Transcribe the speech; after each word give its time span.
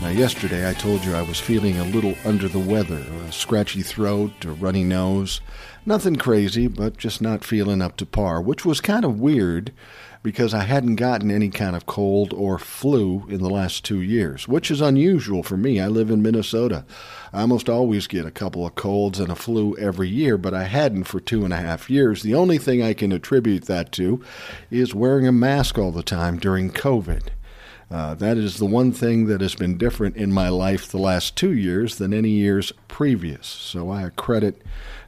Now, 0.00 0.10
yesterday 0.10 0.68
I 0.68 0.74
told 0.74 1.04
you 1.04 1.12
I 1.12 1.22
was 1.22 1.40
feeling 1.40 1.76
a 1.78 1.84
little 1.84 2.14
under 2.24 2.46
the 2.46 2.60
weather, 2.60 3.04
a 3.26 3.32
scratchy 3.32 3.82
throat, 3.82 4.44
a 4.44 4.52
runny 4.52 4.84
nose. 4.84 5.40
Nothing 5.84 6.14
crazy, 6.14 6.68
but 6.68 6.96
just 6.96 7.20
not 7.20 7.44
feeling 7.44 7.82
up 7.82 7.96
to 7.96 8.06
par, 8.06 8.40
which 8.40 8.64
was 8.64 8.80
kind 8.80 9.04
of 9.04 9.18
weird 9.18 9.72
because 10.22 10.54
I 10.54 10.64
hadn't 10.64 10.96
gotten 10.96 11.30
any 11.30 11.48
kind 11.48 11.74
of 11.74 11.86
cold 11.86 12.32
or 12.32 12.58
flu 12.58 13.26
in 13.28 13.38
the 13.38 13.50
last 13.50 13.84
two 13.84 14.00
years, 14.00 14.46
which 14.46 14.70
is 14.70 14.80
unusual 14.80 15.42
for 15.42 15.56
me. 15.56 15.80
I 15.80 15.88
live 15.88 16.10
in 16.10 16.22
Minnesota. 16.22 16.84
I 17.32 17.40
almost 17.40 17.68
always 17.68 18.06
get 18.06 18.24
a 18.24 18.30
couple 18.30 18.66
of 18.66 18.76
colds 18.76 19.18
and 19.18 19.32
a 19.32 19.36
flu 19.36 19.76
every 19.78 20.08
year, 20.08 20.38
but 20.38 20.54
I 20.54 20.64
hadn't 20.64 21.04
for 21.04 21.18
two 21.18 21.44
and 21.44 21.52
a 21.52 21.58
half 21.58 21.90
years. 21.90 22.22
The 22.22 22.34
only 22.34 22.58
thing 22.58 22.82
I 22.82 22.94
can 22.94 23.10
attribute 23.10 23.64
that 23.64 23.90
to 23.92 24.22
is 24.70 24.94
wearing 24.94 25.26
a 25.26 25.32
mask 25.32 25.76
all 25.76 25.90
the 25.90 26.02
time 26.02 26.38
during 26.38 26.70
COVID. 26.70 27.28
Uh, 27.90 28.14
that 28.14 28.36
is 28.36 28.58
the 28.58 28.66
one 28.66 28.92
thing 28.92 29.26
that 29.26 29.40
has 29.40 29.54
been 29.54 29.78
different 29.78 30.16
in 30.16 30.30
my 30.30 30.48
life 30.50 30.88
the 30.88 30.98
last 30.98 31.36
two 31.36 31.52
years 31.52 31.96
than 31.96 32.12
any 32.12 32.30
years 32.30 32.70
previous. 32.86 33.46
So 33.46 33.90
I 33.90 34.10
credit 34.10 34.60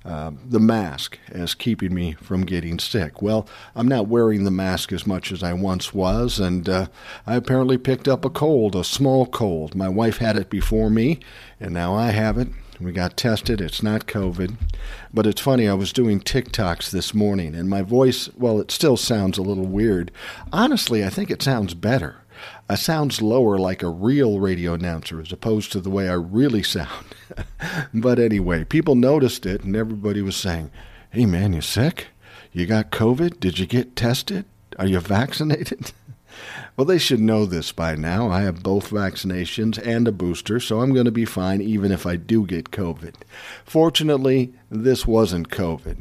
uh, 0.03 0.31
the 0.49 0.61
mask 0.61 1.19
as 1.29 1.55
keeping 1.55 1.95
me 1.95 2.13
from 2.13 2.47
getting 2.47 2.79
sick. 2.79 3.21
Well, 3.21 3.47
I'm 3.75 3.89
not 3.89 4.09
wearing 4.09 4.45
the 4.45 4.51
mask 4.51 4.93
as 4.93 5.07
much 5.07 5.31
as 5.31 5.43
I 5.43 5.53
once 5.53 5.93
was, 5.93 6.41
and 6.41 6.69
uh, 6.69 6.87
I 7.27 7.35
apparently 7.35 7.77
picked 7.77 8.09
up 8.09 8.25
a 8.25 8.31
cold, 8.31 8.75
a 8.75 8.83
small 8.83 9.27
cold. 9.27 9.75
My 9.75 9.89
wife 9.89 10.17
had 10.17 10.37
it 10.37 10.49
before 10.49 10.89
me, 10.89 11.21
and 11.61 11.75
now 11.75 11.95
I 11.95 12.13
have 12.13 12.39
it. 12.39 12.49
We 12.81 12.93
got 12.93 13.19
tested. 13.19 13.61
It's 13.61 13.83
not 13.83 14.07
COVID. 14.07 14.57
But 15.13 15.27
it's 15.27 15.43
funny, 15.43 15.69
I 15.69 15.75
was 15.75 15.93
doing 15.93 16.19
TikToks 16.19 16.91
this 16.91 17.13
morning, 17.13 17.55
and 17.55 17.69
my 17.69 17.83
voice, 17.83 18.31
well, 18.37 18.59
it 18.59 18.71
still 18.71 18.97
sounds 18.97 19.37
a 19.37 19.43
little 19.43 19.67
weird. 19.67 20.11
Honestly, 20.51 21.05
I 21.05 21.11
think 21.11 21.31
it 21.31 21.43
sounds 21.43 21.75
better. 21.75 22.23
I 22.71 22.77
sounds 22.77 23.21
lower 23.21 23.59
like 23.59 23.83
a 23.83 23.89
real 23.89 24.39
radio 24.39 24.75
announcer 24.75 25.21
as 25.21 25.33
opposed 25.33 25.73
to 25.73 25.81
the 25.81 25.91
way 25.91 26.09
I 26.09 26.13
really 26.13 26.63
sound. 26.63 27.05
but 27.95 28.21
anyway, 28.21 28.63
people 28.63 28.95
noticed 28.95 29.45
it 29.45 29.65
and 29.65 29.75
everybody 29.75 30.23
was 30.23 30.37
saying, 30.37 30.71
Hey 31.11 31.27
man, 31.27 31.53
you 31.53 31.63
sick? 31.63 32.07
You 32.53 32.67
got 32.67 32.93
COVID? 32.93 33.41
Did 33.41 33.59
you 33.59 33.67
get 33.67 33.97
tested? 33.97 34.45
Are 34.79 34.87
you 34.87 35.01
vaccinated? 35.01 35.91
well, 36.77 36.85
they 36.85 36.99
should 36.99 37.19
know 37.19 37.45
this 37.45 37.73
by 37.73 37.97
now. 37.97 38.31
I 38.31 38.43
have 38.43 38.63
both 38.63 38.91
vaccinations 38.91 39.85
and 39.85 40.07
a 40.07 40.13
booster, 40.13 40.61
so 40.61 40.81
I'm 40.81 40.95
going 40.95 41.07
to 41.07 41.11
be 41.11 41.25
fine 41.25 41.61
even 41.61 41.91
if 41.91 42.07
I 42.07 42.15
do 42.15 42.47
get 42.47 42.71
COVID. 42.71 43.17
Fortunately, 43.65 44.55
this 44.71 45.09
wasn't 45.09 45.51
COVID. 45.51 45.97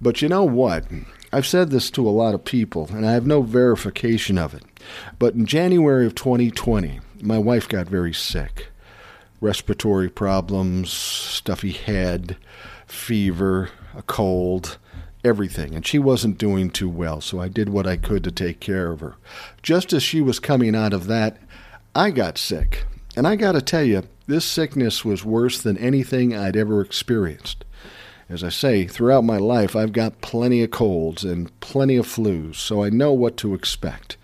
But 0.00 0.22
you 0.22 0.28
know 0.28 0.44
what? 0.44 0.84
I've 1.32 1.46
said 1.46 1.70
this 1.70 1.90
to 1.92 2.06
a 2.06 2.10
lot 2.10 2.34
of 2.34 2.44
people, 2.44 2.88
and 2.92 3.06
I 3.06 3.12
have 3.12 3.26
no 3.26 3.40
verification 3.40 4.36
of 4.36 4.52
it. 4.52 4.64
But 5.18 5.34
in 5.34 5.46
January 5.46 6.04
of 6.04 6.14
2020, 6.14 7.00
my 7.22 7.38
wife 7.38 7.68
got 7.68 7.86
very 7.86 8.12
sick. 8.12 8.68
Respiratory 9.40 10.10
problems, 10.10 10.92
stuffy 10.92 11.72
head, 11.72 12.36
fever, 12.86 13.70
a 13.96 14.02
cold, 14.02 14.76
everything. 15.24 15.74
And 15.74 15.86
she 15.86 15.98
wasn't 15.98 16.36
doing 16.36 16.68
too 16.68 16.88
well, 16.88 17.20
so 17.22 17.40
I 17.40 17.48
did 17.48 17.70
what 17.70 17.86
I 17.86 17.96
could 17.96 18.24
to 18.24 18.30
take 18.30 18.60
care 18.60 18.90
of 18.90 19.00
her. 19.00 19.14
Just 19.62 19.92
as 19.92 20.02
she 20.02 20.20
was 20.20 20.38
coming 20.38 20.76
out 20.76 20.92
of 20.92 21.06
that, 21.06 21.38
I 21.94 22.10
got 22.10 22.36
sick. 22.36 22.84
And 23.16 23.26
I 23.26 23.36
got 23.36 23.52
to 23.52 23.62
tell 23.62 23.84
you, 23.84 24.02
this 24.26 24.44
sickness 24.44 25.04
was 25.04 25.24
worse 25.24 25.60
than 25.60 25.78
anything 25.78 26.36
I'd 26.36 26.56
ever 26.56 26.80
experienced. 26.80 27.64
As 28.32 28.42
I 28.42 28.48
say, 28.48 28.86
throughout 28.86 29.24
my 29.24 29.36
life, 29.36 29.76
I've 29.76 29.92
got 29.92 30.22
plenty 30.22 30.62
of 30.62 30.70
colds 30.70 31.22
and 31.22 31.60
plenty 31.60 31.96
of 31.96 32.06
flus, 32.06 32.54
so 32.54 32.82
I 32.82 32.88
know 32.88 33.12
what 33.12 33.36
to 33.36 33.52
expect. 33.52 34.16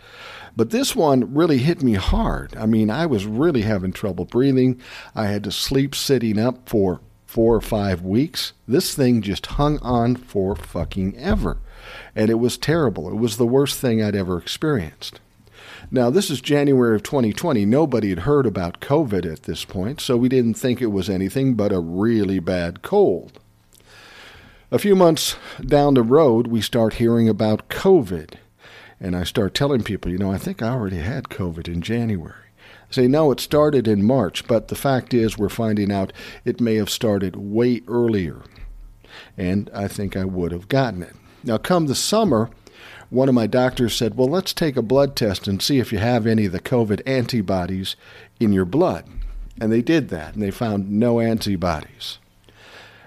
But 0.56 0.70
this 0.70 0.96
one 0.96 1.34
really 1.34 1.58
hit 1.58 1.82
me 1.82 1.92
hard. 1.92 2.56
I 2.56 2.64
mean, 2.64 2.88
I 2.88 3.04
was 3.04 3.26
really 3.26 3.60
having 3.62 3.92
trouble 3.92 4.24
breathing. 4.24 4.80
I 5.14 5.26
had 5.26 5.44
to 5.44 5.52
sleep 5.52 5.94
sitting 5.94 6.38
up 6.38 6.70
for 6.70 7.02
four 7.26 7.54
or 7.54 7.60
five 7.60 8.00
weeks. 8.00 8.54
This 8.66 8.94
thing 8.94 9.20
just 9.20 9.44
hung 9.44 9.78
on 9.80 10.16
for 10.16 10.56
fucking 10.56 11.14
ever. 11.18 11.58
And 12.16 12.30
it 12.30 12.38
was 12.38 12.56
terrible. 12.56 13.10
It 13.10 13.16
was 13.16 13.36
the 13.36 13.44
worst 13.44 13.78
thing 13.78 14.02
I'd 14.02 14.16
ever 14.16 14.38
experienced. 14.38 15.20
Now, 15.90 16.08
this 16.08 16.30
is 16.30 16.40
January 16.40 16.96
of 16.96 17.02
2020. 17.02 17.66
Nobody 17.66 18.08
had 18.08 18.20
heard 18.20 18.46
about 18.46 18.80
COVID 18.80 19.30
at 19.30 19.42
this 19.42 19.66
point, 19.66 20.00
so 20.00 20.16
we 20.16 20.30
didn't 20.30 20.54
think 20.54 20.80
it 20.80 20.86
was 20.86 21.10
anything 21.10 21.56
but 21.56 21.72
a 21.72 21.78
really 21.78 22.38
bad 22.38 22.80
cold. 22.80 23.38
A 24.70 24.78
few 24.78 24.94
months 24.94 25.36
down 25.64 25.94
the 25.94 26.02
road, 26.02 26.48
we 26.48 26.60
start 26.60 26.94
hearing 26.94 27.26
about 27.26 27.70
COVID. 27.70 28.34
And 29.00 29.16
I 29.16 29.24
start 29.24 29.54
telling 29.54 29.82
people, 29.82 30.12
you 30.12 30.18
know, 30.18 30.30
I 30.30 30.36
think 30.36 30.60
I 30.60 30.68
already 30.68 30.98
had 30.98 31.30
COVID 31.30 31.68
in 31.68 31.80
January. 31.80 32.48
I 32.90 32.92
say, 32.92 33.08
no, 33.08 33.30
it 33.30 33.40
started 33.40 33.88
in 33.88 34.04
March, 34.04 34.46
but 34.46 34.68
the 34.68 34.74
fact 34.74 35.14
is, 35.14 35.38
we're 35.38 35.48
finding 35.48 35.90
out 35.90 36.12
it 36.44 36.60
may 36.60 36.74
have 36.74 36.90
started 36.90 37.34
way 37.34 37.80
earlier. 37.88 38.42
And 39.38 39.70
I 39.72 39.88
think 39.88 40.18
I 40.18 40.26
would 40.26 40.52
have 40.52 40.68
gotten 40.68 41.02
it. 41.02 41.16
Now, 41.42 41.56
come 41.56 41.86
the 41.86 41.94
summer, 41.94 42.50
one 43.08 43.30
of 43.30 43.34
my 43.34 43.46
doctors 43.46 43.96
said, 43.96 44.16
well, 44.16 44.28
let's 44.28 44.52
take 44.52 44.76
a 44.76 44.82
blood 44.82 45.16
test 45.16 45.48
and 45.48 45.62
see 45.62 45.78
if 45.78 45.94
you 45.94 45.98
have 45.98 46.26
any 46.26 46.44
of 46.44 46.52
the 46.52 46.60
COVID 46.60 47.00
antibodies 47.06 47.96
in 48.38 48.52
your 48.52 48.66
blood. 48.66 49.06
And 49.58 49.72
they 49.72 49.80
did 49.80 50.10
that, 50.10 50.34
and 50.34 50.42
they 50.42 50.50
found 50.50 50.90
no 50.90 51.20
antibodies. 51.20 52.18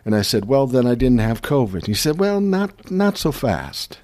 And 0.05 0.15
I 0.15 0.21
said, 0.21 0.45
Well, 0.45 0.67
then 0.67 0.87
I 0.87 0.95
didn't 0.95 1.19
have 1.19 1.41
COVID. 1.41 1.85
He 1.85 1.93
said, 1.93 2.19
Well, 2.19 2.41
not, 2.41 2.89
not 2.91 3.17
so 3.17 3.31
fast. 3.31 3.99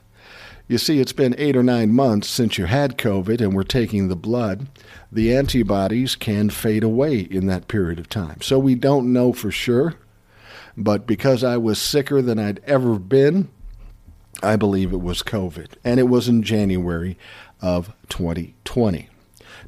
You 0.68 0.78
see, 0.78 1.00
it's 1.00 1.14
been 1.14 1.36
eight 1.38 1.56
or 1.56 1.64
nine 1.64 1.94
months 1.94 2.28
since 2.28 2.58
you 2.58 2.66
had 2.66 2.98
COVID 2.98 3.40
and 3.40 3.54
we're 3.54 3.64
taking 3.64 4.08
the 4.08 4.18
blood. 4.18 4.68
The 5.12 5.34
antibodies 5.34 6.16
can 6.16 6.50
fade 6.50 6.84
away 6.84 7.20
in 7.20 7.48
that 7.48 7.70
period 7.70 8.00
of 8.00 8.10
time. 8.10 8.42
So 8.42 8.60
we 8.60 8.76
don't 8.76 9.14
know 9.14 9.32
for 9.32 9.50
sure. 9.50 9.96
But 10.76 11.08
because 11.08 11.44
I 11.44 11.58
was 11.58 11.80
sicker 11.80 12.22
than 12.22 12.38
I'd 12.38 12.60
ever 12.66 13.00
been, 13.00 13.50
I 14.44 14.58
believe 14.58 14.92
it 14.92 15.02
was 15.02 15.24
COVID. 15.24 15.70
And 15.84 16.00
it 16.00 16.04
was 16.04 16.28
in 16.28 16.44
January 16.44 17.18
of 17.62 17.94
2020. 18.10 19.10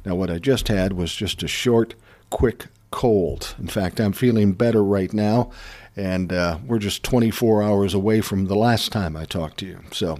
Now, 0.04 0.14
what 0.14 0.30
I 0.30 0.38
just 0.38 0.68
had 0.68 0.92
was 0.92 1.14
just 1.14 1.42
a 1.42 1.48
short, 1.48 1.94
quick 2.28 2.66
cold. 2.90 3.54
In 3.58 3.66
fact, 3.66 4.00
I'm 4.00 4.12
feeling 4.12 4.52
better 4.52 4.84
right 4.84 5.12
now 5.12 5.50
and 5.96 6.32
uh, 6.32 6.58
we're 6.66 6.78
just 6.78 7.02
24 7.02 7.62
hours 7.62 7.94
away 7.94 8.20
from 8.20 8.46
the 8.46 8.56
last 8.56 8.92
time 8.92 9.16
I 9.16 9.24
talked 9.24 9.58
to 9.58 9.66
you. 9.66 9.80
So 9.92 10.18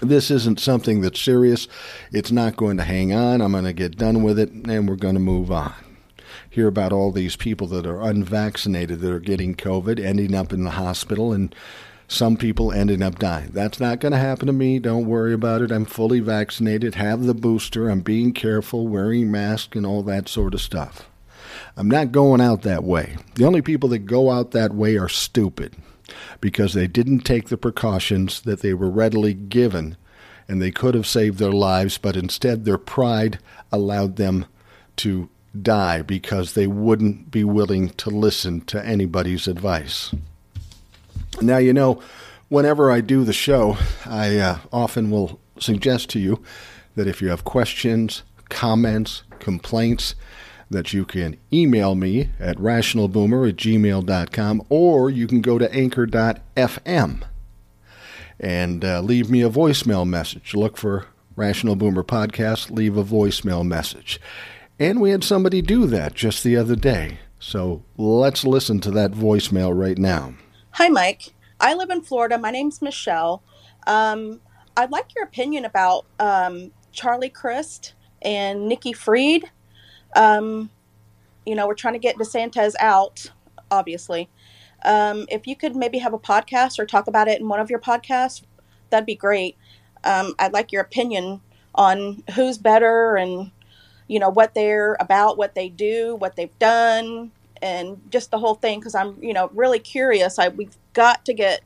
this 0.00 0.30
isn't 0.30 0.60
something 0.60 1.00
that's 1.00 1.20
serious. 1.20 1.68
It's 2.12 2.30
not 2.30 2.56
going 2.56 2.76
to 2.76 2.84
hang 2.84 3.12
on. 3.12 3.40
I'm 3.40 3.52
going 3.52 3.64
to 3.64 3.72
get 3.72 3.96
done 3.96 4.22
with 4.22 4.38
it, 4.38 4.50
and 4.50 4.88
we're 4.88 4.96
going 4.96 5.14
to 5.14 5.20
move 5.20 5.50
on. 5.50 5.74
Hear 6.50 6.68
about 6.68 6.92
all 6.92 7.12
these 7.12 7.36
people 7.36 7.66
that 7.68 7.86
are 7.86 8.02
unvaccinated 8.02 9.00
that 9.00 9.12
are 9.12 9.20
getting 9.20 9.54
COVID, 9.54 10.02
ending 10.02 10.34
up 10.34 10.52
in 10.52 10.64
the 10.64 10.70
hospital, 10.70 11.32
and 11.32 11.54
some 12.08 12.36
people 12.36 12.72
ending 12.72 13.02
up 13.02 13.18
dying. 13.18 13.50
That's 13.52 13.80
not 13.80 14.00
going 14.00 14.12
to 14.12 14.18
happen 14.18 14.46
to 14.46 14.52
me. 14.52 14.78
Don't 14.78 15.06
worry 15.06 15.32
about 15.32 15.62
it. 15.62 15.72
I'm 15.72 15.84
fully 15.84 16.20
vaccinated, 16.20 16.94
have 16.94 17.24
the 17.24 17.34
booster, 17.34 17.88
I'm 17.88 18.00
being 18.00 18.32
careful, 18.32 18.86
wearing 18.86 19.30
masks, 19.30 19.76
and 19.76 19.86
all 19.86 20.02
that 20.04 20.28
sort 20.28 20.54
of 20.54 20.60
stuff. 20.60 21.08
I'm 21.76 21.88
not 21.88 22.12
going 22.12 22.40
out 22.40 22.62
that 22.62 22.84
way. 22.84 23.16
The 23.34 23.44
only 23.44 23.60
people 23.60 23.88
that 23.90 24.06
go 24.06 24.30
out 24.30 24.52
that 24.52 24.74
way 24.74 24.96
are 24.96 25.08
stupid 25.08 25.76
because 26.40 26.72
they 26.72 26.86
didn't 26.86 27.20
take 27.20 27.48
the 27.48 27.58
precautions 27.58 28.40
that 28.42 28.60
they 28.60 28.72
were 28.72 28.88
readily 28.88 29.34
given 29.34 29.96
and 30.48 30.62
they 30.62 30.70
could 30.70 30.94
have 30.94 31.06
saved 31.06 31.38
their 31.38 31.52
lives, 31.52 31.98
but 31.98 32.16
instead 32.16 32.64
their 32.64 32.78
pride 32.78 33.38
allowed 33.72 34.16
them 34.16 34.46
to 34.96 35.28
die 35.60 36.02
because 36.02 36.52
they 36.52 36.66
wouldn't 36.66 37.30
be 37.30 37.44
willing 37.44 37.90
to 37.90 38.10
listen 38.10 38.60
to 38.62 38.84
anybody's 38.84 39.48
advice. 39.48 40.14
Now, 41.40 41.58
you 41.58 41.72
know, 41.72 42.00
whenever 42.48 42.90
I 42.90 43.00
do 43.00 43.24
the 43.24 43.32
show, 43.32 43.76
I 44.04 44.38
uh, 44.38 44.58
often 44.72 45.10
will 45.10 45.40
suggest 45.58 46.10
to 46.10 46.18
you 46.18 46.42
that 46.94 47.08
if 47.08 47.20
you 47.20 47.28
have 47.28 47.44
questions, 47.44 48.22
comments, 48.48 49.22
complaints, 49.38 50.14
that 50.70 50.92
you 50.92 51.04
can 51.04 51.36
email 51.52 51.94
me 51.94 52.30
at 52.40 52.56
rationalboomer 52.56 53.48
at 53.48 53.56
gmail.com 53.56 54.62
or 54.68 55.10
you 55.10 55.26
can 55.26 55.40
go 55.40 55.58
to 55.58 55.72
anchor.fm 55.72 57.22
and 58.38 58.84
uh, 58.84 59.00
leave 59.00 59.30
me 59.30 59.42
a 59.42 59.50
voicemail 59.50 60.06
message. 60.06 60.54
Look 60.54 60.76
for 60.76 61.06
Rational 61.36 61.76
Boomer 61.76 62.02
Podcast, 62.02 62.70
leave 62.70 62.96
a 62.96 63.04
voicemail 63.04 63.66
message. 63.66 64.20
And 64.78 65.00
we 65.00 65.10
had 65.10 65.24
somebody 65.24 65.62
do 65.62 65.86
that 65.86 66.14
just 66.14 66.44
the 66.44 66.56
other 66.56 66.76
day. 66.76 67.18
So 67.38 67.82
let's 67.96 68.44
listen 68.44 68.80
to 68.80 68.90
that 68.92 69.12
voicemail 69.12 69.78
right 69.78 69.98
now. 69.98 70.34
Hi, 70.72 70.88
Mike. 70.88 71.32
I 71.60 71.74
live 71.74 71.90
in 71.90 72.02
Florida. 72.02 72.38
My 72.38 72.50
name's 72.50 72.82
Michelle. 72.82 73.42
Um, 73.86 74.40
I'd 74.76 74.90
like 74.90 75.14
your 75.14 75.24
opinion 75.24 75.64
about 75.64 76.04
um, 76.18 76.72
Charlie 76.92 77.30
Crist 77.30 77.94
and 78.20 78.68
Nikki 78.68 78.92
Fried. 78.92 79.50
Um, 80.16 80.70
you 81.44 81.54
know, 81.54 81.66
we're 81.68 81.74
trying 81.74 81.94
to 81.94 82.00
get 82.00 82.16
DeSantis 82.16 82.74
out, 82.80 83.30
obviously. 83.70 84.28
Um, 84.84 85.26
if 85.30 85.46
you 85.46 85.56
could 85.56 85.76
maybe 85.76 85.98
have 85.98 86.12
a 86.12 86.18
podcast 86.18 86.78
or 86.78 86.86
talk 86.86 87.06
about 87.06 87.28
it 87.28 87.40
in 87.40 87.48
one 87.48 87.60
of 87.60 87.70
your 87.70 87.78
podcasts, 87.78 88.42
that'd 88.90 89.06
be 89.06 89.14
great. 89.14 89.56
Um, 90.04 90.34
I'd 90.38 90.52
like 90.52 90.72
your 90.72 90.82
opinion 90.82 91.40
on 91.74 92.22
who's 92.34 92.58
better 92.58 93.16
and, 93.16 93.50
you 94.08 94.18
know, 94.18 94.28
what 94.28 94.54
they're 94.54 94.96
about, 95.00 95.38
what 95.38 95.54
they 95.54 95.68
do, 95.68 96.16
what 96.16 96.36
they've 96.36 96.58
done, 96.58 97.32
and 97.62 98.00
just 98.10 98.30
the 98.30 98.38
whole 98.38 98.54
thing 98.54 98.80
because 98.80 98.94
I'm, 98.94 99.22
you 99.22 99.32
know, 99.32 99.50
really 99.54 99.78
curious. 99.78 100.38
I 100.38 100.48
we've 100.48 100.76
got 100.92 101.24
to 101.26 101.34
get 101.34 101.62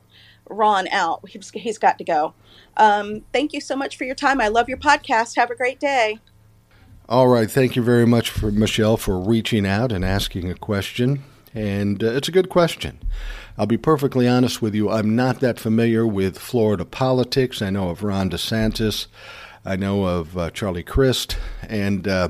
Ron 0.49 0.87
out. 0.89 1.27
He's, 1.27 1.49
he's 1.51 1.77
got 1.77 1.97
to 1.97 2.03
go. 2.03 2.33
Um, 2.77 3.21
thank 3.33 3.53
you 3.53 3.61
so 3.61 3.75
much 3.75 3.97
for 3.97 4.05
your 4.05 4.15
time. 4.15 4.41
I 4.41 4.47
love 4.47 4.69
your 4.69 4.77
podcast. 4.77 5.35
Have 5.35 5.51
a 5.51 5.55
great 5.55 5.79
day. 5.79 6.19
All 7.11 7.27
right. 7.27 7.51
Thank 7.51 7.75
you 7.75 7.81
very 7.81 8.07
much 8.07 8.29
for 8.29 8.53
Michelle 8.53 8.95
for 8.95 9.19
reaching 9.19 9.67
out 9.67 9.91
and 9.91 10.05
asking 10.05 10.49
a 10.49 10.55
question. 10.55 11.21
And 11.53 12.01
uh, 12.01 12.07
it's 12.11 12.29
a 12.29 12.31
good 12.31 12.47
question. 12.47 12.99
I'll 13.57 13.65
be 13.65 13.75
perfectly 13.75 14.29
honest 14.29 14.61
with 14.61 14.73
you. 14.73 14.89
I'm 14.89 15.13
not 15.13 15.41
that 15.41 15.59
familiar 15.59 16.07
with 16.07 16.39
Florida 16.39 16.85
politics. 16.85 17.61
I 17.61 17.69
know 17.69 17.89
of 17.89 18.01
Ron 18.01 18.29
DeSantis. 18.29 19.07
I 19.65 19.75
know 19.75 20.05
of 20.05 20.37
uh, 20.37 20.51
Charlie 20.51 20.83
Crist 20.83 21.35
and 21.67 22.07
uh, 22.07 22.29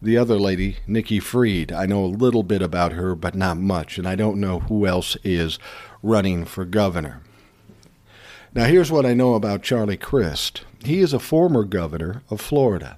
the 0.00 0.16
other 0.16 0.38
lady, 0.38 0.76
Nikki 0.86 1.18
Fried. 1.18 1.72
I 1.72 1.86
know 1.86 2.04
a 2.04 2.06
little 2.06 2.44
bit 2.44 2.62
about 2.62 2.92
her, 2.92 3.16
but 3.16 3.34
not 3.34 3.56
much. 3.56 3.98
And 3.98 4.06
I 4.06 4.14
don't 4.14 4.38
know 4.38 4.60
who 4.60 4.86
else 4.86 5.16
is 5.24 5.58
running 6.04 6.44
for 6.44 6.64
governor. 6.64 7.20
Now, 8.54 8.66
here's 8.66 8.92
what 8.92 9.06
I 9.06 9.14
know 9.14 9.34
about 9.34 9.64
Charlie 9.64 9.96
Crist. 9.96 10.62
He 10.84 11.00
is 11.00 11.12
a 11.12 11.18
former 11.18 11.64
governor 11.64 12.22
of 12.30 12.40
Florida. 12.40 12.96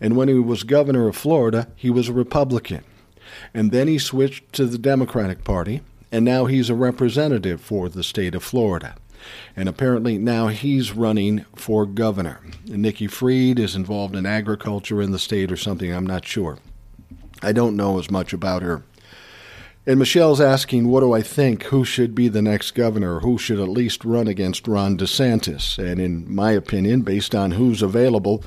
And 0.00 0.16
when 0.16 0.28
he 0.28 0.34
was 0.34 0.62
governor 0.64 1.08
of 1.08 1.16
Florida, 1.16 1.68
he 1.76 1.90
was 1.90 2.08
a 2.08 2.12
Republican. 2.12 2.84
And 3.54 3.70
then 3.70 3.88
he 3.88 3.98
switched 3.98 4.52
to 4.54 4.66
the 4.66 4.78
Democratic 4.78 5.44
Party, 5.44 5.82
and 6.10 6.24
now 6.24 6.46
he's 6.46 6.68
a 6.68 6.74
representative 6.74 7.60
for 7.60 7.88
the 7.88 8.02
state 8.02 8.34
of 8.34 8.42
Florida. 8.42 8.96
And 9.54 9.68
apparently 9.68 10.18
now 10.18 10.48
he's 10.48 10.92
running 10.92 11.44
for 11.54 11.86
governor. 11.86 12.40
And 12.66 12.82
Nikki 12.82 13.06
Fried 13.06 13.58
is 13.58 13.76
involved 13.76 14.16
in 14.16 14.26
agriculture 14.26 15.00
in 15.02 15.12
the 15.12 15.18
state 15.18 15.52
or 15.52 15.56
something, 15.56 15.92
I'm 15.92 16.06
not 16.06 16.24
sure. 16.24 16.58
I 17.42 17.52
don't 17.52 17.76
know 17.76 17.98
as 17.98 18.10
much 18.10 18.32
about 18.32 18.62
her. 18.62 18.82
And 19.86 19.98
Michelle's 19.98 20.42
asking, 20.42 20.88
what 20.88 21.00
do 21.00 21.14
I 21.14 21.22
think? 21.22 21.64
Who 21.64 21.84
should 21.86 22.14
be 22.14 22.28
the 22.28 22.42
next 22.42 22.72
governor? 22.72 23.20
Who 23.20 23.38
should 23.38 23.58
at 23.58 23.68
least 23.68 24.04
run 24.04 24.28
against 24.28 24.68
Ron 24.68 24.98
DeSantis? 24.98 25.78
And 25.78 25.98
in 25.98 26.32
my 26.32 26.52
opinion, 26.52 27.00
based 27.00 27.34
on 27.34 27.52
who's 27.52 27.80
available, 27.80 28.44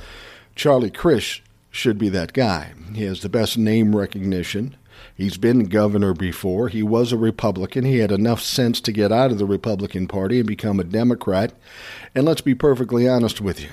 Charlie 0.56 0.92
Crist 0.92 1.42
should 1.72 1.98
be 1.98 2.10
that 2.10 2.34
guy. 2.34 2.74
He 2.94 3.04
has 3.06 3.22
the 3.22 3.30
best 3.30 3.58
name 3.58 3.96
recognition. 3.96 4.76
He's 5.16 5.38
been 5.38 5.66
governor 5.66 6.14
before. 6.14 6.70
He 6.70 6.84
was 6.84 7.12
a 7.12 7.18
Republican. 7.18 7.84
He 7.84 7.98
had 7.98 8.12
enough 8.12 8.42
sense 8.42 8.80
to 8.82 8.92
get 8.92 9.12
out 9.12 9.32
of 9.32 9.40
the 9.40 9.46
Republican 9.46 10.08
Party 10.08 10.38
and 10.38 10.48
become 10.48 10.80
a 10.80 10.84
Democrat. 10.84 11.52
And 12.14 12.26
let's 12.26 12.42
be 12.42 12.54
perfectly 12.54 13.10
honest 13.10 13.42
with 13.42 13.60
you. 13.60 13.70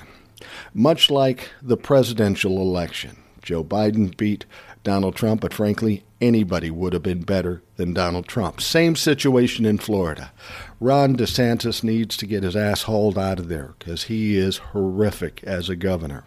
Much 0.73 1.11
like 1.11 1.51
the 1.61 1.77
presidential 1.77 2.57
election, 2.57 3.17
Joe 3.43 3.63
Biden 3.63 4.17
beat 4.17 4.45
Donald 4.83 5.15
Trump, 5.15 5.41
but 5.41 5.53
frankly, 5.53 6.03
anybody 6.21 6.69
would 6.69 6.93
have 6.93 7.03
been 7.03 7.23
better 7.23 7.63
than 7.75 7.93
Donald 7.93 8.27
Trump. 8.27 8.61
Same 8.61 8.95
situation 8.95 9.65
in 9.65 9.77
Florida. 9.77 10.31
Ron 10.79 11.15
DeSantis 11.17 11.83
needs 11.83 12.15
to 12.17 12.25
get 12.25 12.43
his 12.43 12.55
ass 12.55 12.83
hauled 12.83 13.17
out 13.17 13.39
of 13.39 13.49
there 13.49 13.73
because 13.79 14.03
he 14.03 14.37
is 14.37 14.57
horrific 14.57 15.43
as 15.43 15.69
a 15.69 15.75
governor. 15.75 16.23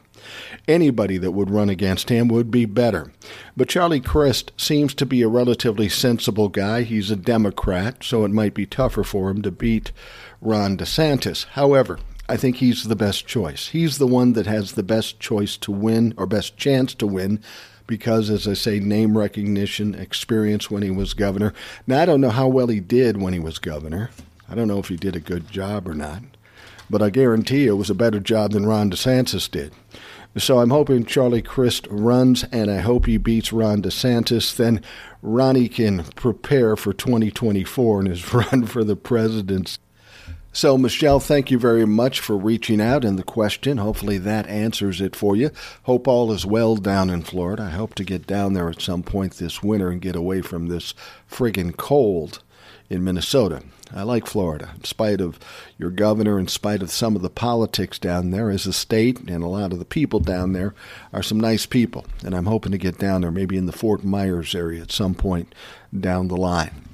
Anybody 0.66 1.18
that 1.18 1.32
would 1.32 1.50
run 1.50 1.68
against 1.68 2.08
him 2.08 2.28
would 2.28 2.50
be 2.50 2.64
better. 2.64 3.12
But 3.56 3.68
Charlie 3.68 4.00
Crist 4.00 4.52
seems 4.56 4.94
to 4.94 5.06
be 5.06 5.22
a 5.22 5.28
relatively 5.28 5.88
sensible 5.88 6.48
guy. 6.48 6.82
He's 6.82 7.10
a 7.10 7.16
Democrat, 7.16 8.02
so 8.02 8.24
it 8.24 8.30
might 8.30 8.54
be 8.54 8.66
tougher 8.66 9.04
for 9.04 9.30
him 9.30 9.42
to 9.42 9.50
beat 9.50 9.92
Ron 10.40 10.76
DeSantis. 10.76 11.46
However, 11.48 11.98
I 12.26 12.38
think 12.38 12.56
he's 12.56 12.84
the 12.84 12.96
best 12.96 13.26
choice. 13.26 13.68
He's 13.68 13.98
the 13.98 14.06
one 14.06 14.32
that 14.32 14.46
has 14.46 14.72
the 14.72 14.82
best 14.82 15.20
choice 15.20 15.58
to 15.58 15.70
win 15.70 16.14
or 16.16 16.26
best 16.26 16.56
chance 16.56 16.94
to 16.94 17.06
win 17.06 17.42
because, 17.86 18.30
as 18.30 18.48
I 18.48 18.54
say, 18.54 18.80
name 18.80 19.16
recognition, 19.16 19.94
experience 19.94 20.70
when 20.70 20.82
he 20.82 20.90
was 20.90 21.14
governor. 21.14 21.52
Now, 21.86 22.02
I 22.02 22.06
don't 22.06 22.20
know 22.20 22.30
how 22.30 22.48
well 22.48 22.68
he 22.68 22.80
did 22.80 23.20
when 23.20 23.32
he 23.32 23.40
was 23.40 23.58
governor. 23.58 24.10
I 24.48 24.54
don't 24.54 24.68
know 24.68 24.78
if 24.78 24.88
he 24.88 24.96
did 24.96 25.16
a 25.16 25.20
good 25.20 25.50
job 25.50 25.88
or 25.88 25.94
not. 25.94 26.22
But 26.88 27.02
I 27.02 27.10
guarantee 27.10 27.66
it 27.66 27.72
was 27.72 27.90
a 27.90 27.94
better 27.94 28.20
job 28.20 28.52
than 28.52 28.66
Ron 28.66 28.90
DeSantis 28.90 29.50
did. 29.50 29.72
So 30.36 30.58
I'm 30.58 30.70
hoping 30.70 31.04
Charlie 31.04 31.42
Crist 31.42 31.86
runs, 31.90 32.44
and 32.44 32.70
I 32.70 32.78
hope 32.78 33.06
he 33.06 33.18
beats 33.18 33.52
Ron 33.52 33.82
DeSantis. 33.82 34.54
Then 34.56 34.82
Ronnie 35.22 35.68
can 35.68 36.04
prepare 36.16 36.76
for 36.76 36.92
2024 36.92 38.00
and 38.00 38.08
his 38.08 38.34
run 38.34 38.66
for 38.66 38.82
the 38.82 38.96
presidency. 38.96 39.78
So, 40.56 40.78
Michelle, 40.78 41.18
thank 41.18 41.50
you 41.50 41.58
very 41.58 41.84
much 41.84 42.20
for 42.20 42.36
reaching 42.36 42.80
out 42.80 43.04
and 43.04 43.18
the 43.18 43.24
question. 43.24 43.78
Hopefully 43.78 44.18
that 44.18 44.46
answers 44.46 45.00
it 45.00 45.16
for 45.16 45.34
you. 45.34 45.50
Hope 45.82 46.06
all 46.06 46.30
is 46.30 46.46
well 46.46 46.76
down 46.76 47.10
in 47.10 47.22
Florida. 47.22 47.64
I 47.64 47.70
hope 47.70 47.96
to 47.96 48.04
get 48.04 48.24
down 48.24 48.52
there 48.52 48.70
at 48.70 48.80
some 48.80 49.02
point 49.02 49.34
this 49.34 49.64
winter 49.64 49.90
and 49.90 50.00
get 50.00 50.14
away 50.14 50.42
from 50.42 50.68
this 50.68 50.94
friggin' 51.28 51.76
cold 51.76 52.40
in 52.88 53.02
Minnesota. 53.02 53.64
I 53.92 54.04
like 54.04 54.28
Florida, 54.28 54.70
in 54.76 54.84
spite 54.84 55.20
of 55.20 55.40
your 55.76 55.90
governor, 55.90 56.38
in 56.38 56.46
spite 56.46 56.82
of 56.82 56.92
some 56.92 57.16
of 57.16 57.22
the 57.22 57.30
politics 57.30 57.98
down 57.98 58.30
there 58.30 58.48
as 58.48 58.64
a 58.64 58.72
state, 58.72 59.18
and 59.28 59.42
a 59.42 59.48
lot 59.48 59.72
of 59.72 59.80
the 59.80 59.84
people 59.84 60.20
down 60.20 60.52
there 60.52 60.72
are 61.12 61.22
some 61.24 61.40
nice 61.40 61.66
people. 61.66 62.06
And 62.24 62.32
I'm 62.32 62.46
hoping 62.46 62.70
to 62.70 62.78
get 62.78 62.98
down 62.98 63.22
there, 63.22 63.32
maybe 63.32 63.56
in 63.56 63.66
the 63.66 63.72
Fort 63.72 64.04
Myers 64.04 64.54
area 64.54 64.82
at 64.82 64.92
some 64.92 65.16
point 65.16 65.52
down 65.98 66.28
the 66.28 66.36
line. 66.36 66.84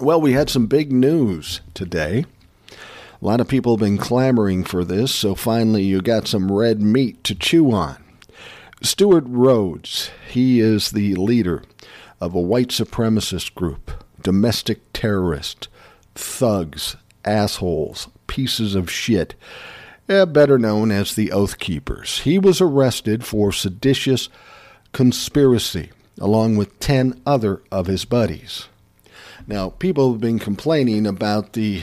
Well, 0.00 0.20
we 0.20 0.32
had 0.32 0.50
some 0.50 0.66
big 0.66 0.90
news 0.90 1.60
today. 1.74 2.24
A 3.20 3.24
lot 3.24 3.40
of 3.40 3.48
people 3.48 3.72
have 3.72 3.80
been 3.80 3.98
clamoring 3.98 4.62
for 4.62 4.84
this, 4.84 5.12
so 5.12 5.34
finally 5.34 5.82
you 5.82 6.00
got 6.00 6.28
some 6.28 6.52
red 6.52 6.80
meat 6.80 7.24
to 7.24 7.34
chew 7.34 7.72
on. 7.72 7.96
Stewart 8.80 9.24
Rhodes, 9.26 10.10
he 10.30 10.60
is 10.60 10.92
the 10.92 11.16
leader 11.16 11.64
of 12.20 12.34
a 12.34 12.40
white 12.40 12.68
supremacist 12.68 13.54
group, 13.56 14.04
domestic 14.22 14.80
terrorist, 14.92 15.66
thugs, 16.14 16.96
assholes, 17.24 18.06
pieces 18.28 18.76
of 18.76 18.88
shit, 18.88 19.34
eh, 20.08 20.24
better 20.24 20.56
known 20.56 20.92
as 20.92 21.14
the 21.14 21.32
Oath 21.32 21.58
Keepers. 21.58 22.20
He 22.20 22.38
was 22.38 22.60
arrested 22.60 23.24
for 23.24 23.50
seditious 23.50 24.28
conspiracy 24.92 25.90
along 26.20 26.56
with 26.56 26.78
10 26.80 27.20
other 27.26 27.62
of 27.70 27.86
his 27.86 28.04
buddies. 28.04 28.68
Now, 29.46 29.70
people 29.70 30.12
have 30.12 30.20
been 30.20 30.38
complaining 30.38 31.06
about 31.06 31.54
the 31.54 31.82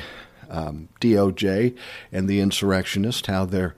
um, 0.49 0.89
DOJ 0.99 1.75
and 2.11 2.27
the 2.27 2.39
insurrectionists, 2.39 3.27
how 3.27 3.45
they're 3.45 3.75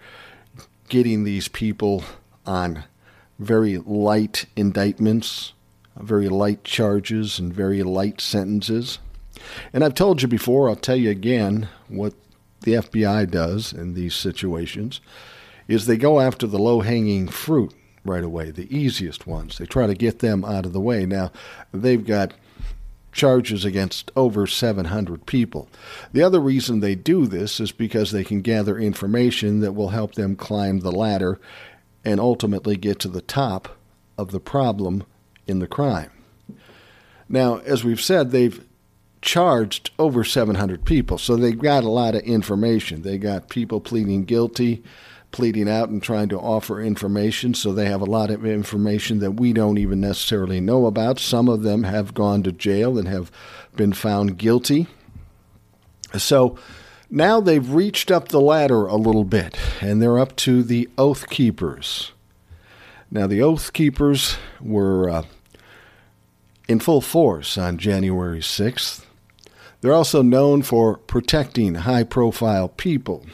getting 0.89 1.23
these 1.23 1.47
people 1.47 2.03
on 2.45 2.83
very 3.39 3.77
light 3.77 4.45
indictments, 4.55 5.53
very 5.97 6.29
light 6.29 6.63
charges, 6.63 7.39
and 7.39 7.53
very 7.53 7.83
light 7.83 8.21
sentences. 8.21 8.99
And 9.73 9.83
I've 9.83 9.93
told 9.93 10.21
you 10.21 10.27
before, 10.27 10.69
I'll 10.69 10.75
tell 10.75 10.95
you 10.95 11.09
again 11.09 11.69
what 11.87 12.13
the 12.61 12.73
FBI 12.73 13.29
does 13.29 13.71
in 13.73 13.93
these 13.93 14.15
situations 14.15 14.99
is 15.67 15.85
they 15.85 15.97
go 15.97 16.19
after 16.19 16.47
the 16.47 16.57
low-hanging 16.57 17.27
fruit 17.27 17.73
right 18.05 18.23
away, 18.23 18.51
the 18.51 18.73
easiest 18.75 19.27
ones. 19.27 19.57
They 19.57 19.65
try 19.65 19.85
to 19.85 19.93
get 19.93 20.19
them 20.19 20.45
out 20.45 20.65
of 20.65 20.73
the 20.73 20.79
way. 20.79 21.05
Now, 21.05 21.31
they've 21.73 22.05
got 22.05 22.33
charges 23.17 23.65
against 23.65 24.11
over 24.15 24.47
700 24.47 25.25
people. 25.25 25.67
The 26.13 26.21
other 26.21 26.39
reason 26.39 26.79
they 26.79 26.95
do 26.95 27.25
this 27.25 27.59
is 27.59 27.71
because 27.73 28.11
they 28.11 28.23
can 28.23 28.41
gather 28.41 28.77
information 28.77 29.59
that 29.59 29.73
will 29.73 29.89
help 29.89 30.13
them 30.13 30.35
climb 30.37 30.79
the 30.79 30.91
ladder 30.91 31.39
and 32.05 32.19
ultimately 32.19 32.77
get 32.77 32.99
to 32.99 33.09
the 33.09 33.21
top 33.21 33.75
of 34.17 34.31
the 34.31 34.39
problem 34.39 35.03
in 35.47 35.59
the 35.59 35.67
crime. 35.67 36.11
Now, 37.27 37.57
as 37.57 37.83
we've 37.83 37.99
said, 37.99 38.31
they've 38.31 38.63
charged 39.21 39.89
over 39.97 40.23
700 40.23 40.85
people, 40.85 41.17
so 41.17 41.35
they've 41.35 41.57
got 41.57 41.83
a 41.83 41.89
lot 41.89 42.15
of 42.15 42.21
information. 42.21 43.01
They 43.01 43.17
got 43.17 43.49
people 43.49 43.81
pleading 43.81 44.25
guilty 44.25 44.83
pleading 45.31 45.69
out 45.69 45.89
and 45.89 46.01
trying 46.01 46.29
to 46.29 46.39
offer 46.39 46.81
information. 46.81 47.53
So 47.53 47.73
they 47.73 47.85
have 47.85 48.01
a 48.01 48.05
lot 48.05 48.29
of 48.29 48.45
information 48.45 49.19
that 49.19 49.31
we 49.31 49.53
don't 49.53 49.77
even 49.77 49.99
necessarily 49.99 50.59
know 50.59 50.85
about. 50.85 51.19
Some 51.19 51.47
of 51.47 51.63
them 51.63 51.83
have 51.83 52.13
gone 52.13 52.43
to 52.43 52.51
jail 52.51 52.97
and 52.97 53.07
have 53.07 53.31
been 53.75 53.93
found 53.93 54.37
guilty. 54.37 54.87
So 56.17 56.57
now 57.09 57.39
they've 57.41 57.69
reached 57.69 58.09
up 58.09 58.29
the 58.29 58.41
ladder 58.41 58.85
a 58.85 58.95
little 58.95 59.25
bit 59.25 59.57
and 59.81 60.01
they're 60.01 60.19
up 60.19 60.35
to 60.37 60.63
the 60.63 60.89
Oath 60.97 61.29
Keepers. 61.29 62.11
Now, 63.09 63.25
the 63.27 63.41
Oath 63.41 63.71
Keepers 63.73 64.37
were. 64.59 65.09
Uh, 65.09 65.23
in 66.67 66.79
full 66.79 67.01
force 67.01 67.57
on 67.57 67.77
January 67.77 68.39
6th. 68.39 69.05
They're 69.81 69.93
also 69.93 70.21
known 70.21 70.63
for 70.63 70.97
protecting 70.97 71.75
high 71.75 72.03
profile 72.03 72.67
people. 72.67 73.25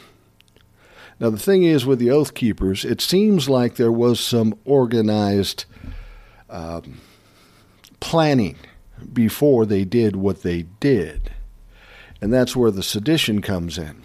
Now, 1.20 1.30
the 1.30 1.38
thing 1.38 1.62
is 1.62 1.86
with 1.86 1.98
the 1.98 2.10
Oath 2.10 2.34
Keepers, 2.34 2.84
it 2.84 3.00
seems 3.00 3.48
like 3.48 3.76
there 3.76 3.92
was 3.92 4.18
some 4.18 4.58
organized 4.64 5.64
um, 6.50 7.00
planning 8.00 8.56
before 9.12 9.64
they 9.66 9.84
did 9.84 10.16
what 10.16 10.42
they 10.42 10.62
did. 10.80 11.32
And 12.20 12.32
that's 12.32 12.56
where 12.56 12.70
the 12.70 12.82
sedition 12.82 13.42
comes 13.42 13.78
in. 13.78 14.02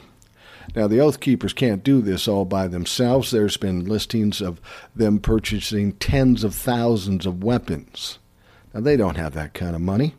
Now, 0.75 0.87
the 0.87 0.99
Oath 0.99 1.19
Keepers 1.19 1.53
can't 1.53 1.83
do 1.83 2.01
this 2.01 2.27
all 2.27 2.45
by 2.45 2.67
themselves. 2.67 3.31
There's 3.31 3.57
been 3.57 3.85
listings 3.85 4.39
of 4.39 4.61
them 4.95 5.19
purchasing 5.19 5.93
tens 5.93 6.43
of 6.43 6.53
thousands 6.53 7.25
of 7.25 7.43
weapons. 7.43 8.19
Now, 8.73 8.81
they 8.81 8.95
don't 8.95 9.17
have 9.17 9.33
that 9.33 9.53
kind 9.55 9.75
of 9.75 9.81
money. 9.81 10.15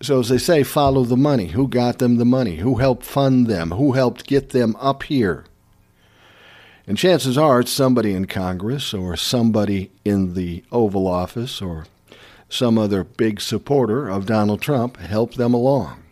So, 0.00 0.20
as 0.20 0.28
they 0.28 0.38
say, 0.38 0.62
follow 0.62 1.04
the 1.04 1.16
money. 1.16 1.48
Who 1.48 1.66
got 1.66 1.98
them 1.98 2.16
the 2.16 2.24
money? 2.24 2.56
Who 2.56 2.76
helped 2.76 3.04
fund 3.04 3.48
them? 3.48 3.72
Who 3.72 3.92
helped 3.92 4.26
get 4.26 4.50
them 4.50 4.76
up 4.76 5.02
here? 5.02 5.44
And 6.90 6.98
chances 6.98 7.38
are 7.38 7.60
it's 7.60 7.70
somebody 7.70 8.14
in 8.14 8.24
Congress 8.24 8.92
or 8.92 9.16
somebody 9.16 9.92
in 10.04 10.34
the 10.34 10.64
Oval 10.72 11.06
Office 11.06 11.62
or 11.62 11.86
some 12.48 12.76
other 12.78 13.04
big 13.04 13.40
supporter 13.40 14.08
of 14.08 14.26
Donald 14.26 14.60
Trump 14.60 14.96
helped 14.96 15.36
them 15.36 15.54
along. 15.54 16.02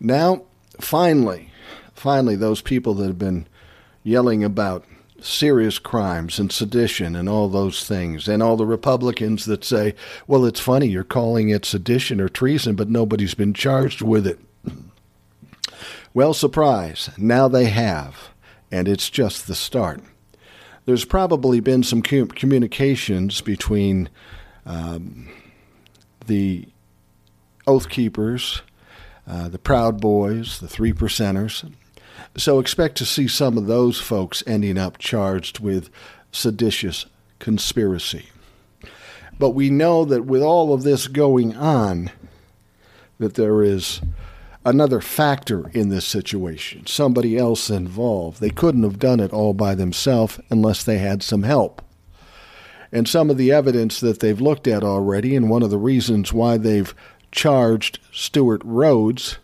Now, 0.00 0.42
finally, 0.80 1.50
finally, 1.94 2.34
those 2.34 2.62
people 2.62 2.94
that 2.94 3.06
have 3.06 3.18
been 3.20 3.46
yelling 4.02 4.42
about 4.42 4.86
serious 5.20 5.78
crimes 5.78 6.40
and 6.40 6.50
sedition 6.50 7.14
and 7.14 7.28
all 7.28 7.48
those 7.48 7.86
things, 7.86 8.26
and 8.26 8.42
all 8.42 8.56
the 8.56 8.66
Republicans 8.66 9.44
that 9.44 9.62
say, 9.62 9.94
well, 10.26 10.44
it's 10.44 10.58
funny, 10.58 10.88
you're 10.88 11.04
calling 11.04 11.50
it 11.50 11.64
sedition 11.64 12.20
or 12.20 12.28
treason, 12.28 12.74
but 12.74 12.90
nobody's 12.90 13.34
been 13.34 13.54
charged 13.54 14.02
with 14.02 14.26
it. 14.26 14.40
Well, 16.12 16.32
surprise, 16.32 17.10
now 17.18 17.48
they 17.48 17.64
have, 17.64 18.28
and 18.74 18.88
it's 18.88 19.08
just 19.08 19.46
the 19.46 19.54
start. 19.54 20.00
There's 20.84 21.04
probably 21.04 21.60
been 21.60 21.84
some 21.84 22.02
communications 22.02 23.40
between 23.40 24.08
um, 24.66 25.28
the 26.26 26.66
Oath 27.68 27.88
Keepers, 27.88 28.62
uh, 29.28 29.48
the 29.48 29.60
Proud 29.60 30.00
Boys, 30.00 30.58
the 30.58 30.66
Three 30.66 30.92
Percenters, 30.92 31.72
so 32.36 32.58
expect 32.58 32.96
to 32.98 33.06
see 33.06 33.28
some 33.28 33.56
of 33.56 33.66
those 33.66 34.00
folks 34.00 34.42
ending 34.44 34.76
up 34.76 34.98
charged 34.98 35.60
with 35.60 35.88
seditious 36.32 37.06
conspiracy. 37.38 38.26
But 39.38 39.50
we 39.50 39.70
know 39.70 40.04
that 40.04 40.24
with 40.24 40.42
all 40.42 40.74
of 40.74 40.82
this 40.82 41.06
going 41.06 41.56
on, 41.56 42.10
that 43.20 43.34
there 43.34 43.62
is 43.62 44.00
another 44.64 45.00
factor 45.00 45.68
in 45.70 45.90
this 45.90 46.04
situation, 46.06 46.86
somebody 46.86 47.36
else 47.36 47.70
involved. 47.70 48.40
They 48.40 48.50
couldn't 48.50 48.82
have 48.82 48.98
done 48.98 49.20
it 49.20 49.32
all 49.32 49.54
by 49.54 49.74
themselves 49.74 50.40
unless 50.50 50.82
they 50.82 50.98
had 50.98 51.22
some 51.22 51.42
help. 51.42 51.82
And 52.90 53.08
some 53.08 53.28
of 53.28 53.36
the 53.36 53.52
evidence 53.52 54.00
that 54.00 54.20
they've 54.20 54.40
looked 54.40 54.66
at 54.66 54.84
already, 54.84 55.34
and 55.34 55.50
one 55.50 55.62
of 55.62 55.70
the 55.70 55.78
reasons 55.78 56.32
why 56.32 56.56
they've 56.56 56.94
charged 57.32 57.98
Stewart 58.12 58.62
Rhodes 58.64 59.38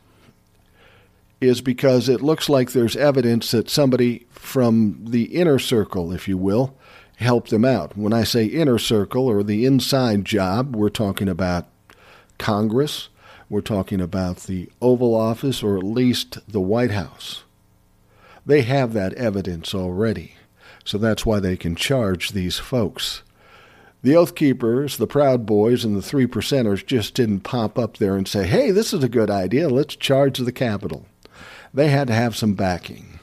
is 1.41 1.61
because 1.61 2.09
it 2.09 2.23
looks 2.23 2.49
like 2.49 2.71
there's 2.71 2.97
evidence 2.97 3.51
that 3.51 3.69
somebody 3.69 4.27
from 4.31 5.05
the 5.05 5.25
inner 5.35 5.59
circle, 5.59 6.13
if 6.13 6.29
you 6.29 6.37
will, 6.37 6.77
helped 7.17 7.51
them 7.51 7.65
out. 7.65 7.97
When 7.97 8.13
I 8.13 8.25
say 8.25 8.45
inner 8.45 8.79
circle 8.79 9.27
or 9.27 9.43
the 9.43 9.67
inside 9.67 10.25
job, 10.25 10.77
we're 10.77 10.89
talking 10.89 11.29
about 11.29 11.67
Congress, 12.39 13.09
we're 13.51 13.61
talking 13.61 14.01
about 14.01 14.39
the 14.45 14.71
Oval 14.81 15.15
Office, 15.15 15.63
or 15.63 15.77
at 15.77 15.83
least 15.83 16.39
the 16.49 16.61
White 16.61 16.93
House. 16.93 17.45
They 18.47 18.63
have 18.63 18.95
that 18.95 19.13
evidence 19.15 19.75
already, 19.75 20.37
so 20.83 20.97
that's 20.97 21.27
why 21.27 21.39
they 21.41 21.59
can 21.59 21.77
charge 21.77 22.31
these 22.31 22.59
folks. 22.59 23.23
The 24.03 24.17
Oath 24.17 24.35
Keepers, 24.35 24.97
the 24.97 25.07
Proud 25.07 25.45
Boys, 25.45 25.85
and 25.85 25.95
the 25.95 26.01
Three 26.01 26.27
Percenters 26.27 26.87
just 26.87 27.13
didn't 27.13 27.41
pop 27.41 27.79
up 27.79 27.99
there 27.99 28.17
and 28.17 28.27
say, 28.27 28.47
hey, 28.47 28.71
this 28.71 28.95
is 28.95 29.05
a 29.05 29.09
good 29.11 29.29
idea, 29.29 29.69
let's 29.69 29.95
charge 29.95 30.39
the 30.39 30.53
Capitol 30.53 31.05
they 31.73 31.89
had 31.89 32.09
to 32.09 32.15
have 32.15 32.37
some 32.37 32.55
backing. 32.55 33.21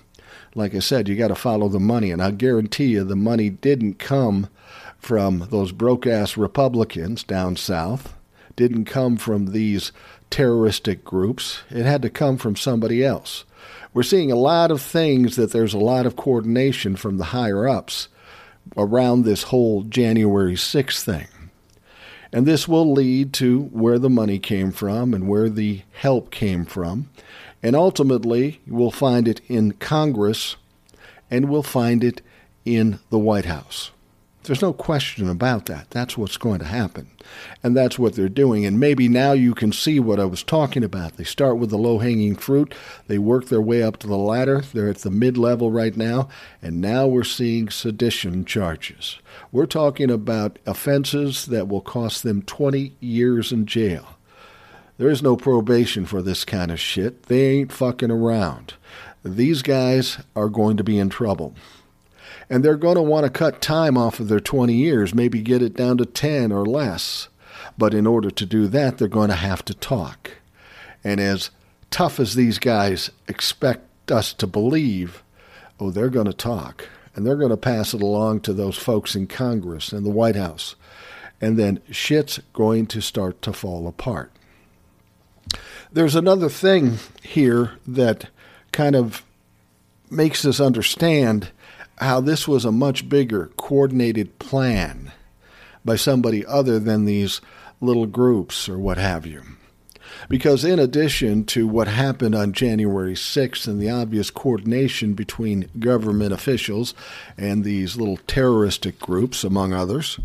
Like 0.56 0.74
I 0.74 0.80
said, 0.80 1.08
you 1.08 1.16
got 1.16 1.28
to 1.28 1.36
follow 1.36 1.70
the 1.70 1.80
money, 1.80 2.12
and 2.12 2.22
I 2.22 2.32
guarantee 2.32 2.88
you 2.88 3.04
the 3.04 3.16
money 3.16 3.50
didn't 3.50 4.00
come 4.00 4.50
from 4.98 5.48
those 5.52 5.72
broke 5.72 6.08
ass 6.08 6.38
Republicans 6.38 7.24
down 7.24 7.56
south, 7.56 8.16
didn't 8.56 8.86
come 8.86 9.18
from 9.18 9.52
these 9.52 9.92
terroristic 10.30 11.04
groups. 11.04 11.62
It 11.70 11.86
had 11.86 12.02
to 12.04 12.10
come 12.10 12.38
from 12.38 12.56
somebody 12.56 13.04
else. 13.04 13.46
We're 13.94 14.04
seeing 14.04 14.32
a 14.32 14.36
lot 14.36 14.72
of 14.72 14.82
things 14.82 15.36
that 15.36 15.52
there's 15.52 15.74
a 15.74 15.80
lot 15.80 16.06
of 16.06 16.16
coordination 16.16 16.96
from 16.96 17.18
the 17.18 17.26
higher 17.26 17.68
ups 17.68 18.10
around 18.76 19.24
this 19.24 19.44
whole 19.44 19.84
January 19.84 20.56
6th 20.56 21.04
thing. 21.04 21.28
And 22.32 22.46
this 22.46 22.68
will 22.68 22.92
lead 22.92 23.34
to 23.34 23.64
where 23.72 23.98
the 23.98 24.10
money 24.10 24.38
came 24.40 24.72
from 24.72 25.14
and 25.14 25.28
where 25.28 25.50
the 25.50 25.82
help 25.94 26.30
came 26.30 26.66
from. 26.66 27.10
And 27.64 27.76
ultimately, 27.76 28.62
we'll 28.68 28.92
find 28.92 29.28
it 29.28 29.42
in 29.48 29.72
Congress 29.74 30.58
and 31.32 31.50
we'll 31.50 31.64
find 31.64 32.04
it 32.04 32.22
in 32.66 33.00
the 33.10 33.20
White 33.20 33.46
House. 33.46 33.92
There's 34.48 34.62
no 34.62 34.72
question 34.72 35.30
about 35.30 35.66
that. 35.66 35.90
That's 35.90 36.18
what's 36.18 36.38
going 36.38 36.60
to 36.60 36.66
happen. 36.66 37.10
And 37.62 37.76
that's 37.76 38.00
what 38.00 38.16
they're 38.16 38.30
doing. 38.30 38.66
And 38.66 38.80
maybe 38.80 39.10
now 39.10 39.34
you 39.34 39.54
can 39.54 39.74
see 39.74 40.00
what 40.00 40.22
I 40.22 40.26
was 40.26 40.42
talking 40.42 40.86
about. 40.86 41.18
They 41.18 41.26
start 41.26 41.58
with 41.58 41.70
the 41.70 41.78
low 41.78 42.00
hanging 42.00 42.38
fruit, 42.38 42.74
they 43.08 43.18
work 43.18 43.48
their 43.48 43.62
way 43.62 43.84
up 43.84 43.98
to 43.98 44.08
the 44.08 44.16
ladder. 44.18 44.62
They're 44.62 44.90
at 44.90 45.00
the 45.00 45.12
mid 45.12 45.38
level 45.38 45.70
right 45.70 45.96
now. 45.96 46.30
And 46.62 46.80
now 46.80 47.08
we're 47.08 47.26
seeing 47.26 47.70
sedition 47.70 48.46
charges. 48.46 49.20
We're 49.52 49.66
talking 49.66 50.10
about 50.10 50.60
offenses 50.66 51.48
that 51.48 51.68
will 51.68 51.82
cost 51.82 52.24
them 52.24 52.42
20 52.42 52.94
years 53.02 53.52
in 53.52 53.66
jail. 53.66 54.18
There 54.98 55.10
is 55.10 55.22
no 55.22 55.36
probation 55.36 56.06
for 56.06 56.22
this 56.22 56.46
kind 56.46 56.72
of 56.72 56.80
shit. 56.80 57.24
They 57.24 57.48
ain't 57.50 57.74
fucking 57.74 58.12
around. 58.12 58.76
These 59.24 59.62
guys 59.62 60.20
are 60.36 60.50
going 60.50 60.78
to 60.78 60.84
be 60.84 60.98
in 60.98 61.10
trouble. 61.10 61.54
And 62.50 62.64
they're 62.64 62.78
going 62.78 62.96
to 62.96 63.02
want 63.02 63.26
to 63.26 63.30
cut 63.30 63.62
time 63.62 63.98
off 63.98 64.20
of 64.20 64.30
their 64.30 64.40
20 64.40 64.74
years, 64.74 65.14
maybe 65.14 65.42
get 65.42 65.62
it 65.62 65.76
down 65.76 65.98
to 65.98 66.06
10 66.06 66.52
or 66.52 66.66
less. 66.66 67.28
But 67.78 67.94
in 67.94 68.08
order 68.08 68.32
to 68.32 68.46
do 68.46 68.68
that, 68.68 68.98
they're 68.98 69.08
going 69.08 69.30
to 69.30 69.36
have 69.36 69.66
to 69.66 69.74
talk. 69.74 70.32
And 71.04 71.20
as 71.20 71.52
tough 71.90 72.20
as 72.20 72.36
these 72.36 72.60
guys 72.60 73.12
expect 73.28 74.12
us 74.12 74.34
to 74.34 74.48
believe, 74.48 75.24
oh, 75.80 75.92
they're 75.92 76.10
going 76.10 76.28
to 76.28 76.34
talk. 76.34 76.88
And 77.16 77.26
they're 77.26 77.36
going 77.36 77.50
to 77.50 77.58
pass 77.58 77.94
it 77.94 78.02
along 78.02 78.42
to 78.42 78.54
those 78.54 78.78
folks 78.78 79.16
in 79.16 79.28
Congress 79.28 79.92
and 79.92 80.06
the 80.06 80.12
White 80.12 80.36
House. 80.36 80.76
And 81.42 81.58
then 81.58 81.82
shit's 81.92 82.40
going 82.54 82.88
to 82.88 83.02
start 83.02 83.42
to 83.44 83.54
fall 83.54 83.88
apart. 83.88 84.32
There's 85.92 86.16
another 86.16 86.50
thing 86.50 86.98
here 87.24 87.74
that 87.88 88.30
kind 88.72 88.96
of 88.96 89.24
makes 90.10 90.46
us 90.46 90.60
understand 90.60 91.50
how 91.98 92.22
this 92.22 92.48
was 92.48 92.66
a 92.66 92.72
much 92.72 93.10
bigger 93.10 93.52
coordinated 93.58 94.40
plan 94.40 95.12
by 95.84 95.96
somebody 95.96 96.46
other 96.46 96.80
than 96.80 97.06
these 97.06 97.42
little 97.82 98.06
groups 98.06 98.68
or 98.68 98.78
what 98.78 98.98
have 98.98 99.26
you. 99.26 99.42
Because, 100.30 100.64
in 100.64 100.80
addition 100.80 101.46
to 101.46 101.68
what 101.68 101.88
happened 101.88 102.36
on 102.36 102.54
January 102.54 103.14
6th 103.14 103.68
and 103.68 103.80
the 103.80 103.90
obvious 103.90 104.30
coordination 104.30 105.14
between 105.14 105.70
government 105.80 106.34
officials 106.34 106.94
and 107.38 107.64
these 107.64 107.98
little 107.98 108.18
terroristic 108.28 109.00
groups, 109.00 109.44
among 109.44 109.74
others, 109.74 110.20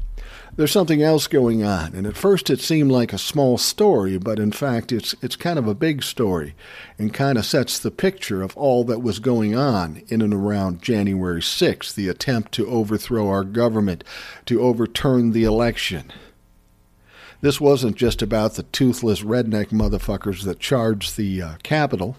there's 0.56 0.72
something 0.72 1.02
else 1.02 1.26
going 1.26 1.64
on. 1.64 1.94
And 1.94 2.06
at 2.06 2.16
first 2.16 2.50
it 2.50 2.60
seemed 2.60 2.92
like 2.92 3.12
a 3.12 3.18
small 3.18 3.56
story, 3.56 4.18
but 4.18 4.38
in 4.38 4.52
fact 4.52 4.92
it's 4.92 5.14
it's 5.22 5.36
kind 5.36 5.58
of 5.58 5.66
a 5.66 5.74
big 5.74 6.02
story 6.02 6.54
and 6.98 7.14
kind 7.14 7.38
of 7.38 7.46
sets 7.46 7.78
the 7.78 7.90
picture 7.90 8.42
of 8.42 8.56
all 8.56 8.84
that 8.84 9.02
was 9.02 9.18
going 9.18 9.56
on 9.56 10.02
in 10.08 10.20
and 10.20 10.34
around 10.34 10.82
January 10.82 11.40
6th, 11.40 11.94
the 11.94 12.08
attempt 12.08 12.52
to 12.52 12.68
overthrow 12.68 13.28
our 13.28 13.44
government, 13.44 14.04
to 14.46 14.60
overturn 14.60 15.32
the 15.32 15.44
election. 15.44 16.12
This 17.42 17.61
wasn't 17.61 17.96
just 17.96 18.22
about 18.22 18.54
the 18.54 18.62
toothless 18.62 19.22
redneck 19.22 19.70
motherfuckers 19.70 20.44
that 20.44 20.61
charged 20.61 21.16
the 21.16 21.42
uh, 21.42 21.54
Capitol. 21.64 22.16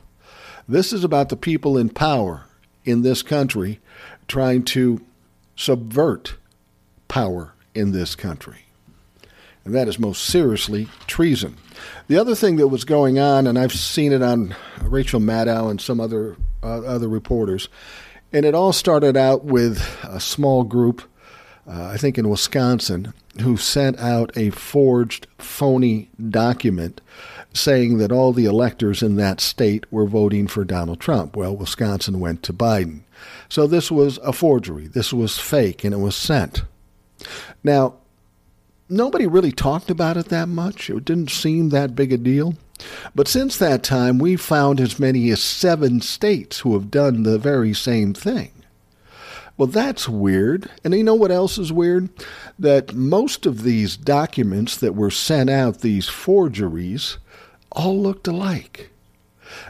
This 0.68 0.92
is 0.92 1.06
about 1.06 1.30
the 1.30 1.38
people 1.38 1.78
in 1.78 1.90
power 1.90 2.44
in 2.84 3.04
this 3.04 3.22
country 3.22 3.80
trying 4.28 4.64
to 4.66 5.02
subvert 5.56 6.36
power 7.08 7.54
in 7.74 7.94
this 7.94 8.16
country. 8.16 8.66
And 9.64 9.74
that 9.74 9.88
is 9.88 9.98
most 9.98 10.26
seriously 10.26 10.90
treason. 11.08 11.56
The 12.08 12.18
other 12.18 12.36
thing 12.36 12.58
that 12.58 12.68
was 12.68 12.84
going 12.84 13.18
on, 13.18 13.48
and 13.48 13.58
I've 13.58 13.72
seen 13.72 14.12
it 14.12 14.22
on 14.22 14.54
Rachel 14.82 15.22
Maddow 15.22 15.72
and 15.72 15.80
some 15.80 16.02
other 16.02 16.36
uh, 16.62 16.82
other 16.82 17.08
reporters, 17.08 17.70
and 18.34 18.46
it 18.46 18.56
all 18.56 18.74
started 18.74 19.16
out 19.16 19.46
with 19.46 19.82
a 20.04 20.20
small 20.20 20.64
group 20.64 21.02
uh, 21.68 21.86
I 21.86 21.98
think 21.98 22.18
in 22.18 22.30
Wisconsin, 22.30 23.14
who 23.42 23.58
sent 23.58 23.98
out 24.00 24.36
a 24.36 24.50
forged, 24.50 25.28
phony 25.38 26.10
document 26.30 27.02
saying 27.54 27.98
that 28.00 28.12
all 28.12 28.34
the 28.34 28.46
electors 28.46 29.02
in 29.02 29.16
that 29.16 29.40
state 29.40 29.92
were 29.92 30.06
voting 30.06 30.48
for 30.48 30.64
Donald 30.64 31.00
Trump. 31.00 31.36
Well, 31.36 31.56
Wisconsin 31.56 32.20
went 32.20 32.44
to 32.44 32.54
Biden. 32.54 33.02
So 33.48 33.68
this 33.68 33.92
was 33.92 34.18
a 34.24 34.34
forgery. 34.34 34.88
This 34.88 35.14
was 35.14 35.40
fake, 35.40 35.84
and 35.84 35.94
it 35.94 36.00
was 36.00 36.16
sent. 36.16 36.64
Now, 37.64 37.96
nobody 38.90 39.28
really 39.28 39.52
talked 39.52 39.90
about 39.90 40.18
it 40.18 40.26
that 40.28 40.50
much. 40.50 40.90
It 40.90 41.06
didn't 41.06 41.30
seem 41.30 41.70
that 41.70 41.96
big 41.96 42.12
a 42.12 42.18
deal. 42.18 42.56
But 43.16 43.28
since 43.28 43.58
that 43.58 43.84
time, 43.84 44.18
we've 44.18 44.42
found 44.42 44.82
as 44.82 45.00
many 45.00 45.30
as 45.30 45.42
seven 45.42 46.02
states 46.02 46.60
who 46.60 46.74
have 46.74 46.92
done 46.92 47.24
the 47.24 47.38
very 47.38 47.74
same 47.74 48.14
thing. 48.14 48.52
Well, 49.58 49.68
that's 49.68 50.10
weird. 50.10 50.70
And 50.84 50.94
you 50.94 51.04
know 51.04 51.16
what 51.16 51.32
else 51.32 51.58
is 51.58 51.72
weird? 51.72 52.10
That 52.58 52.94
most 52.94 53.46
of 53.46 53.64
these 53.64 53.96
documents 53.96 54.78
that 54.78 54.96
were 54.96 55.12
sent 55.12 55.50
out, 55.50 55.80
these 55.82 56.10
forgeries, 56.10 57.18
all 57.72 58.00
looked 58.00 58.28
alike. 58.28 58.90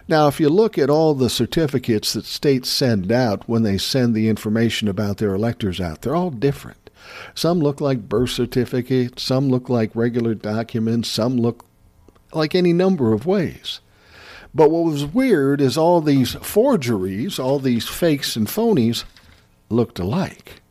Now, 0.07 0.27
if 0.27 0.39
you 0.39 0.49
look 0.49 0.77
at 0.77 0.89
all 0.89 1.13
the 1.13 1.29
certificates 1.29 2.13
that 2.13 2.25
states 2.25 2.69
send 2.69 3.11
out 3.11 3.49
when 3.49 3.63
they 3.63 3.77
send 3.77 4.15
the 4.15 4.29
information 4.29 4.87
about 4.87 5.17
their 5.17 5.33
electors 5.33 5.81
out, 5.81 6.01
they're 6.01 6.15
all 6.15 6.31
different. 6.31 6.89
Some 7.35 7.59
look 7.59 7.81
like 7.81 8.07
birth 8.07 8.29
certificates, 8.29 9.23
some 9.23 9.49
look 9.49 9.67
like 9.67 9.93
regular 9.93 10.35
documents, 10.35 11.09
some 11.09 11.37
look 11.37 11.65
like 12.31 12.55
any 12.55 12.71
number 12.71 13.11
of 13.11 13.25
ways. 13.25 13.81
But 14.55 14.71
what 14.71 14.85
was 14.85 15.05
weird 15.05 15.59
is 15.59 15.77
all 15.77 15.99
these 15.99 16.35
forgeries, 16.35 17.39
all 17.39 17.59
these 17.59 17.87
fakes 17.87 18.35
and 18.35 18.47
phonies, 18.47 19.03
looked 19.73 19.99
alike. 19.99 20.61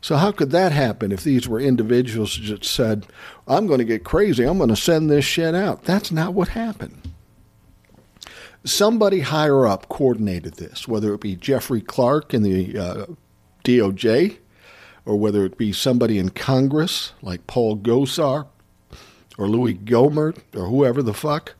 So, 0.00 0.16
how 0.16 0.32
could 0.32 0.50
that 0.50 0.72
happen 0.72 1.12
if 1.12 1.22
these 1.22 1.46
were 1.46 1.60
individuals 1.60 2.40
that 2.48 2.64
said, 2.64 3.06
I'm 3.46 3.66
going 3.66 3.78
to 3.78 3.84
get 3.84 4.04
crazy, 4.04 4.44
I'm 4.44 4.56
going 4.56 4.70
to 4.70 4.76
send 4.76 5.10
this 5.10 5.24
shit 5.24 5.54
out? 5.54 5.84
That's 5.84 6.10
not 6.10 6.32
what 6.32 6.48
happened. 6.48 7.02
Somebody 8.64 9.20
higher 9.20 9.66
up 9.66 9.88
coordinated 9.88 10.54
this, 10.54 10.88
whether 10.88 11.12
it 11.14 11.20
be 11.20 11.36
Jeffrey 11.36 11.80
Clark 11.80 12.32
in 12.32 12.42
the 12.42 12.78
uh, 12.78 13.06
DOJ, 13.64 14.38
or 15.04 15.16
whether 15.16 15.44
it 15.44 15.58
be 15.58 15.72
somebody 15.72 16.18
in 16.18 16.30
Congress 16.30 17.12
like 17.20 17.46
Paul 17.46 17.76
Gosar, 17.76 18.46
or 19.36 19.48
Louis 19.48 19.74
Gohmert, 19.74 20.38
or 20.54 20.66
whoever 20.66 21.02
the 21.02 21.14
fuck 21.14 21.54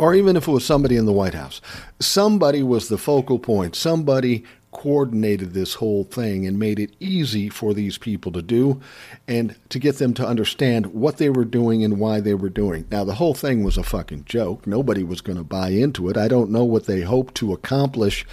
or 0.00 0.14
even 0.14 0.34
if 0.34 0.48
it 0.48 0.50
was 0.50 0.64
somebody 0.64 0.96
in 0.96 1.04
the 1.04 1.12
White 1.12 1.34
House. 1.34 1.60
Somebody 2.00 2.62
was 2.62 2.88
the 2.88 2.96
focal 2.96 3.38
point. 3.38 3.76
Somebody 3.76 4.44
coordinated 4.72 5.52
this 5.52 5.74
whole 5.74 6.04
thing 6.04 6.46
and 6.46 6.58
made 6.58 6.78
it 6.78 6.94
easy 7.00 7.48
for 7.48 7.74
these 7.74 7.98
people 7.98 8.30
to 8.30 8.42
do 8.42 8.80
and 9.26 9.56
to 9.68 9.78
get 9.78 9.98
them 9.98 10.14
to 10.14 10.26
understand 10.26 10.86
what 10.86 11.16
they 11.16 11.28
were 11.28 11.44
doing 11.44 11.82
and 11.82 11.98
why 11.98 12.20
they 12.20 12.34
were 12.34 12.48
doing. 12.48 12.86
Now, 12.90 13.02
the 13.04 13.14
whole 13.14 13.34
thing 13.34 13.64
was 13.64 13.76
a 13.76 13.82
fucking 13.82 14.26
joke. 14.26 14.66
Nobody 14.66 15.02
was 15.02 15.20
going 15.20 15.38
to 15.38 15.44
buy 15.44 15.70
into 15.70 16.08
it. 16.08 16.16
I 16.16 16.28
don't 16.28 16.50
know 16.50 16.64
what 16.64 16.86
they 16.86 17.00
hoped 17.00 17.34
to 17.36 17.52
accomplish 17.52 18.24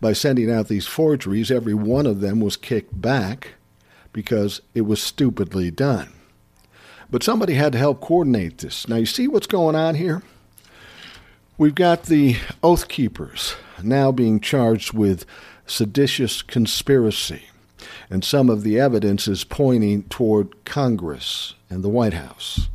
by 0.00 0.12
sending 0.12 0.50
out 0.50 0.68
these 0.68 0.86
forgeries. 0.86 1.50
Every 1.50 1.74
one 1.74 2.06
of 2.06 2.20
them 2.20 2.40
was 2.40 2.56
kicked 2.56 3.00
back 3.00 3.54
because 4.12 4.60
it 4.74 4.82
was 4.82 5.02
stupidly 5.02 5.70
done. 5.70 6.12
But 7.10 7.22
somebody 7.22 7.54
had 7.54 7.72
to 7.72 7.78
help 7.78 8.00
coordinate 8.00 8.58
this. 8.58 8.88
Now, 8.88 8.96
you 8.96 9.06
see 9.06 9.28
what's 9.28 9.46
going 9.46 9.76
on 9.76 9.94
here? 9.94 10.22
We've 11.56 11.74
got 11.74 12.04
the 12.04 12.36
Oath 12.64 12.88
Keepers 12.88 13.54
now 13.80 14.10
being 14.10 14.40
charged 14.40 14.92
with 14.92 15.24
seditious 15.66 16.42
conspiracy. 16.42 17.44
And 18.10 18.24
some 18.24 18.50
of 18.50 18.62
the 18.62 18.78
evidence 18.78 19.28
is 19.28 19.44
pointing 19.44 20.04
toward 20.04 20.64
Congress 20.64 21.54
and 21.70 21.82
the 21.82 21.88
White 21.88 22.14
House. 22.14 22.68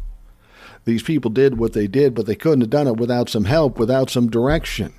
These 0.85 1.03
people 1.03 1.29
did 1.29 1.57
what 1.57 1.73
they 1.73 1.87
did, 1.87 2.15
but 2.15 2.25
they 2.25 2.35
couldn't 2.35 2.61
have 2.61 2.69
done 2.69 2.87
it 2.87 2.97
without 2.97 3.29
some 3.29 3.45
help, 3.45 3.77
without 3.77 4.09
some 4.09 4.29
direction. 4.29 4.93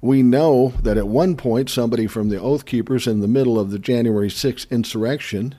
We 0.00 0.22
know 0.22 0.72
that 0.82 0.96
at 0.96 1.08
one 1.08 1.36
point, 1.36 1.68
somebody 1.68 2.06
from 2.06 2.28
the 2.28 2.40
Oath 2.40 2.64
Keepers 2.64 3.06
in 3.06 3.20
the 3.20 3.28
middle 3.28 3.58
of 3.58 3.70
the 3.70 3.78
January 3.78 4.28
6th 4.28 4.68
insurrection 4.70 5.54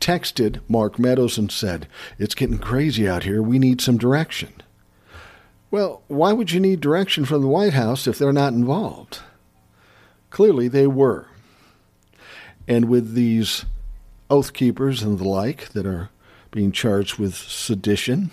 texted 0.00 0.60
Mark 0.68 0.98
Meadows 0.98 1.38
and 1.38 1.50
said, 1.50 1.88
It's 2.18 2.34
getting 2.34 2.58
crazy 2.58 3.08
out 3.08 3.24
here. 3.24 3.42
We 3.42 3.58
need 3.58 3.80
some 3.80 3.98
direction. 3.98 4.52
Well, 5.70 6.02
why 6.08 6.32
would 6.32 6.52
you 6.52 6.60
need 6.60 6.80
direction 6.80 7.24
from 7.24 7.42
the 7.42 7.48
White 7.48 7.74
House 7.74 8.06
if 8.06 8.18
they're 8.18 8.32
not 8.32 8.52
involved? 8.52 9.20
Clearly, 10.30 10.68
they 10.68 10.86
were. 10.86 11.26
And 12.66 12.86
with 12.86 13.14
these 13.14 13.64
oath 14.30 14.52
keepers 14.52 15.02
and 15.02 15.18
the 15.18 15.28
like 15.28 15.70
that 15.70 15.86
are 15.86 16.10
being 16.50 16.72
charged 16.72 17.18
with 17.18 17.34
sedition, 17.34 18.30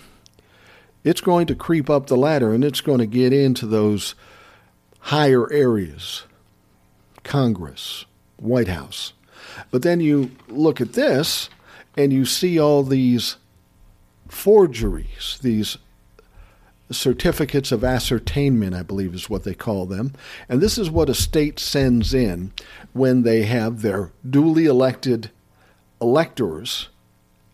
it's 1.04 1.20
going 1.20 1.46
to 1.46 1.54
creep 1.54 1.88
up 1.88 2.06
the 2.06 2.16
ladder 2.16 2.52
and 2.52 2.64
it's 2.64 2.80
going 2.80 2.98
to 2.98 3.06
get 3.06 3.32
into 3.32 3.66
those 3.66 4.14
higher 5.00 5.50
areas 5.52 6.24
Congress, 7.22 8.04
White 8.36 8.68
House. 8.68 9.12
But 9.70 9.82
then 9.82 10.00
you 10.00 10.30
look 10.48 10.80
at 10.80 10.92
this 10.92 11.50
and 11.96 12.12
you 12.12 12.24
see 12.24 12.58
all 12.58 12.82
these 12.82 13.36
forgeries, 14.28 15.38
these 15.42 15.78
certificates 16.90 17.72
of 17.72 17.84
ascertainment, 17.84 18.74
I 18.74 18.82
believe 18.82 19.14
is 19.14 19.28
what 19.28 19.44
they 19.44 19.54
call 19.54 19.86
them. 19.86 20.12
And 20.48 20.60
this 20.60 20.78
is 20.78 20.90
what 20.90 21.08
a 21.08 21.14
state 21.14 21.58
sends 21.58 22.14
in 22.14 22.52
when 22.92 23.22
they 23.22 23.42
have 23.42 23.82
their 23.82 24.12
duly 24.28 24.66
elected 24.66 25.30
electors 26.00 26.88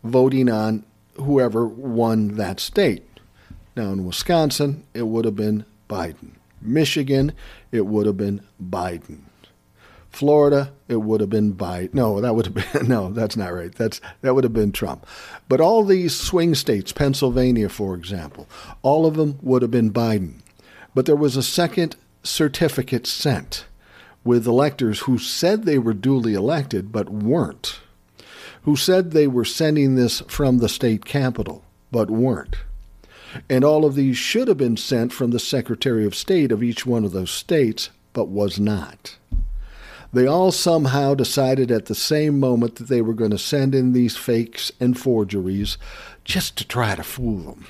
voting 0.05 0.51
on 0.51 0.85
whoever 1.15 1.67
won 1.67 2.37
that 2.37 2.61
state. 2.61 3.07
Now, 3.77 3.93
in 3.93 4.05
Wisconsin, 4.05 4.85
it 4.93 5.07
would 5.07 5.25
have 5.25 5.37
been 5.37 5.65
Biden. 5.89 6.33
Michigan, 6.61 7.33
it 7.71 7.87
would 7.87 8.07
have 8.07 8.17
been 8.17 8.43
Biden. 8.63 9.21
Florida, 10.13 10.73
it 10.89 10.97
would 10.97 11.21
have 11.23 11.31
been 11.31 11.55
Biden. 11.55 11.95
No, 11.95 12.21
that 12.21 12.35
would 12.35 12.47
have 12.47 12.55
been 12.55 12.89
no, 12.89 13.11
that's 13.11 13.37
not 13.37 13.53
right. 13.53 13.75
That's 13.75 14.01
that 14.21 14.35
would 14.35 14.45
have 14.45 14.53
been 14.53 14.73
Trump. 14.73 15.07
But 15.49 15.61
all 15.61 15.85
these 15.85 16.15
swing 16.15 16.55
states, 16.55 16.93
Pennsylvania, 16.93 17.69
for 17.69 17.95
example, 17.95 18.47
all 18.83 19.07
of 19.07 19.17
them 19.17 19.39
would 19.43 19.63
have 19.63 19.71
been 19.71 19.91
Biden. 19.91 20.41
But 20.95 21.07
there 21.07 21.17
was 21.17 21.37
a 21.37 21.43
second 21.43 21.97
certificate 22.23 23.07
sent 23.07 23.65
with 24.23 24.47
electors 24.47 25.01
who 25.01 25.19
said 25.19 25.65
they 25.65 25.79
were 25.79 25.95
duly 25.95 26.35
elected 26.35 26.93
but 26.93 27.09
weren't, 27.09 27.81
who 28.63 28.77
said 28.77 29.11
they 29.11 29.27
were 29.27 29.45
sending 29.45 29.95
this 29.95 30.21
from 30.29 30.59
the 30.59 30.69
state 30.69 31.05
capital 31.05 31.65
but 31.91 32.11
weren't. 32.11 32.57
And 33.49 33.65
all 33.65 33.87
of 33.87 33.95
these 33.95 34.19
should 34.19 34.49
have 34.49 34.59
been 34.59 34.77
sent 34.77 35.13
from 35.13 35.31
the 35.31 35.39
Secretary 35.39 36.05
of 36.05 36.15
State 36.15 36.53
of 36.53 36.63
each 36.63 36.85
one 36.85 37.03
of 37.03 37.13
those 37.13 37.31
states, 37.31 37.89
but 38.13 38.29
was 38.29 38.61
not. 38.61 39.17
They 40.13 40.27
all 40.27 40.53
somehow 40.53 41.15
decided 41.15 41.71
at 41.71 41.87
the 41.87 41.95
same 41.95 42.39
moment 42.39 42.77
that 42.77 42.89
they 42.89 43.01
were 43.01 43.15
going 43.15 43.31
to 43.31 43.39
send 43.39 43.75
in 43.75 43.93
these 43.93 44.17
fakes 44.17 44.71
and 44.79 44.99
forgeries 44.99 45.79
just 46.25 46.57
to 46.59 46.69
try 46.69 46.95
to 46.95 47.03
fool 47.03 47.39
them. 47.39 47.67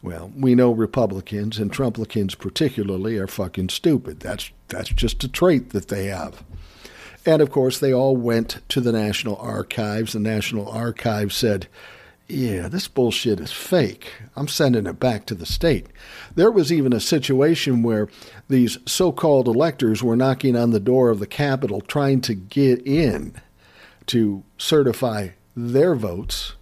Well, 0.00 0.30
we 0.36 0.54
know 0.54 0.70
Republicans 0.70 1.58
and 1.58 1.72
Trumplicans 1.72 2.38
particularly 2.38 3.16
are 3.16 3.26
fucking 3.26 3.70
stupid. 3.70 4.20
That's 4.20 4.50
that's 4.68 4.90
just 4.90 5.24
a 5.24 5.28
trait 5.28 5.70
that 5.70 5.88
they 5.88 6.06
have. 6.06 6.44
And 7.26 7.40
of 7.40 7.50
course, 7.50 7.78
they 7.78 7.92
all 7.92 8.16
went 8.16 8.60
to 8.68 8.80
the 8.80 8.92
National 8.92 9.36
Archives. 9.36 10.12
The 10.12 10.20
National 10.20 10.68
Archives 10.68 11.34
said, 11.34 11.68
yeah, 12.28 12.68
this 12.68 12.88
bullshit 12.88 13.38
is 13.38 13.52
fake. 13.52 14.12
I'm 14.34 14.48
sending 14.48 14.86
it 14.86 14.98
back 14.98 15.26
to 15.26 15.34
the 15.34 15.44
state. 15.44 15.88
There 16.34 16.50
was 16.50 16.72
even 16.72 16.92
a 16.92 17.00
situation 17.00 17.82
where 17.82 18.08
these 18.48 18.78
so 18.86 19.12
called 19.12 19.46
electors 19.46 20.02
were 20.02 20.16
knocking 20.16 20.56
on 20.56 20.70
the 20.70 20.80
door 20.80 21.10
of 21.10 21.18
the 21.20 21.26
Capitol 21.26 21.80
trying 21.82 22.22
to 22.22 22.34
get 22.34 22.86
in 22.86 23.40
to 24.06 24.42
certify 24.56 25.30
their 25.54 25.94
votes. 25.94 26.54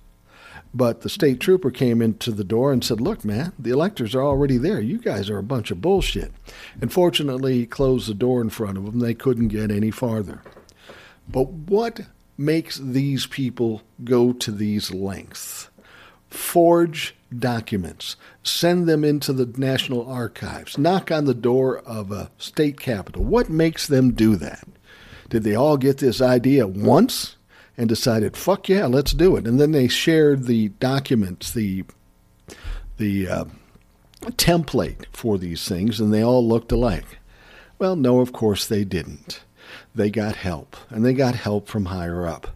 But 0.74 1.02
the 1.02 1.10
state 1.10 1.38
trooper 1.38 1.70
came 1.70 2.00
into 2.00 2.32
the 2.32 2.44
door 2.44 2.72
and 2.72 2.82
said, 2.82 3.00
Look, 3.00 3.24
man, 3.24 3.52
the 3.58 3.70
electors 3.70 4.14
are 4.14 4.22
already 4.22 4.56
there. 4.56 4.80
You 4.80 4.98
guys 4.98 5.28
are 5.28 5.38
a 5.38 5.42
bunch 5.42 5.70
of 5.70 5.82
bullshit. 5.82 6.32
And 6.80 6.92
fortunately, 6.92 7.58
he 7.58 7.66
closed 7.66 8.08
the 8.08 8.14
door 8.14 8.40
in 8.40 8.48
front 8.50 8.78
of 8.78 8.86
them. 8.86 8.98
They 8.98 9.14
couldn't 9.14 9.48
get 9.48 9.70
any 9.70 9.90
farther. 9.90 10.42
But 11.28 11.48
what 11.48 12.00
makes 12.44 12.76
these 12.78 13.26
people 13.26 13.82
go 14.04 14.32
to 14.32 14.50
these 14.50 14.92
lengths? 14.92 15.68
Forge 16.28 17.14
documents, 17.38 18.16
send 18.42 18.88
them 18.88 19.04
into 19.04 19.32
the 19.32 19.46
National 19.58 20.06
Archives, 20.10 20.78
knock 20.78 21.10
on 21.10 21.24
the 21.24 21.34
door 21.34 21.78
of 21.78 22.10
a 22.10 22.30
state 22.38 22.80
capitol. 22.80 23.24
What 23.24 23.48
makes 23.48 23.86
them 23.86 24.12
do 24.12 24.36
that? 24.36 24.66
Did 25.28 25.44
they 25.44 25.54
all 25.54 25.76
get 25.76 25.98
this 25.98 26.20
idea 26.20 26.66
once 26.66 27.36
and 27.76 27.88
decided, 27.88 28.36
fuck 28.36 28.68
yeah, 28.68 28.86
let's 28.86 29.12
do 29.12 29.36
it? 29.36 29.46
And 29.46 29.58
then 29.60 29.72
they 29.72 29.88
shared 29.88 30.44
the 30.44 30.68
documents, 30.68 31.52
the, 31.52 31.84
the 32.98 33.28
uh, 33.28 33.44
template 34.22 35.06
for 35.12 35.38
these 35.38 35.66
things, 35.66 36.00
and 36.00 36.12
they 36.12 36.22
all 36.22 36.46
looked 36.46 36.72
alike. 36.72 37.18
Well, 37.78 37.96
no, 37.96 38.20
of 38.20 38.32
course 38.32 38.66
they 38.66 38.84
didn't. 38.84 39.42
They 39.94 40.10
got 40.10 40.36
help, 40.36 40.76
and 40.90 41.04
they 41.04 41.12
got 41.12 41.34
help 41.34 41.68
from 41.68 41.86
higher 41.86 42.26
up. 42.26 42.48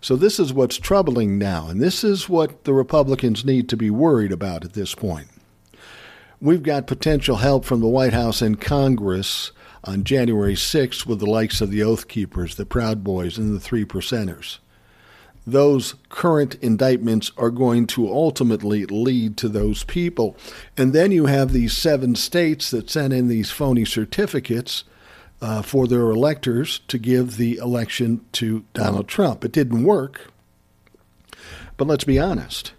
So 0.00 0.14
this 0.14 0.38
is 0.38 0.52
what's 0.52 0.78
troubling 0.78 1.38
now, 1.38 1.68
and 1.68 1.80
this 1.80 2.04
is 2.04 2.28
what 2.28 2.64
the 2.64 2.74
Republicans 2.74 3.44
need 3.44 3.68
to 3.70 3.76
be 3.76 3.90
worried 3.90 4.32
about 4.32 4.64
at 4.64 4.74
this 4.74 4.94
point. 4.94 5.28
We've 6.40 6.62
got 6.62 6.86
potential 6.86 7.36
help 7.36 7.64
from 7.64 7.80
the 7.80 7.88
White 7.88 8.12
House 8.12 8.42
and 8.42 8.60
Congress 8.60 9.52
on 9.84 10.04
January 10.04 10.54
6th 10.54 11.06
with 11.06 11.18
the 11.18 11.26
likes 11.26 11.60
of 11.60 11.70
the 11.70 11.82
Oath 11.82 12.08
Keepers, 12.08 12.56
the 12.56 12.66
Proud 12.66 13.02
Boys, 13.02 13.38
and 13.38 13.54
the 13.54 13.60
Three 13.60 13.84
Percenters. 13.84 14.58
Those 15.46 15.94
current 16.08 16.56
indictments 16.56 17.30
are 17.36 17.50
going 17.50 17.86
to 17.88 18.12
ultimately 18.12 18.84
lead 18.84 19.36
to 19.38 19.48
those 19.48 19.84
people. 19.84 20.36
And 20.76 20.92
then 20.92 21.12
you 21.12 21.26
have 21.26 21.52
these 21.52 21.72
seven 21.72 22.16
states 22.16 22.70
that 22.72 22.90
sent 22.90 23.12
in 23.12 23.28
these 23.28 23.52
phony 23.52 23.84
certificates 23.84 24.84
uh, 25.40 25.62
for 25.62 25.86
their 25.86 26.10
electors 26.10 26.80
to 26.88 26.98
give 26.98 27.36
the 27.36 27.56
election 27.56 28.24
to 28.32 28.64
Donald 28.72 29.08
Trump. 29.08 29.44
It 29.44 29.52
didn't 29.52 29.84
work. 29.84 30.32
But 31.76 31.86
let's 31.86 32.04
be 32.04 32.18
honest. 32.18 32.72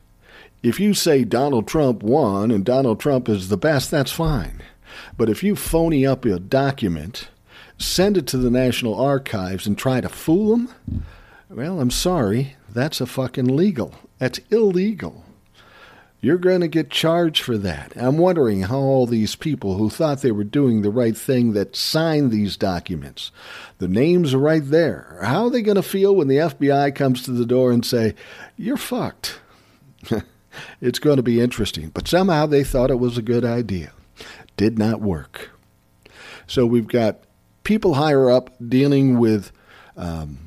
If 0.63 0.79
you 0.79 0.93
say 0.93 1.23
Donald 1.23 1.67
Trump 1.67 2.01
won 2.01 2.49
and 2.51 2.65
Donald 2.65 2.99
Trump 2.99 3.29
is 3.29 3.49
the 3.49 3.57
best, 3.57 3.91
that's 3.91 4.11
fine. 4.11 4.61
But 5.17 5.29
if 5.29 5.43
you 5.43 5.55
phony 5.55 6.05
up 6.05 6.25
a 6.25 6.39
document, 6.39 7.29
send 7.77 8.17
it 8.17 8.25
to 8.27 8.37
the 8.37 8.49
National 8.49 8.99
Archives 8.99 9.67
and 9.67 9.77
try 9.77 10.01
to 10.01 10.09
fool 10.09 10.57
them, 10.57 10.73
well, 11.49 11.79
I'm 11.79 11.91
sorry, 11.91 12.55
that's 12.69 12.99
a 12.99 13.05
fucking 13.05 13.55
legal. 13.55 13.93
That's 14.17 14.39
illegal. 14.49 15.23
You're 16.19 16.39
going 16.39 16.61
to 16.61 16.67
get 16.67 16.89
charged 16.89 17.43
for 17.43 17.57
that. 17.59 17.93
I'm 17.95 18.17
wondering 18.17 18.63
how 18.63 18.79
all 18.79 19.05
these 19.05 19.35
people 19.35 19.77
who 19.77 19.89
thought 19.89 20.23
they 20.23 20.31
were 20.31 20.43
doing 20.43 20.81
the 20.81 20.89
right 20.89 21.15
thing 21.15 21.53
that 21.53 21.75
signed 21.75 22.31
these 22.31 22.57
documents, 22.57 23.31
the 23.77 23.87
names 23.87 24.33
are 24.33 24.39
right 24.39 24.63
there. 24.65 25.19
How 25.21 25.45
are 25.45 25.49
they 25.51 25.61
going 25.61 25.75
to 25.75 25.83
feel 25.83 26.15
when 26.15 26.27
the 26.27 26.37
FBI 26.37 26.95
comes 26.95 27.23
to 27.23 27.31
the 27.31 27.45
door 27.45 27.71
and 27.71 27.85
say, 27.85 28.15
"You're 28.55 28.77
fucked"? 28.77 29.39
it's 30.81 30.99
going 30.99 31.17
to 31.17 31.23
be 31.23 31.41
interesting. 31.41 31.89
But 31.89 32.07
somehow 32.07 32.45
they 32.45 32.63
thought 32.63 32.91
it 32.91 32.99
was 32.99 33.17
a 33.17 33.23
good 33.23 33.45
idea. 33.45 33.91
Did 34.55 34.79
not 34.79 35.01
work. 35.01 35.51
So 36.47 36.65
we've 36.65 36.87
got 36.87 37.19
people 37.63 37.95
higher 37.95 38.31
up 38.31 38.55
dealing 38.65 39.19
with 39.19 39.51
um, 39.95 40.46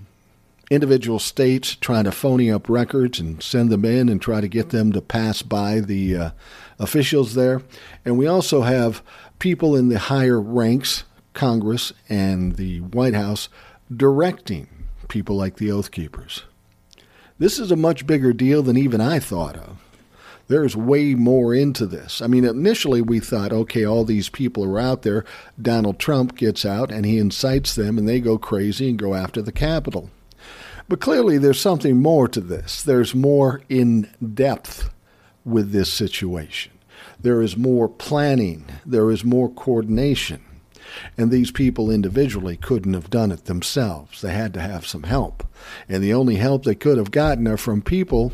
individual 0.71 1.19
states 1.19 1.75
trying 1.75 2.05
to 2.05 2.13
phony 2.13 2.51
up 2.51 2.69
records 2.69 3.19
and 3.19 3.43
send 3.43 3.71
them 3.71 3.85
in 3.85 4.09
and 4.09 4.23
try 4.23 4.41
to 4.41 4.49
get 4.49 4.71
them 4.71 4.93
to 4.93 5.03
pass 5.03 5.43
by 5.43 5.81
the 5.81 6.17
uh, 6.17 6.31
officials 6.79 7.35
there. 7.35 7.61
And 8.05 8.17
we 8.17 8.29
also 8.29 8.63
have 8.63 9.03
people 9.41 9.75
in 9.75 9.89
the 9.89 9.99
higher 9.99 10.41
ranks, 10.41 11.03
Congress 11.35 11.93
and 12.09 12.55
the 12.55 12.79
White 12.81 13.15
House, 13.15 13.49
directing 13.95 14.69
people 15.09 15.37
like 15.37 15.57
the 15.57 15.73
Oath 15.73 15.91
Keepers. 15.91 16.45
This 17.39 17.59
is 17.59 17.73
a 17.73 17.77
much 17.77 18.07
bigger 18.07 18.33
deal 18.33 18.63
than 18.63 18.77
even 18.77 19.01
I 19.01 19.19
thought 19.19 19.57
of. 19.57 19.79
There's 20.47 20.77
way 20.77 21.15
more 21.15 21.55
into 21.55 21.87
this. 21.87 22.21
I 22.21 22.27
mean, 22.27 22.45
initially 22.45 23.01
we 23.03 23.19
thought, 23.19 23.53
okay, 23.53 23.85
all 23.85 24.05
these 24.05 24.29
people 24.29 24.65
are 24.65 24.81
out 24.81 25.03
there. 25.03 25.25
Donald 25.61 25.99
Trump 25.99 26.37
gets 26.37 26.65
out 26.65 26.93
and 26.93 27.07
he 27.07 27.19
incites 27.19 27.75
them 27.75 27.99
and 27.99 28.09
they 28.09 28.21
go 28.21 28.37
crazy 28.37 28.91
and 28.91 28.99
go 28.99 29.15
after 29.15 29.43
the 29.43 29.53
Capitol. 29.53 30.11
But 30.91 31.01
clearly, 31.01 31.39
there's 31.39 31.61
something 31.61 32.03
more 32.03 32.27
to 32.27 32.41
this. 32.41 32.83
There's 32.83 33.15
more 33.15 33.63
in 33.69 34.11
depth 34.35 34.91
with 35.45 35.71
this 35.71 35.91
situation. 35.91 36.73
There 37.21 37.41
is 37.43 37.57
more 37.57 37.89
planning. 37.89 38.65
There 38.85 39.13
is 39.13 39.23
more 39.23 39.49
coordination. 39.49 40.43
And 41.17 41.31
these 41.31 41.53
people 41.53 41.93
individually 41.93 42.57
couldn't 42.57 42.95
have 42.95 43.09
done 43.09 43.31
it 43.31 43.45
themselves. 43.45 44.21
They 44.21 44.33
had 44.33 44.53
to 44.55 44.61
have 44.61 44.85
some 44.85 45.05
help. 45.05 45.47
And 45.89 46.03
the 46.03 46.13
only 46.13 46.35
help 46.37 46.65
they 46.65 46.75
could 46.75 46.99
have 46.99 47.13
gotten 47.13 47.47
are 47.47 47.57
from 47.57 47.83
people 47.83 48.33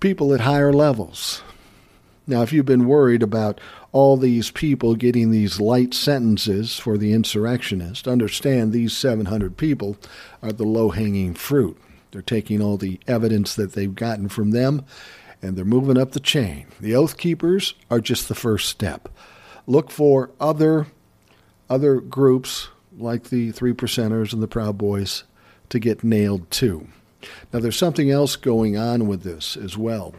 people 0.00 0.34
at 0.34 0.40
higher 0.40 0.72
levels. 0.72 1.42
Now, 2.26 2.42
if 2.42 2.52
you've 2.52 2.66
been 2.66 2.86
worried 2.86 3.22
about 3.22 3.58
all 3.92 4.16
these 4.16 4.50
people 4.50 4.94
getting 4.94 5.30
these 5.30 5.60
light 5.60 5.92
sentences 5.94 6.78
for 6.78 6.96
the 6.96 7.12
insurrectionist, 7.12 8.08
understand 8.08 8.72
these 8.72 8.96
700 8.96 9.56
people 9.56 9.96
are 10.42 10.52
the 10.52 10.64
low 10.64 10.90
hanging 10.90 11.34
fruit. 11.34 11.78
They're 12.10 12.22
taking 12.22 12.60
all 12.60 12.78
the 12.78 13.00
evidence 13.06 13.54
that 13.54 13.72
they've 13.72 13.94
gotten 13.94 14.28
from 14.28 14.50
them 14.50 14.84
and 15.42 15.56
they're 15.56 15.64
moving 15.64 15.98
up 15.98 16.12
the 16.12 16.20
chain. 16.20 16.66
The 16.80 16.94
Oath 16.94 17.16
Keepers 17.16 17.74
are 17.90 18.00
just 18.00 18.28
the 18.28 18.34
first 18.34 18.68
step. 18.68 19.08
Look 19.66 19.90
for 19.90 20.30
other 20.40 20.86
other 21.68 22.00
groups 22.00 22.68
like 22.96 23.24
the 23.24 23.50
Three 23.50 23.72
Percenters 23.72 24.32
and 24.32 24.42
the 24.42 24.48
Proud 24.48 24.76
Boys 24.76 25.24
to 25.70 25.78
get 25.78 26.04
nailed 26.04 26.50
too. 26.50 26.86
Now, 27.52 27.60
there's 27.60 27.76
something 27.76 28.10
else 28.10 28.36
going 28.36 28.76
on 28.76 29.06
with 29.06 29.22
this 29.22 29.56
as 29.56 29.76
well. 29.76 30.14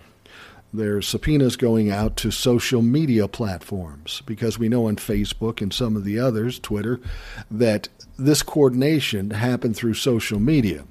There's 0.76 1.08
subpoenas 1.08 1.56
going 1.56 1.92
out 1.92 2.18
to 2.18 2.32
social 2.32 2.82
media 2.82 3.28
platforms 3.28 4.24
because 4.26 4.58
we 4.58 4.70
know 4.70 4.88
on 4.88 4.96
Facebook 4.96 5.62
and 5.62 5.72
some 5.72 5.96
of 5.96 6.04
the 6.04 6.18
others, 6.18 6.58
Twitter, 6.58 7.00
that 7.52 7.90
this 8.18 8.42
coordination 8.42 9.30
happened 9.32 9.76
through 9.76 9.94
social 9.94 10.40
media. 10.40 10.86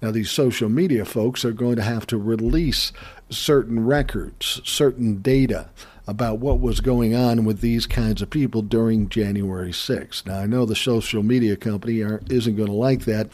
Now, 0.00 0.10
these 0.10 0.30
social 0.30 0.70
media 0.70 1.04
folks 1.04 1.44
are 1.44 1.52
going 1.52 1.76
to 1.76 1.82
have 1.82 2.06
to 2.06 2.16
release 2.16 2.92
certain 3.28 3.84
records, 3.84 4.62
certain 4.64 5.20
data 5.20 5.68
about 6.06 6.38
what 6.38 6.60
was 6.60 6.80
going 6.80 7.14
on 7.14 7.44
with 7.44 7.60
these 7.60 7.86
kinds 7.86 8.22
of 8.22 8.30
people 8.30 8.62
during 8.62 9.08
January 9.08 9.72
6th. 9.72 10.24
Now, 10.24 10.38
I 10.38 10.46
know 10.46 10.64
the 10.64 10.76
social 10.76 11.22
media 11.22 11.56
company 11.56 12.00
isn't 12.00 12.56
going 12.56 12.68
to 12.68 12.72
like 12.72 13.04
that, 13.04 13.28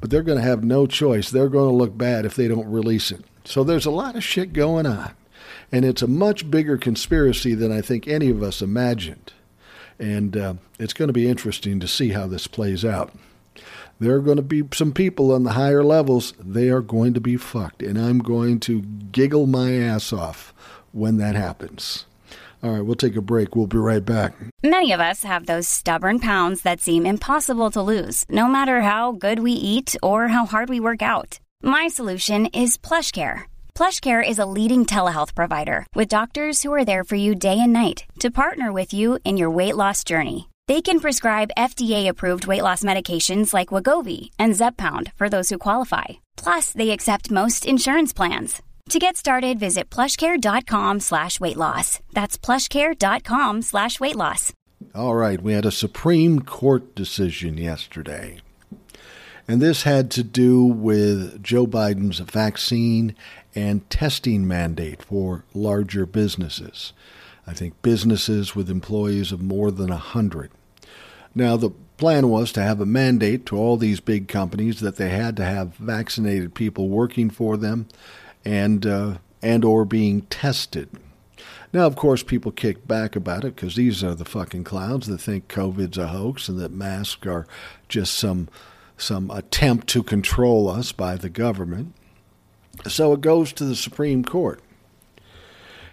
but 0.00 0.10
they're 0.10 0.22
going 0.22 0.38
to 0.38 0.44
have 0.44 0.62
no 0.62 0.86
choice. 0.86 1.30
They're 1.30 1.48
going 1.48 1.70
to 1.70 1.76
look 1.76 1.96
bad 1.96 2.26
if 2.26 2.34
they 2.34 2.48
don't 2.48 2.70
release 2.70 3.10
it. 3.10 3.24
So 3.44 3.64
there's 3.64 3.86
a 3.86 3.90
lot 3.90 4.14
of 4.14 4.22
shit 4.22 4.52
going 4.52 4.84
on. 4.84 5.12
And 5.70 5.84
it's 5.84 6.02
a 6.02 6.08
much 6.08 6.50
bigger 6.50 6.78
conspiracy 6.78 7.54
than 7.54 7.72
I 7.72 7.80
think 7.80 8.08
any 8.08 8.30
of 8.30 8.42
us 8.42 8.62
imagined. 8.62 9.32
And 9.98 10.36
uh, 10.36 10.54
it's 10.78 10.92
going 10.92 11.08
to 11.08 11.12
be 11.12 11.28
interesting 11.28 11.80
to 11.80 11.88
see 11.88 12.10
how 12.10 12.26
this 12.26 12.46
plays 12.46 12.84
out. 12.84 13.12
There 14.00 14.14
are 14.14 14.20
going 14.20 14.36
to 14.36 14.42
be 14.42 14.62
some 14.72 14.92
people 14.92 15.32
on 15.32 15.42
the 15.42 15.52
higher 15.52 15.82
levels, 15.82 16.32
they 16.38 16.68
are 16.68 16.80
going 16.80 17.14
to 17.14 17.20
be 17.20 17.36
fucked. 17.36 17.82
And 17.82 17.98
I'm 17.98 18.20
going 18.20 18.60
to 18.60 18.82
giggle 18.82 19.46
my 19.46 19.74
ass 19.74 20.12
off 20.12 20.54
when 20.92 21.16
that 21.18 21.34
happens. 21.34 22.06
All 22.62 22.70
right, 22.70 22.80
we'll 22.80 22.96
take 22.96 23.16
a 23.16 23.20
break. 23.20 23.54
We'll 23.54 23.66
be 23.66 23.78
right 23.78 24.04
back. 24.04 24.34
Many 24.62 24.92
of 24.92 25.00
us 25.00 25.22
have 25.22 25.46
those 25.46 25.68
stubborn 25.68 26.18
pounds 26.18 26.62
that 26.62 26.80
seem 26.80 27.06
impossible 27.06 27.70
to 27.72 27.82
lose, 27.82 28.24
no 28.28 28.48
matter 28.48 28.80
how 28.80 29.12
good 29.12 29.40
we 29.40 29.52
eat 29.52 29.96
or 30.02 30.28
how 30.28 30.44
hard 30.44 30.68
we 30.68 30.80
work 30.80 31.02
out. 31.02 31.38
My 31.62 31.88
solution 31.88 32.46
is 32.46 32.76
PlushCare 32.76 33.44
PlushCare 33.78 34.28
is 34.28 34.40
a 34.40 34.50
leading 34.56 34.86
telehealth 34.86 35.36
provider 35.36 35.86
with 35.94 36.08
doctors 36.08 36.64
who 36.64 36.72
are 36.72 36.84
there 36.84 37.04
for 37.04 37.14
you 37.14 37.36
day 37.36 37.60
and 37.60 37.72
night 37.72 38.02
to 38.18 38.28
partner 38.28 38.72
with 38.72 38.92
you 38.92 39.20
in 39.22 39.36
your 39.36 39.50
weight 39.50 39.76
loss 39.76 40.02
journey. 40.02 40.48
They 40.66 40.82
can 40.82 40.98
prescribe 40.98 41.52
FDA-approved 41.56 42.48
weight 42.48 42.64
loss 42.64 42.82
medications 42.82 43.54
like 43.54 43.68
Wegovy 43.68 44.30
and 44.36 44.54
Zepbound 44.54 45.12
for 45.14 45.28
those 45.28 45.48
who 45.48 45.58
qualify. 45.58 46.06
Plus, 46.36 46.72
they 46.72 46.90
accept 46.90 47.30
most 47.30 47.64
insurance 47.64 48.12
plans. 48.12 48.60
To 48.88 48.98
get 48.98 49.16
started, 49.16 49.60
visit 49.60 49.90
plushcare.com 49.90 50.98
slash 50.98 51.38
weight 51.38 51.56
loss. 51.56 52.00
That's 52.12 52.36
plushcare.com 52.36 53.62
slash 53.62 54.00
weight 54.00 54.16
loss. 54.16 54.52
All 54.92 55.14
right, 55.14 55.40
we 55.40 55.52
had 55.52 55.64
a 55.64 55.70
Supreme 55.70 56.40
Court 56.40 56.96
decision 56.96 57.56
yesterday. 57.56 58.40
And 59.50 59.62
this 59.62 59.84
had 59.84 60.10
to 60.10 60.22
do 60.22 60.62
with 60.62 61.42
Joe 61.42 61.66
Biden's 61.66 62.18
vaccine 62.18 63.16
and 63.54 63.88
testing 63.90 64.46
mandate 64.46 65.02
for 65.02 65.44
larger 65.54 66.06
businesses. 66.06 66.92
I 67.46 67.54
think 67.54 67.80
businesses 67.82 68.54
with 68.54 68.70
employees 68.70 69.32
of 69.32 69.40
more 69.40 69.70
than 69.70 69.88
a 69.88 69.94
100. 69.94 70.50
Now, 71.34 71.56
the 71.56 71.70
plan 71.96 72.28
was 72.28 72.52
to 72.52 72.62
have 72.62 72.80
a 72.80 72.86
mandate 72.86 73.46
to 73.46 73.56
all 73.56 73.76
these 73.76 74.00
big 74.00 74.28
companies 74.28 74.80
that 74.80 74.96
they 74.96 75.10
had 75.10 75.36
to 75.36 75.44
have 75.44 75.74
vaccinated 75.76 76.54
people 76.54 76.88
working 76.88 77.30
for 77.30 77.56
them 77.56 77.88
and 78.44 78.86
uh, 78.86 79.18
and 79.42 79.64
or 79.64 79.84
being 79.84 80.22
tested. 80.22 80.88
Now, 81.72 81.86
of 81.86 81.96
course, 81.96 82.22
people 82.22 82.50
kick 82.50 82.86
back 82.88 83.14
about 83.14 83.44
it 83.44 83.54
because 83.54 83.76
these 83.76 84.02
are 84.02 84.14
the 84.14 84.24
fucking 84.24 84.64
clowns 84.64 85.06
that 85.06 85.18
think 85.18 85.48
COVID's 85.48 85.98
a 85.98 86.08
hoax 86.08 86.48
and 86.48 86.58
that 86.58 86.72
masks 86.72 87.26
are 87.26 87.46
just 87.88 88.14
some 88.14 88.48
some 88.96 89.30
attempt 89.30 89.86
to 89.88 90.02
control 90.02 90.68
us 90.68 90.92
by 90.92 91.16
the 91.16 91.28
government. 91.28 91.94
So 92.86 93.12
it 93.12 93.20
goes 93.20 93.52
to 93.54 93.64
the 93.64 93.76
Supreme 93.76 94.24
Court. 94.24 94.60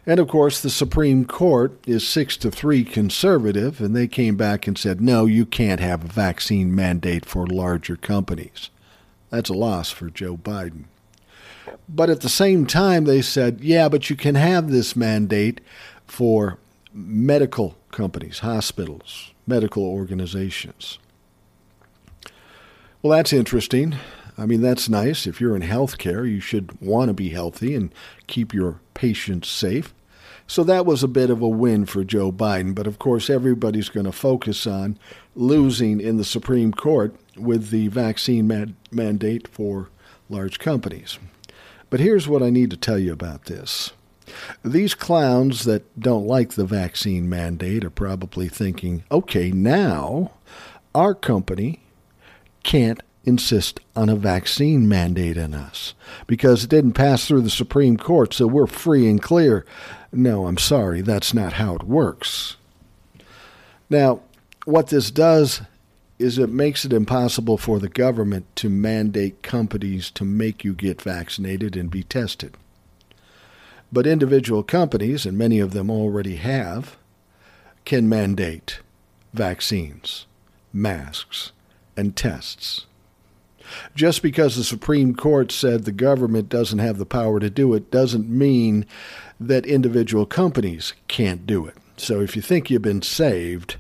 And 0.06 0.20
of 0.20 0.28
course, 0.28 0.62
the 0.62 0.70
Supreme 0.70 1.26
Court 1.26 1.80
is 1.88 2.08
six 2.08 2.38
to 2.38 2.52
three 2.52 2.84
conservative, 2.84 3.82
and 3.82 3.96
they 3.96 4.08
came 4.08 4.38
back 4.38 4.68
and 4.68 4.78
said, 4.78 5.02
no, 5.02 5.26
you 5.26 5.48
can't 5.48 5.80
have 5.80 6.04
a 6.04 6.08
vaccine 6.08 6.76
mandate 6.76 7.26
for 7.26 7.48
larger 7.48 7.96
companies. 7.96 8.70
That's 9.32 9.50
a 9.50 9.54
loss 9.54 9.90
for 9.90 10.12
Joe 10.12 10.38
Biden. 10.38 10.84
But 11.90 12.12
at 12.12 12.22
the 12.22 12.30
same 12.30 12.68
time, 12.68 13.06
they 13.06 13.24
said, 13.24 13.62
yeah, 13.62 13.90
but 13.90 14.10
you 14.10 14.16
can 14.16 14.36
have 14.36 14.70
this 14.70 14.96
mandate 14.96 15.60
for 16.06 16.60
medical 16.94 17.76
companies, 17.92 18.40
hospitals, 18.40 19.32
medical 19.48 19.84
organizations. 19.84 21.00
Well, 23.02 23.18
that's 23.18 23.34
interesting. 23.34 23.96
I 24.38 24.46
mean, 24.46 24.62
that's 24.62 24.90
nice. 24.90 25.26
If 25.26 25.40
you're 25.40 25.56
in 25.56 25.62
healthcare, 25.62 26.30
you 26.30 26.40
should 26.40 26.80
want 26.82 27.10
to 27.10 27.14
be 27.14 27.30
healthy 27.30 27.74
and 27.74 27.94
keep 28.28 28.54
your 28.54 28.80
patients 28.94 29.48
safe. 29.48 29.94
So 30.48 30.64
that 30.66 30.86
was 30.86 31.04
a 31.04 31.08
bit 31.08 31.30
of 31.30 31.42
a 31.42 31.48
win 31.48 31.86
for 31.86 32.04
Joe 32.04 32.32
Biden. 32.32 32.76
But 32.76 32.88
of 32.88 33.00
course, 33.00 33.30
everybody's 33.30 33.90
going 33.90 34.06
to 34.06 34.12
focus 34.12 34.68
on 34.68 35.00
losing 35.36 36.00
in 36.00 36.18
the 36.18 36.26
Supreme 36.26 36.72
Court 36.72 37.16
with 37.38 37.70
the 37.70 37.88
vaccine 37.88 38.48
mad- 38.48 38.76
mandate 38.92 39.48
for 39.48 39.90
large 40.30 40.60
companies. 40.60 41.18
But 41.90 42.00
here's 42.00 42.28
what 42.28 42.44
I 42.44 42.50
need 42.50 42.70
to 42.72 42.78
tell 42.78 43.00
you 43.00 43.14
about 43.14 43.46
this. 43.46 43.92
These 44.64 44.96
clowns 44.96 45.66
that 45.66 46.00
don't 46.00 46.26
like 46.26 46.52
the 46.52 46.66
vaccine 46.66 47.30
mandate 47.30 47.84
are 47.84 47.92
probably 47.92 48.50
thinking, 48.50 49.04
okay, 49.12 49.52
now 49.52 50.32
our 50.94 51.14
company 51.14 51.82
can't 52.64 53.02
insist 53.26 53.80
on 53.96 54.10
a 54.10 54.16
vaccine 54.16 54.88
mandate 54.88 55.38
on 55.38 55.54
us 55.54 55.94
because 56.28 56.64
it 56.64 56.70
didn't 56.70 56.94
pass 56.94 57.28
through 57.28 57.42
the 57.42 57.50
Supreme 57.50 57.98
Court, 57.98 58.34
so 58.34 58.48
we're 58.48 58.68
free 58.68 59.10
and 59.10 59.22
clear. 59.22 59.66
No, 60.12 60.48
I'm 60.48 60.58
sorry, 60.58 61.02
that's 61.02 61.34
not 61.34 61.54
how 61.54 61.76
it 61.76 61.84
works. 61.84 62.58
Now, 63.90 64.22
what 64.66 64.88
this 64.88 65.12
does 65.12 65.62
is 66.18 66.38
it 66.38 66.50
makes 66.50 66.86
it 66.86 66.94
impossible 66.94 67.58
for 67.58 67.80
the 67.80 67.90
government 67.90 68.46
to 68.56 68.70
mandate 68.70 69.44
companies 69.44 70.10
to 70.12 70.24
make 70.24 70.64
you 70.64 70.74
get 70.74 71.02
vaccinated 71.02 71.76
and 71.76 71.92
be 71.92 72.04
tested. 72.04 72.56
But 73.92 74.08
individual 74.08 74.64
companies, 74.64 75.26
and 75.26 75.38
many 75.38 75.60
of 75.60 75.72
them 75.72 75.90
already 75.90 76.38
have, 76.38 76.96
can 77.84 78.10
mandate 78.10 78.80
vaccines, 79.34 80.26
masks, 80.74 81.52
and 81.98 82.16
tests. 82.16 82.86
Just 83.96 84.22
because 84.22 84.56
the 84.56 84.64
Supreme 84.64 85.16
Court 85.16 85.52
said 85.52 85.84
the 85.84 85.92
government 85.92 86.50
doesn't 86.50 86.80
have 86.80 86.98
the 86.98 87.06
power 87.06 87.40
to 87.40 87.50
do 87.50 87.74
it 87.74 87.92
doesn't 87.92 88.30
mean 88.30 88.86
that 89.40 89.66
individual 89.66 90.26
companies 90.26 90.94
can't 91.08 91.46
do 91.46 91.66
it. 91.66 91.76
So 91.98 92.22
if 92.22 92.36
you 92.36 92.42
think 92.42 92.70
you've 92.70 92.82
been 92.82 93.02
saved, 93.02 93.78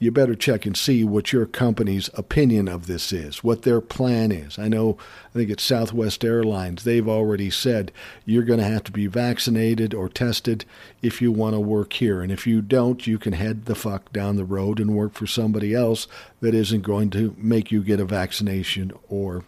you 0.00 0.10
better 0.10 0.34
check 0.34 0.64
and 0.64 0.74
see 0.74 1.04
what 1.04 1.30
your 1.30 1.44
company's 1.44 2.08
opinion 2.14 2.68
of 2.68 2.86
this 2.86 3.12
is, 3.12 3.44
what 3.44 3.62
their 3.62 3.82
plan 3.82 4.32
is. 4.32 4.58
I 4.58 4.66
know, 4.66 4.96
I 5.28 5.32
think 5.34 5.50
it's 5.50 5.62
Southwest 5.62 6.24
Airlines. 6.24 6.84
They've 6.84 7.06
already 7.06 7.50
said 7.50 7.92
you're 8.24 8.44
going 8.44 8.60
to 8.60 8.64
have 8.64 8.82
to 8.84 8.92
be 8.92 9.06
vaccinated 9.06 9.92
or 9.92 10.08
tested 10.08 10.64
if 11.02 11.20
you 11.20 11.30
want 11.30 11.54
to 11.54 11.60
work 11.60 11.92
here. 11.92 12.22
And 12.22 12.32
if 12.32 12.46
you 12.46 12.62
don't, 12.62 13.06
you 13.06 13.18
can 13.18 13.34
head 13.34 13.66
the 13.66 13.74
fuck 13.74 14.10
down 14.10 14.36
the 14.36 14.44
road 14.44 14.80
and 14.80 14.96
work 14.96 15.12
for 15.12 15.26
somebody 15.26 15.74
else 15.74 16.08
that 16.40 16.54
isn't 16.54 16.80
going 16.80 17.10
to 17.10 17.36
make 17.36 17.70
you 17.70 17.82
get 17.82 18.00
a 18.00 18.06
vaccination 18.06 18.92
or 19.10 19.44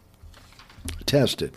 tested. 1.06 1.56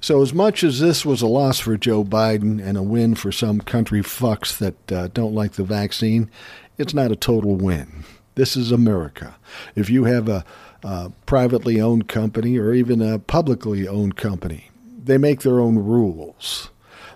So, 0.00 0.22
as 0.22 0.32
much 0.32 0.62
as 0.62 0.78
this 0.78 1.04
was 1.04 1.22
a 1.22 1.26
loss 1.26 1.58
for 1.58 1.76
Joe 1.76 2.04
Biden 2.04 2.64
and 2.64 2.78
a 2.78 2.84
win 2.84 3.16
for 3.16 3.32
some 3.32 3.60
country 3.60 4.00
fucks 4.00 4.56
that 4.58 4.92
uh, 4.92 5.08
don't 5.08 5.34
like 5.34 5.54
the 5.54 5.64
vaccine, 5.64 6.30
it's 6.78 6.94
not 6.94 7.12
a 7.12 7.16
total 7.16 7.56
win. 7.56 8.04
This 8.34 8.56
is 8.56 8.70
America. 8.70 9.36
If 9.74 9.90
you 9.90 10.04
have 10.04 10.28
a, 10.28 10.44
a 10.84 11.10
privately 11.26 11.80
owned 11.80 12.08
company 12.08 12.56
or 12.56 12.72
even 12.72 13.02
a 13.02 13.18
publicly 13.18 13.86
owned 13.88 14.16
company, 14.16 14.70
they 15.04 15.18
make 15.18 15.42
their 15.42 15.58
own 15.58 15.78
rules. 15.78 16.70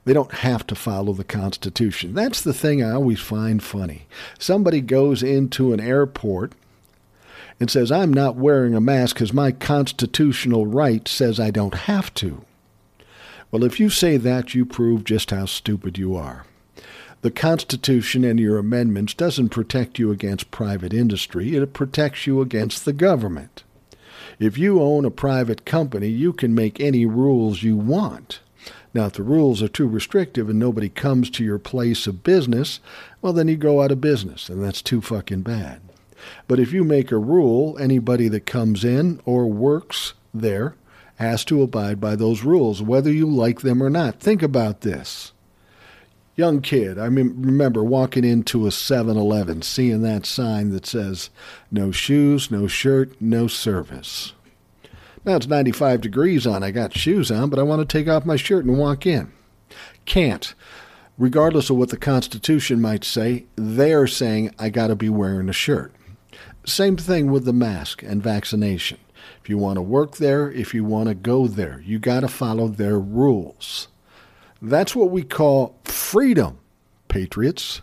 They 0.04 0.12
don't 0.12 0.32
have 0.32 0.66
to 0.66 0.74
follow 0.74 1.12
the 1.12 1.22
Constitution. 1.22 2.12
That's 2.14 2.42
the 2.42 2.52
thing 2.52 2.82
I 2.82 2.90
always 2.90 3.20
find 3.20 3.62
funny. 3.62 4.06
Somebody 4.38 4.80
goes 4.80 5.22
into 5.22 5.72
an 5.72 5.78
airport 5.78 6.54
and 7.60 7.70
says, 7.70 7.92
I'm 7.92 8.12
not 8.12 8.34
wearing 8.34 8.74
a 8.74 8.80
mask 8.80 9.14
because 9.14 9.32
my 9.32 9.52
constitutional 9.52 10.66
right 10.66 11.06
says 11.06 11.38
I 11.38 11.52
don't 11.52 11.74
have 11.74 12.12
to. 12.14 12.44
Well, 13.52 13.62
if 13.62 13.78
you 13.78 13.90
say 13.90 14.16
that, 14.16 14.54
you 14.54 14.66
prove 14.66 15.04
just 15.04 15.30
how 15.30 15.44
stupid 15.46 15.98
you 15.98 16.16
are. 16.16 16.46
The 17.22 17.30
Constitution 17.30 18.24
and 18.24 18.40
your 18.40 18.58
amendments 18.58 19.14
doesn't 19.14 19.50
protect 19.50 19.96
you 19.96 20.10
against 20.10 20.50
private 20.50 20.92
industry, 20.92 21.54
it 21.54 21.72
protects 21.72 22.26
you 22.26 22.40
against 22.40 22.84
the 22.84 22.92
government. 22.92 23.62
If 24.40 24.58
you 24.58 24.82
own 24.82 25.04
a 25.04 25.10
private 25.10 25.64
company, 25.64 26.08
you 26.08 26.32
can 26.32 26.52
make 26.52 26.80
any 26.80 27.06
rules 27.06 27.62
you 27.62 27.76
want. 27.76 28.40
Now, 28.92 29.06
if 29.06 29.12
the 29.12 29.22
rules 29.22 29.62
are 29.62 29.68
too 29.68 29.86
restrictive 29.86 30.50
and 30.50 30.58
nobody 30.58 30.88
comes 30.88 31.30
to 31.30 31.44
your 31.44 31.60
place 31.60 32.08
of 32.08 32.24
business, 32.24 32.80
well, 33.20 33.32
then 33.32 33.46
you 33.46 33.56
go 33.56 33.82
out 33.82 33.92
of 33.92 34.00
business, 34.00 34.48
and 34.48 34.62
that's 34.62 34.82
too 34.82 35.00
fucking 35.00 35.42
bad. 35.42 35.80
But 36.48 36.58
if 36.58 36.72
you 36.72 36.82
make 36.82 37.12
a 37.12 37.18
rule, 37.18 37.78
anybody 37.78 38.26
that 38.28 38.46
comes 38.46 38.84
in 38.84 39.20
or 39.24 39.46
works 39.46 40.14
there 40.34 40.74
has 41.16 41.44
to 41.44 41.62
abide 41.62 42.00
by 42.00 42.16
those 42.16 42.42
rules, 42.42 42.82
whether 42.82 43.12
you 43.12 43.26
like 43.26 43.60
them 43.60 43.80
or 43.80 43.90
not. 43.90 44.18
Think 44.18 44.42
about 44.42 44.80
this 44.80 45.31
young 46.36 46.60
kid, 46.60 46.98
I 46.98 47.08
mean, 47.08 47.34
remember 47.36 47.84
walking 47.84 48.24
into 48.24 48.66
a 48.66 48.70
7 48.70 49.16
Eleven, 49.16 49.62
seeing 49.62 50.02
that 50.02 50.26
sign 50.26 50.70
that 50.70 50.86
says, 50.86 51.30
no 51.70 51.90
shoes, 51.90 52.50
no 52.50 52.66
shirt, 52.66 53.20
no 53.20 53.46
service. 53.46 54.32
Now 55.24 55.36
it's 55.36 55.46
95 55.46 56.00
degrees 56.00 56.46
on. 56.46 56.62
I 56.62 56.70
got 56.70 56.96
shoes 56.96 57.30
on, 57.30 57.48
but 57.48 57.58
I 57.58 57.62
want 57.62 57.80
to 57.80 57.98
take 57.98 58.08
off 58.08 58.26
my 58.26 58.36
shirt 58.36 58.64
and 58.64 58.78
walk 58.78 59.06
in. 59.06 59.32
Can't. 60.04 60.54
Regardless 61.18 61.70
of 61.70 61.76
what 61.76 61.90
the 61.90 61.96
Constitution 61.96 62.80
might 62.80 63.04
say, 63.04 63.44
they're 63.54 64.06
saying 64.06 64.54
I 64.58 64.70
got 64.70 64.88
to 64.88 64.96
be 64.96 65.08
wearing 65.08 65.48
a 65.48 65.52
shirt. 65.52 65.94
Same 66.64 66.96
thing 66.96 67.30
with 67.30 67.44
the 67.44 67.52
mask 67.52 68.02
and 68.02 68.22
vaccination. 68.22 68.98
If 69.40 69.48
you 69.48 69.58
want 69.58 69.76
to 69.76 69.82
work 69.82 70.16
there, 70.16 70.50
if 70.50 70.74
you 70.74 70.84
want 70.84 71.08
to 71.08 71.14
go 71.14 71.46
there, 71.46 71.82
you 71.84 71.98
got 71.98 72.20
to 72.20 72.28
follow 72.28 72.68
their 72.68 72.98
rules. 72.98 73.88
That's 74.64 74.94
what 74.94 75.10
we 75.10 75.24
call 75.24 75.74
freedom, 75.82 76.58
patriots. 77.08 77.82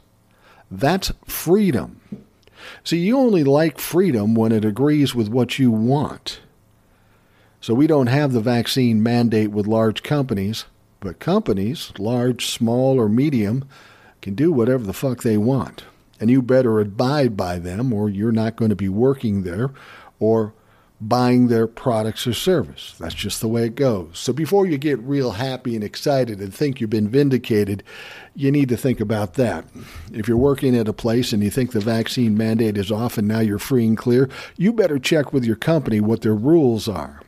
That's 0.71 1.11
freedom. 1.25 1.99
See, 2.85 2.99
you 2.99 3.17
only 3.17 3.43
like 3.43 3.79
freedom 3.79 4.33
when 4.33 4.53
it 4.53 4.63
agrees 4.63 5.13
with 5.13 5.27
what 5.27 5.59
you 5.59 5.71
want. 5.71 6.39
So 7.59 7.73
we 7.73 7.85
don't 7.85 8.07
have 8.07 8.31
the 8.31 8.39
vaccine 8.39 9.03
mandate 9.03 9.51
with 9.51 9.67
large 9.67 10.03
companies, 10.03 10.65
but 11.01 11.19
companies, 11.19 11.91
large, 11.99 12.45
small, 12.45 12.97
or 12.97 13.09
medium, 13.09 13.67
can 14.21 14.33
do 14.33 14.51
whatever 14.51 14.85
the 14.85 14.93
fuck 14.93 15.23
they 15.23 15.37
want. 15.37 15.83
And 16.21 16.29
you 16.29 16.41
better 16.41 16.79
abide 16.79 17.35
by 17.35 17.59
them, 17.59 17.91
or 17.91 18.09
you're 18.09 18.31
not 18.31 18.55
going 18.55 18.69
to 18.69 18.75
be 18.75 18.89
working 18.89 19.43
there, 19.43 19.71
or 20.19 20.53
buying 21.01 21.47
their 21.47 21.65
products 21.65 22.27
or 22.27 22.33
service. 22.33 22.93
That's 22.99 23.15
just 23.15 23.39
the 23.39 23.47
way 23.47 23.65
it 23.65 23.75
goes. 23.75 24.19
So 24.19 24.33
before 24.33 24.65
you 24.65 24.77
get 24.77 24.99
real 24.99 25.31
happy 25.31 25.75
and 25.75 25.83
excited 25.83 26.39
and 26.39 26.53
think 26.53 26.81
you've 26.81 26.89
been 26.89 27.07
vindicated, 27.07 27.83
you 28.35 28.51
need 28.51 28.67
to 28.69 28.77
think 28.77 28.99
about 28.99 29.35
that. 29.35 29.65
If 30.11 30.27
you're 30.27 30.37
working 30.37 30.75
at 30.75 30.89
a 30.89 30.93
place 30.93 31.31
and 31.31 31.41
you 31.41 31.49
think 31.49 31.71
the 31.71 31.79
vaccine 31.79 32.37
mandate 32.37 32.77
is 32.77 32.91
off 32.91 33.17
and 33.17 33.27
now 33.27 33.39
you're 33.39 33.59
free 33.59 33.87
and 33.87 33.97
clear, 33.97 34.29
you 34.57 34.73
better 34.73 34.99
check 34.99 35.31
with 35.31 35.45
your 35.45 35.55
company 35.55 36.01
what 36.01 36.21
their 36.21 36.35
rules 36.35 36.87
are. 36.87 37.21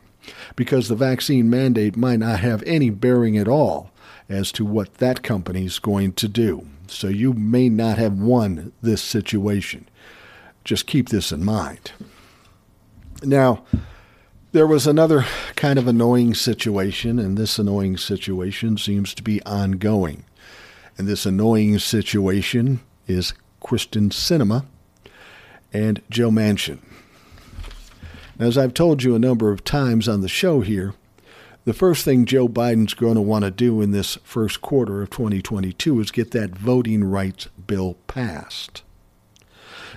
Because 0.54 0.88
the 0.88 0.94
vaccine 0.94 1.48
mandate 1.48 1.96
might 1.96 2.18
not 2.18 2.40
have 2.40 2.62
any 2.64 2.90
bearing 2.90 3.38
at 3.38 3.48
all 3.48 3.90
as 4.28 4.52
to 4.52 4.64
what 4.64 4.94
that 4.94 5.22
company 5.22 5.64
is 5.64 5.78
going 5.78 6.12
to 6.14 6.28
do. 6.28 6.66
So 6.86 7.08
you 7.08 7.32
may 7.32 7.68
not 7.70 7.96
have 7.98 8.18
won 8.18 8.72
this 8.82 9.02
situation. 9.02 9.88
Just 10.62 10.86
keep 10.86 11.08
this 11.08 11.32
in 11.32 11.42
mind. 11.44 11.92
Now, 13.22 13.64
there 14.50 14.66
was 14.66 14.86
another 14.86 15.24
kind 15.54 15.78
of 15.78 15.86
annoying 15.86 16.34
situation, 16.34 17.18
and 17.18 17.38
this 17.38 17.58
annoying 17.58 17.96
situation 17.96 18.76
seems 18.76 19.14
to 19.14 19.22
be 19.22 19.42
ongoing. 19.44 20.24
And 20.98 21.06
this 21.06 21.24
annoying 21.24 21.78
situation 21.78 22.80
is 23.06 23.32
Kyrsten 23.62 24.10
Sinema 24.10 24.66
and 25.72 26.02
Joe 26.10 26.30
Manchin. 26.30 26.80
Now, 28.38 28.46
As 28.46 28.58
I've 28.58 28.74
told 28.74 29.02
you 29.02 29.14
a 29.14 29.20
number 29.20 29.52
of 29.52 29.64
times 29.64 30.08
on 30.08 30.20
the 30.20 30.28
show 30.28 30.60
here, 30.60 30.94
the 31.64 31.72
first 31.72 32.04
thing 32.04 32.24
Joe 32.24 32.48
Biden's 32.48 32.94
going 32.94 33.14
to 33.14 33.20
want 33.20 33.44
to 33.44 33.50
do 33.52 33.80
in 33.80 33.92
this 33.92 34.18
first 34.24 34.60
quarter 34.60 35.00
of 35.00 35.10
2022 35.10 36.00
is 36.00 36.10
get 36.10 36.32
that 36.32 36.58
voting 36.58 37.04
rights 37.04 37.46
bill 37.66 37.94
passed. 38.08 38.82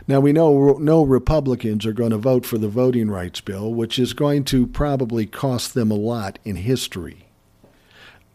Now, 0.07 0.19
we 0.19 0.33
know 0.33 0.77
no 0.79 1.01
Republicans 1.01 1.83
are 1.85 1.93
going 1.93 2.11
to 2.11 2.17
vote 2.17 2.45
for 2.45 2.59
the 2.59 2.67
voting 2.67 3.09
rights 3.09 3.41
bill, 3.41 3.73
which 3.73 3.97
is 3.97 4.13
going 4.13 4.43
to 4.45 4.67
probably 4.67 5.25
cost 5.25 5.73
them 5.73 5.89
a 5.89 5.95
lot 5.95 6.37
in 6.43 6.57
history. 6.57 7.25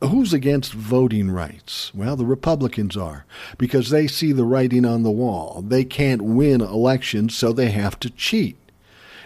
Who's 0.00 0.32
against 0.32 0.72
voting 0.72 1.30
rights? 1.30 1.94
Well, 1.94 2.16
the 2.16 2.24
Republicans 2.24 2.96
are, 2.96 3.24
because 3.56 3.90
they 3.90 4.08
see 4.08 4.32
the 4.32 4.44
writing 4.44 4.84
on 4.84 5.04
the 5.04 5.12
wall. 5.12 5.62
They 5.64 5.84
can't 5.84 6.22
win 6.22 6.60
elections, 6.60 7.36
so 7.36 7.52
they 7.52 7.70
have 7.70 8.00
to 8.00 8.10
cheat. 8.10 8.56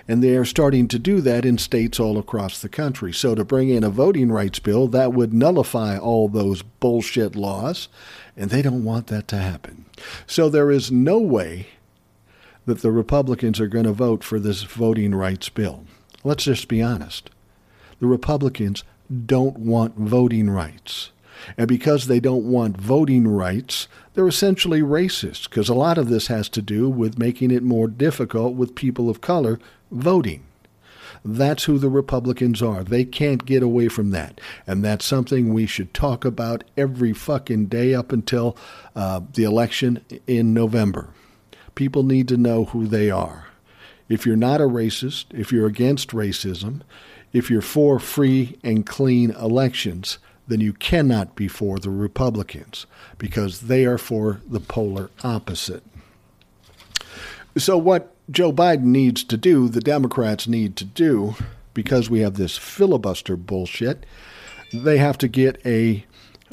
And 0.07 0.23
they 0.23 0.37
are 0.37 0.45
starting 0.45 0.87
to 0.89 0.99
do 0.99 1.23
that 1.23 1.47
in 1.47 1.57
states 1.57 1.99
all 1.99 2.19
across 2.19 2.61
the 2.61 2.69
country. 2.69 3.11
So, 3.15 3.35
to 3.35 3.45
bring 3.45 3.71
in 3.71 3.85
a 3.85 3.89
voting 3.89 4.31
rights 4.31 4.59
bill, 4.59 4.87
that 4.89 5.15
would 5.15 5.33
nullify 5.33 5.97
all 5.97 6.29
those 6.29 6.61
bullshit 6.61 7.35
laws, 7.35 7.89
and 8.37 8.51
they 8.51 8.61
don't 8.61 8.85
want 8.85 9.07
that 9.07 9.29
to 9.29 9.39
happen. 9.39 9.87
So, 10.27 10.51
there 10.51 10.71
is 10.71 10.93
no 10.93 11.19
way 11.19 11.69
that 12.67 12.81
the 12.81 12.93
Republicans 12.93 13.61
are 13.61 13.67
going 13.67 13.85
to 13.85 13.93
vote 13.93 14.25
for 14.25 14.39
this 14.39 14.63
voting 14.63 15.15
rights 15.15 15.49
bill. 15.49 15.85
Let's 16.23 16.45
just 16.45 16.69
be 16.69 16.83
honest. 16.83 17.31
The 18.01 18.07
Republicans 18.07 18.85
don't 19.27 19.59
want 19.59 19.97
voting 19.97 20.51
rights. 20.51 21.11
And 21.59 21.69
because 21.69 22.07
they 22.07 22.21
don't 22.21 22.51
want 22.51 22.77
voting 22.77 23.29
rights, 23.29 23.89
they're 24.15 24.29
essentially 24.29 24.81
racist, 24.81 25.51
because 25.51 25.69
a 25.69 25.75
lot 25.75 25.99
of 25.99 26.09
this 26.09 26.29
has 26.29 26.49
to 26.51 26.63
do 26.63 26.89
with 26.89 27.19
making 27.19 27.51
it 27.51 27.63
more 27.63 27.89
difficult 27.89 28.55
with 28.55 28.75
people 28.75 29.11
of 29.11 29.21
color 29.21 29.59
voting. 29.91 30.45
That's 31.25 31.65
who 31.65 31.79
the 31.79 31.89
Republicans 31.89 32.63
are. 32.63 32.85
They 32.85 33.05
can't 33.05 33.47
get 33.47 33.63
away 33.63 33.89
from 33.89 34.11
that. 34.11 34.41
And 34.67 34.85
that's 34.85 35.05
something 35.05 35.53
we 35.53 35.67
should 35.67 35.95
talk 35.95 36.25
about 36.25 36.65
every 36.77 37.13
fucking 37.13 37.67
day 37.67 37.95
up 37.95 38.13
until 38.13 38.57
uh, 38.95 39.21
the 39.33 39.45
election 39.45 40.05
in 40.27 40.53
November. 40.53 41.09
People 41.75 42.03
need 42.03 42.29
to 42.29 42.37
know 42.37 42.67
who 42.67 42.87
they 42.87 43.11
are. 43.11 43.47
If 44.09 44.27
you're 44.27 44.37
not 44.37 44.61
a 44.61 44.65
racist, 44.65 45.27
if 45.31 45.51
you're 45.53 45.67
against 45.67 46.11
racism, 46.11 46.83
if 47.33 47.51
you're 47.51 47.63
for 47.63 47.99
free 47.99 48.59
and 48.63 48.87
clean 48.87 49.31
elections, 49.33 50.19
then 50.47 50.61
you 50.61 50.73
cannot 50.73 51.35
be 51.35 51.49
for 51.49 51.79
the 51.79 51.91
Republicans 51.91 52.87
because 53.19 53.63
they 53.63 53.85
are 53.85 53.99
for 53.99 54.41
the 54.49 54.61
polar 54.61 55.11
opposite. 55.23 55.83
So, 57.57 57.79
what 57.79 58.15
Joe 58.31 58.53
Biden 58.53 58.85
needs 58.85 59.25
to 59.25 59.37
do, 59.37 59.69
the 59.69 59.81
Democrats 59.81 60.47
need 60.47 60.77
to 60.77 60.85
do, 60.85 61.37
because 61.73 62.11
we 62.11 62.21
have 62.21 62.35
this 62.35 62.57
filibuster 62.57 63.37
bullshit, 63.37 64.05
they 64.73 64.99
have 64.99 65.19
to 65.19 65.29
get 65.29 65.61
a 65.65 66.05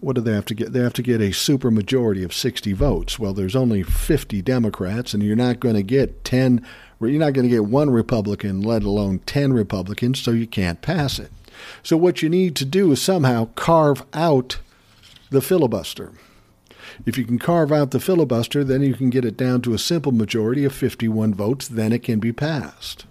what 0.02 0.16
do 0.16 0.22
they 0.22 0.34
have 0.34 0.46
to 0.46 0.56
get? 0.56 0.74
They 0.74 0.80
have 0.80 0.94
to 0.94 1.04
get 1.04 1.22
a 1.22 1.30
supermajority 1.30 2.26
of 2.26 2.34
60 2.34 2.74
votes. 2.74 3.20
Well, 3.20 3.34
there's 3.34 3.56
only 3.56 3.84
50 3.84 4.42
Democrats, 4.42 5.14
and 5.14 5.24
you're 5.24 5.36
not 5.36 5.60
going 5.60 5.76
to 5.76 5.84
get 5.84 6.24
10, 6.24 6.66
you're 7.00 7.12
not 7.12 7.34
going 7.34 7.48
to 7.48 7.56
get 7.56 7.66
one 7.66 7.92
Republican, 7.92 8.62
let 8.62 8.84
alone 8.84 9.20
10 9.20 9.54
Republicans, 9.54 10.20
so 10.20 10.32
you 10.32 10.48
can't 10.48 10.82
pass 10.82 11.20
it. 11.20 11.32
So, 11.84 11.98
what 11.98 12.22
you 12.24 12.30
need 12.30 12.56
to 12.58 12.66
do 12.66 12.92
is 12.92 13.02
somehow 13.02 13.50
carve 13.56 14.04
out 14.14 14.58
the 15.30 15.42
filibuster. 15.42 16.12
If 17.06 17.18
you 17.18 17.24
can 17.24 17.40
carve 17.40 17.72
out 17.72 17.92
the 17.92 18.00
filibuster, 18.00 18.64
then 18.64 18.82
you 18.82 18.96
can 18.96 19.12
get 19.12 19.24
it 19.24 19.38
down 19.38 19.62
to 19.62 19.74
a 19.74 19.80
simple 19.80 20.12
majority 20.12 20.66
of 20.66 20.74
51 20.74 21.34
votes, 21.36 21.68
then 21.68 21.94
it 21.94 22.04
can 22.04 22.20
be 22.20 22.34
passed. 22.34 23.06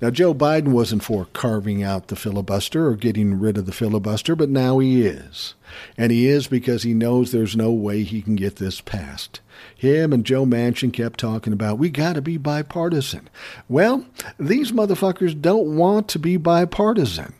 Now, 0.00 0.10
Joe 0.10 0.34
Biden 0.34 0.68
wasn't 0.68 1.02
for 1.02 1.26
carving 1.32 1.82
out 1.82 2.08
the 2.08 2.16
filibuster 2.16 2.86
or 2.86 2.96
getting 2.96 3.38
rid 3.38 3.56
of 3.56 3.66
the 3.66 3.72
filibuster, 3.72 4.36
but 4.36 4.50
now 4.50 4.78
he 4.78 5.06
is. 5.06 5.54
And 5.96 6.12
he 6.12 6.26
is 6.26 6.46
because 6.46 6.82
he 6.82 6.94
knows 6.94 7.32
there's 7.32 7.56
no 7.56 7.72
way 7.72 8.02
he 8.02 8.20
can 8.20 8.36
get 8.36 8.56
this 8.56 8.80
passed. 8.80 9.40
Him 9.76 10.12
and 10.12 10.24
Joe 10.24 10.44
Manchin 10.44 10.92
kept 10.92 11.18
talking 11.18 11.52
about, 11.52 11.78
we 11.78 11.88
got 11.88 12.14
to 12.14 12.22
be 12.22 12.36
bipartisan. 12.36 13.28
Well, 13.68 14.06
these 14.38 14.72
motherfuckers 14.72 15.40
don't 15.40 15.76
want 15.76 16.08
to 16.08 16.18
be 16.18 16.36
bipartisan. 16.36 17.34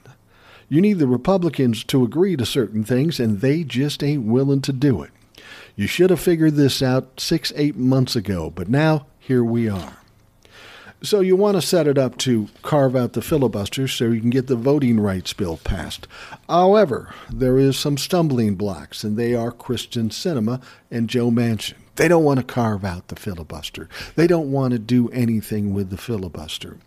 You 0.68 0.80
need 0.80 0.98
the 0.98 1.06
Republicans 1.06 1.84
to 1.84 2.04
agree 2.04 2.36
to 2.36 2.46
certain 2.46 2.84
things, 2.84 3.20
and 3.20 3.40
they 3.40 3.64
just 3.64 4.02
ain't 4.02 4.24
willing 4.24 4.62
to 4.62 4.72
do 4.72 5.02
it. 5.02 5.10
You 5.76 5.86
should 5.86 6.10
have 6.10 6.20
figured 6.20 6.54
this 6.54 6.82
out 6.82 7.20
six, 7.20 7.52
eight 7.56 7.76
months 7.76 8.16
ago, 8.16 8.50
but 8.50 8.68
now 8.68 9.06
here 9.18 9.44
we 9.44 9.68
are. 9.68 9.98
So 11.04 11.20
you 11.20 11.36
want 11.36 11.56
to 11.56 11.62
set 11.62 11.86
it 11.86 11.98
up 11.98 12.16
to 12.18 12.48
carve 12.62 12.96
out 12.96 13.12
the 13.12 13.20
filibuster 13.20 13.86
so 13.86 14.06
you 14.06 14.22
can 14.22 14.30
get 14.30 14.46
the 14.46 14.56
voting 14.56 14.98
rights 14.98 15.34
bill 15.34 15.58
passed. 15.58 16.08
However, 16.48 17.14
there 17.30 17.58
is 17.58 17.78
some 17.78 17.98
stumbling 17.98 18.54
blocks, 18.54 19.04
and 19.04 19.18
they 19.18 19.34
are 19.34 19.52
Kyrsten 19.52 20.08
Sinema 20.08 20.62
and 20.90 21.10
Joe 21.10 21.30
Manchin. 21.30 21.74
They 21.96 22.08
don't 22.08 22.24
want 22.24 22.40
to 22.40 22.44
carve 22.44 22.86
out 22.86 23.08
the 23.08 23.16
filibuster. 23.16 23.86
They 24.16 24.26
don't 24.26 24.50
want 24.50 24.72
to 24.72 24.78
do 24.78 25.10
anything 25.10 25.74
with 25.74 25.90
the 25.90 25.98
filibuster. 25.98 26.78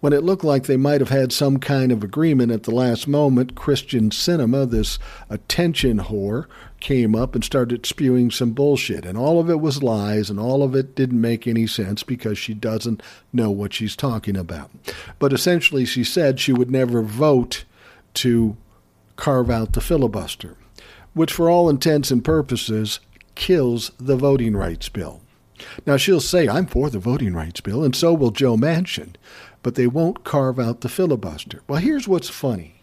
When 0.00 0.12
it 0.12 0.22
looked 0.22 0.44
like 0.44 0.64
they 0.64 0.76
might 0.76 1.00
have 1.00 1.08
had 1.08 1.32
some 1.32 1.58
kind 1.58 1.90
of 1.90 2.04
agreement 2.04 2.52
at 2.52 2.64
the 2.64 2.70
last 2.70 3.08
moment, 3.08 3.54
Kyrsten 3.54 4.10
Sinema, 4.10 4.70
this 4.70 4.98
attention 5.30 6.00
whore, 6.00 6.44
came 6.84 7.14
up 7.14 7.34
and 7.34 7.42
started 7.42 7.86
spewing 7.86 8.30
some 8.30 8.50
bullshit. 8.50 9.06
And 9.06 9.16
all 9.16 9.40
of 9.40 9.48
it 9.48 9.58
was 9.58 9.82
lies, 9.82 10.28
and 10.28 10.38
all 10.38 10.62
of 10.62 10.74
it 10.74 10.94
didn't 10.94 11.18
make 11.18 11.46
any 11.46 11.66
sense 11.66 12.02
because 12.02 12.36
she 12.36 12.52
doesn't 12.52 13.02
know 13.32 13.50
what 13.50 13.72
she's 13.72 13.96
talking 13.96 14.36
about. 14.36 14.70
But 15.18 15.32
essentially, 15.32 15.86
she 15.86 16.04
said 16.04 16.38
she 16.38 16.52
would 16.52 16.70
never 16.70 17.00
vote 17.00 17.64
to 18.14 18.58
carve 19.16 19.48
out 19.48 19.72
the 19.72 19.80
filibuster, 19.80 20.58
which, 21.14 21.32
for 21.32 21.48
all 21.48 21.70
intents 21.70 22.10
and 22.10 22.22
purposes, 22.22 23.00
kills 23.34 23.90
the 23.98 24.16
voting 24.16 24.54
rights 24.54 24.90
bill. 24.90 25.22
Now, 25.86 25.96
she'll 25.96 26.20
say, 26.20 26.48
I'm 26.48 26.66
for 26.66 26.90
the 26.90 26.98
voting 26.98 27.32
rights 27.32 27.62
bill, 27.62 27.82
and 27.82 27.96
so 27.96 28.12
will 28.12 28.30
Joe 28.30 28.58
Manchin, 28.58 29.14
but 29.62 29.74
they 29.74 29.86
won't 29.86 30.22
carve 30.22 30.58
out 30.58 30.82
the 30.82 30.90
filibuster. 30.90 31.62
Well, 31.66 31.80
here's 31.80 32.06
what's 32.06 32.28
funny. 32.28 32.73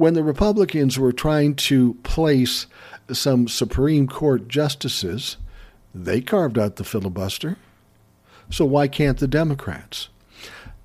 When 0.00 0.14
the 0.14 0.24
Republicans 0.24 0.98
were 0.98 1.12
trying 1.12 1.56
to 1.56 1.92
place 2.04 2.66
some 3.12 3.48
Supreme 3.48 4.08
Court 4.08 4.48
justices, 4.48 5.36
they 5.94 6.22
carved 6.22 6.58
out 6.58 6.76
the 6.76 6.84
filibuster. 6.84 7.58
So 8.48 8.64
why 8.64 8.88
can't 8.88 9.18
the 9.18 9.28
Democrats? 9.28 10.08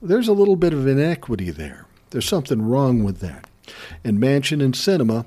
There's 0.01 0.27
a 0.27 0.33
little 0.33 0.57
bit 0.57 0.73
of 0.73 0.85
inequity 0.85 1.49
there. 1.49 1.85
There's 2.09 2.27
something 2.27 2.61
wrong 2.61 3.05
with 3.05 3.21
that. 3.21 3.47
And 4.03 4.19
Manchin 4.19 4.61
and 4.61 4.73
Sinema 4.73 5.25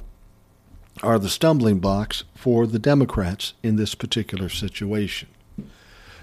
are 1.02 1.18
the 1.18 1.30
stumbling 1.30 1.78
blocks 1.78 2.24
for 2.34 2.66
the 2.66 2.78
Democrats 2.78 3.54
in 3.62 3.76
this 3.76 3.94
particular 3.94 4.50
situation. 4.50 5.30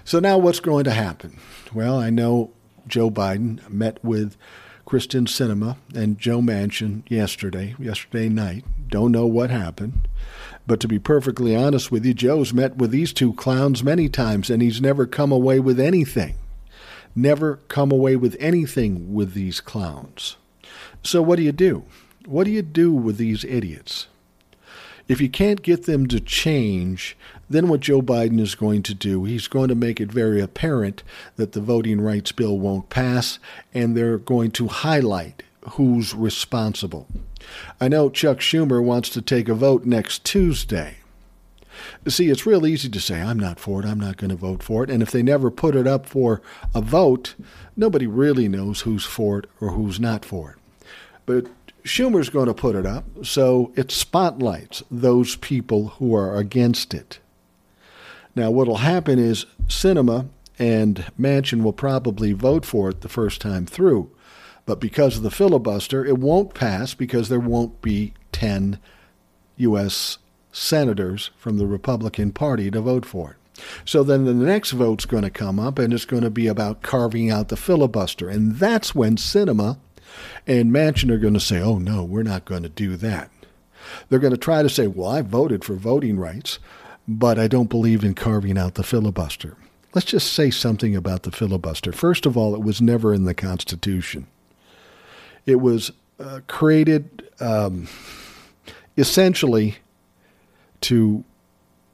So 0.04 0.20
now 0.20 0.38
what's 0.38 0.60
going 0.60 0.84
to 0.84 0.92
happen? 0.92 1.40
Well, 1.74 1.98
I 1.98 2.10
know 2.10 2.52
Joe 2.86 3.10
Biden 3.10 3.68
met 3.68 3.98
with 4.04 4.36
Kyrsten 4.86 5.26
Sinema 5.26 5.76
and 5.94 6.18
Joe 6.18 6.40
Manchin 6.40 7.02
yesterday, 7.10 7.74
yesterday 7.78 8.28
night. 8.28 8.64
Don't 8.88 9.10
know 9.10 9.26
what 9.26 9.50
happened. 9.50 10.06
But 10.64 10.78
to 10.80 10.88
be 10.88 11.00
perfectly 11.00 11.56
honest 11.56 11.90
with 11.90 12.04
you, 12.04 12.14
Joe's 12.14 12.52
met 12.52 12.76
with 12.76 12.92
these 12.92 13.12
two 13.12 13.32
clowns 13.32 13.82
many 13.82 14.08
times 14.08 14.48
and 14.48 14.62
he's 14.62 14.80
never 14.80 15.04
come 15.04 15.32
away 15.32 15.58
with 15.58 15.80
anything. 15.80 16.36
Never 17.16 17.56
come 17.68 17.90
away 17.90 18.14
with 18.14 18.36
anything 18.38 19.12
with 19.12 19.32
these 19.34 19.60
clowns. 19.60 20.36
So 21.02 21.20
what 21.20 21.36
do 21.36 21.42
you 21.42 21.52
do? 21.52 21.84
What 22.24 22.44
do 22.44 22.50
you 22.50 22.62
do 22.62 22.92
with 22.92 23.16
these 23.16 23.44
idiots? 23.44 24.06
If 25.08 25.20
you 25.20 25.28
can't 25.28 25.62
get 25.62 25.86
them 25.86 26.06
to 26.08 26.18
change, 26.18 27.16
then 27.48 27.68
what 27.68 27.80
Joe 27.80 28.02
Biden 28.02 28.40
is 28.40 28.56
going 28.56 28.82
to 28.84 28.94
do, 28.94 29.24
he's 29.24 29.46
going 29.46 29.68
to 29.68 29.74
make 29.74 30.00
it 30.00 30.10
very 30.10 30.40
apparent 30.40 31.02
that 31.36 31.52
the 31.52 31.60
voting 31.60 32.00
rights 32.00 32.32
bill 32.32 32.58
won't 32.58 32.90
pass, 32.90 33.38
and 33.72 33.96
they're 33.96 34.18
going 34.18 34.50
to 34.52 34.66
highlight 34.66 35.44
who's 35.70 36.14
responsible. 36.14 37.06
I 37.80 37.88
know 37.88 38.10
Chuck 38.10 38.38
Schumer 38.38 38.82
wants 38.82 39.08
to 39.10 39.22
take 39.22 39.48
a 39.48 39.54
vote 39.54 39.84
next 39.84 40.24
Tuesday. 40.24 40.96
See, 42.08 42.30
it's 42.30 42.46
real 42.46 42.66
easy 42.66 42.88
to 42.88 43.00
say, 43.00 43.20
I'm 43.20 43.38
not 43.38 43.60
for 43.60 43.80
it, 43.80 43.86
I'm 43.86 44.00
not 44.00 44.16
going 44.16 44.30
to 44.30 44.36
vote 44.36 44.62
for 44.62 44.82
it. 44.82 44.90
And 44.90 45.02
if 45.02 45.10
they 45.10 45.22
never 45.22 45.50
put 45.50 45.76
it 45.76 45.86
up 45.86 46.06
for 46.06 46.40
a 46.74 46.80
vote, 46.80 47.34
nobody 47.76 48.06
really 48.06 48.48
knows 48.48 48.80
who's 48.80 49.04
for 49.04 49.38
it 49.40 49.46
or 49.60 49.72
who's 49.72 50.00
not 50.00 50.24
for 50.24 50.52
it. 50.52 50.56
But 51.26 51.46
Schumer's 51.86 52.28
going 52.28 52.46
to 52.46 52.54
put 52.54 52.74
it 52.74 52.84
up, 52.84 53.04
so 53.24 53.72
it 53.76 53.92
spotlights 53.92 54.82
those 54.90 55.36
people 55.36 55.88
who 55.88 56.14
are 56.14 56.36
against 56.36 56.92
it. 56.92 57.20
Now, 58.34 58.50
what 58.50 58.66
will 58.66 58.78
happen 58.78 59.18
is 59.20 59.46
Sinema 59.66 60.28
and 60.58 61.06
Manchin 61.18 61.62
will 61.62 61.72
probably 61.72 62.32
vote 62.32 62.66
for 62.66 62.90
it 62.90 63.02
the 63.02 63.08
first 63.08 63.40
time 63.40 63.66
through, 63.66 64.10
but 64.66 64.80
because 64.80 65.16
of 65.16 65.22
the 65.22 65.30
filibuster, 65.30 66.04
it 66.04 66.18
won't 66.18 66.54
pass 66.54 66.92
because 66.92 67.28
there 67.28 67.38
won't 67.38 67.80
be 67.82 68.14
10 68.32 68.80
U.S. 69.58 70.18
senators 70.50 71.30
from 71.36 71.56
the 71.56 71.66
Republican 71.66 72.32
Party 72.32 72.68
to 72.72 72.80
vote 72.80 73.06
for 73.06 73.30
it. 73.30 73.62
So 73.84 74.02
then 74.02 74.24
the 74.24 74.34
next 74.34 74.72
vote's 74.72 75.06
going 75.06 75.22
to 75.22 75.30
come 75.30 75.60
up, 75.60 75.78
and 75.78 75.94
it's 75.94 76.04
going 76.04 76.24
to 76.24 76.30
be 76.30 76.48
about 76.48 76.82
carving 76.82 77.30
out 77.30 77.48
the 77.48 77.56
filibuster. 77.56 78.28
And 78.28 78.56
that's 78.56 78.94
when 78.94 79.16
Sinema 79.16 79.78
and 80.46 80.70
Manchin 80.70 81.10
are 81.10 81.18
going 81.18 81.34
to 81.34 81.40
say, 81.40 81.60
oh, 81.60 81.78
no, 81.78 82.04
we're 82.04 82.22
not 82.22 82.44
going 82.44 82.62
to 82.62 82.68
do 82.68 82.96
that. 82.96 83.30
They're 84.08 84.18
going 84.18 84.32
to 84.34 84.38
try 84.38 84.62
to 84.62 84.68
say, 84.68 84.86
well, 84.86 85.08
I 85.08 85.22
voted 85.22 85.64
for 85.64 85.74
voting 85.74 86.18
rights, 86.18 86.58
but 87.06 87.38
I 87.38 87.48
don't 87.48 87.70
believe 87.70 88.04
in 88.04 88.14
carving 88.14 88.58
out 88.58 88.74
the 88.74 88.82
filibuster. 88.82 89.56
Let's 89.94 90.06
just 90.06 90.32
say 90.32 90.50
something 90.50 90.94
about 90.94 91.22
the 91.22 91.30
filibuster. 91.30 91.92
First 91.92 92.26
of 92.26 92.36
all, 92.36 92.54
it 92.54 92.62
was 92.62 92.82
never 92.82 93.14
in 93.14 93.24
the 93.24 93.34
Constitution. 93.34 94.26
It 95.46 95.60
was 95.60 95.92
uh, 96.18 96.40
created 96.48 97.28
um, 97.40 97.88
essentially 98.96 99.76
to 100.82 101.24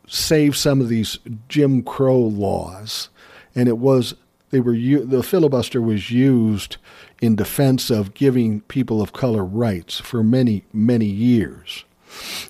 save 0.06 0.56
some 0.56 0.80
of 0.80 0.88
these 0.88 1.18
Jim 1.48 1.82
Crow 1.82 2.18
laws, 2.18 3.08
and 3.54 3.68
it 3.68 3.78
was 3.78 4.14
they 4.50 4.60
were 4.60 4.76
the 4.76 5.22
filibuster 5.22 5.80
was 5.80 6.10
used 6.10 6.76
in 7.22 7.36
defense 7.36 7.88
of 7.88 8.12
giving 8.12 8.60
people 8.62 9.00
of 9.00 9.14
color 9.14 9.44
rights 9.44 9.98
for 9.98 10.22
many, 10.22 10.64
many 10.72 11.06
years. 11.06 11.84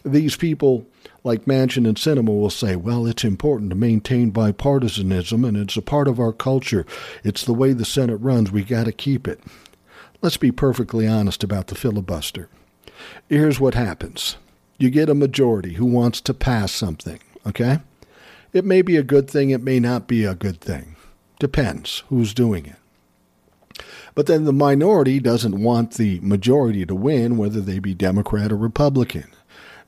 These 0.05 0.35
people 0.35 0.87
like 1.25 1.45
Manchin 1.45 1.87
and 1.87 1.97
Sinema, 1.97 2.29
will 2.29 2.51
say, 2.51 2.75
well, 2.75 3.07
it's 3.07 3.23
important 3.23 3.71
to 3.71 3.77
maintain 3.77 4.33
bipartisanism 4.33 5.47
and 5.47 5.57
it's 5.57 5.77
a 5.77 5.83
part 5.83 6.09
of 6.09 6.19
our 6.19 6.33
culture. 6.33 6.85
It's 7.23 7.45
the 7.45 7.55
way 7.55 7.73
the 7.73 7.85
Senate 7.85 8.17
runs. 8.17 8.51
We 8.51 8.65
got 8.65 8.87
to 8.87 8.93
keep 8.93 9.29
it. 9.29 9.41
Let's 10.21 10.37
be 10.37 10.51
perfectly 10.51 11.07
honest 11.07 11.45
about 11.45 11.69
the 11.69 11.75
filibuster. 11.75 12.49
Here's 13.29 13.61
what 13.61 13.75
happens 13.75 14.37
you 14.79 14.91
get 14.91 15.09
a 15.09 15.15
majority 15.15 15.75
who 15.75 15.87
wants 15.87 16.21
to 16.23 16.35
pass 16.35 16.73
something, 16.73 17.21
okay? 17.47 17.79
It 18.53 18.65
may 18.65 18.83
be 18.83 18.97
a 18.97 19.05
good 19.05 19.31
thing, 19.31 19.51
it 19.51 19.63
may 19.63 19.79
not 19.79 20.09
be 20.09 20.25
a 20.25 20.35
good 20.35 20.61
thing. 20.61 20.97
Depends 21.39 22.03
who's 22.09 22.35
doing 22.35 22.67
it. 22.67 22.82
But 24.15 24.27
then 24.27 24.45
the 24.45 24.53
minority 24.53 25.21
doesn't 25.21 25.63
want 25.63 25.95
the 25.95 26.21
majority 26.21 26.85
to 26.85 26.95
win, 26.95 27.37
whether 27.37 27.61
they 27.61 27.79
be 27.79 27.95
Democrat 27.95 28.53
or 28.53 28.57
Republican. 28.57 29.29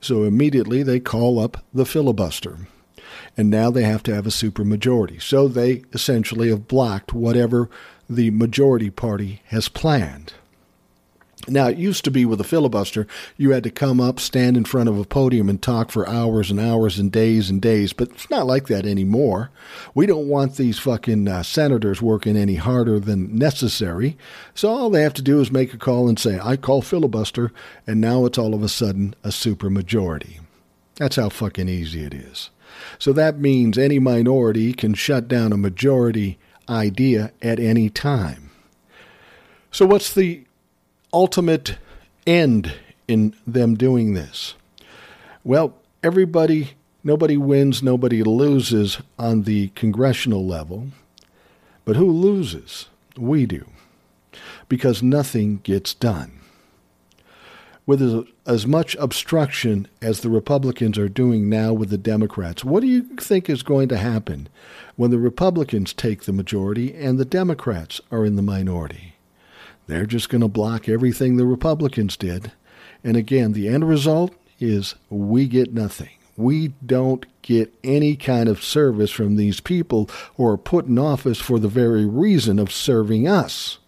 So 0.01 0.25
immediately 0.25 0.83
they 0.83 1.01
call 1.01 1.39
up 1.39 1.65
the 1.73 1.87
filibuster. 1.87 2.59
And 3.37 3.51
now 3.51 3.71
they 3.71 3.83
have 3.85 4.03
to 4.05 4.15
have 4.15 4.27
a 4.27 4.31
supermajority. 4.31 5.21
So 5.21 5.49
they 5.49 5.85
essentially 5.93 6.51
have 6.51 6.69
blocked 6.69 7.13
whatever 7.13 7.69
the 8.09 8.31
majority 8.31 8.91
party 8.91 9.43
has 9.47 9.69
planned. 9.69 10.35
Now, 11.47 11.69
it 11.69 11.77
used 11.77 12.05
to 12.05 12.11
be 12.11 12.25
with 12.25 12.41
a 12.41 12.45
filibuster, 12.45 13.07
you 13.37 13.51
had 13.51 13.65
to 13.65 13.71
come 13.71 14.01
up, 14.01 14.19
stand 14.19 14.57
in 14.57 14.65
front 14.65 14.89
of 14.89 14.99
a 14.99 15.05
podium, 15.05 15.49
and 15.49 15.61
talk 15.61 15.91
for 15.91 16.09
hours 16.09 16.51
and 16.51 16.59
hours 16.59 16.99
and 16.99 17.13
days 17.13 17.51
and 17.51 17.61
days, 17.61 17.93
but 17.93 18.11
it's 18.11 18.31
not 18.31 18.47
like 18.47 18.69
that 18.69 18.87
anymore. 18.87 19.51
We 19.95 20.07
don't 20.07 20.29
want 20.29 20.57
these 20.57 20.79
fucking 20.79 21.29
uh, 21.29 21.43
senators 21.43 22.01
working 22.01 22.37
any 22.37 22.55
harder 22.55 22.99
than 22.99 23.37
necessary. 23.37 24.17
So 24.55 24.71
all 24.71 24.91
they 24.91 25.03
have 25.03 25.15
to 25.15 25.23
do 25.23 25.41
is 25.41 25.53
make 25.53 25.75
a 25.75 25.79
call 25.79 26.09
and 26.09 26.19
say, 26.19 26.41
I 26.43 26.57
call 26.57 26.81
filibuster, 26.81 27.53
and 27.87 28.01
now 28.01 28.25
it's 28.25 28.39
all 28.39 28.55
of 28.55 28.63
a 28.63 28.69
sudden 28.69 29.15
a 29.23 29.29
supermajority. 29.29 30.41
That's 30.97 31.17
how 31.17 31.29
fucking 31.29 31.69
easy 31.69 32.05
it 32.05 32.15
is. 32.15 32.51
So 32.99 33.13
that 33.13 33.39
means 33.39 33.77
any 33.77 33.99
minority 33.99 34.73
can 34.73 34.95
shut 34.95 35.29
down 35.29 35.53
a 35.53 35.57
majority 35.57 36.39
idea 36.69 37.33
at 37.43 37.61
any 37.61 37.91
time. 37.91 38.51
So, 39.71 39.87
what's 39.87 40.15
the 40.15 40.44
ultimate 41.15 41.79
end 42.27 42.75
in 43.09 43.35
them 43.47 43.77
doing 43.77 44.13
this? 44.13 44.55
Well, 45.45 45.75
everybody, 46.03 46.73
nobody 47.03 47.37
wins, 47.37 47.83
nobody 47.83 48.23
loses 48.23 48.99
on 49.19 49.43
the 49.43 49.69
congressional 49.69 50.45
level. 50.45 50.89
But 51.85 51.97
who 51.97 52.11
loses? 52.11 52.89
We 53.17 53.47
do. 53.47 53.67
Because 54.69 55.03
nothing 55.03 55.61
gets 55.63 55.95
done. 55.95 56.41
With 57.87 58.27
as, 58.47 58.67
much 58.67 58.97
obstruction 58.97 59.87
as 60.01 60.21
the 60.21 60.31
Republicans 60.31 60.97
are 60.97 61.09
doing 61.11 61.51
now 61.51 61.75
with 61.75 61.91
the 61.91 61.99
Democrats, 61.99 62.65
what 62.65 62.81
do 62.81 62.87
you 62.87 63.03
think 63.03 63.51
is 63.51 63.63
going 63.63 63.89
to 63.89 63.99
happen 63.99 64.49
when 64.97 65.11
the 65.11 65.19
Republicans 65.19 65.93
take 65.93 66.23
the 66.23 66.33
majority 66.33 66.95
and 66.95 67.19
the 67.19 67.27
Democrats 67.27 68.01
are 68.11 68.25
in 68.25 68.37
the 68.37 68.43
minority? 68.43 69.14
They're 69.87 70.07
just 70.07 70.29
going 70.29 70.41
to 70.41 70.49
block 70.49 70.89
everything 70.89 71.37
the 71.37 71.47
Republicans 71.47 72.17
did. 72.17 72.53
And 73.03 73.17
again, 73.17 73.53
the 73.53 73.69
end 73.69 73.89
result 73.89 74.35
is 74.59 74.95
we 75.11 75.47
get 75.47 75.75
nothing. 75.75 76.11
We 76.37 76.69
don't 76.85 77.27
get 77.43 77.73
any 77.85 78.17
kind 78.17 78.49
of 78.49 78.65
service 78.65 79.11
from 79.11 79.37
these 79.37 79.61
people 79.61 80.09
who 80.37 80.47
are 80.47 80.57
put 80.57 80.87
in 80.87 80.99
office 80.99 81.39
for 81.39 81.59
the 81.59 81.69
very 81.69 82.05
reason 82.05 82.59
of 82.59 82.73
serving 82.73 83.29
us. 83.29 83.79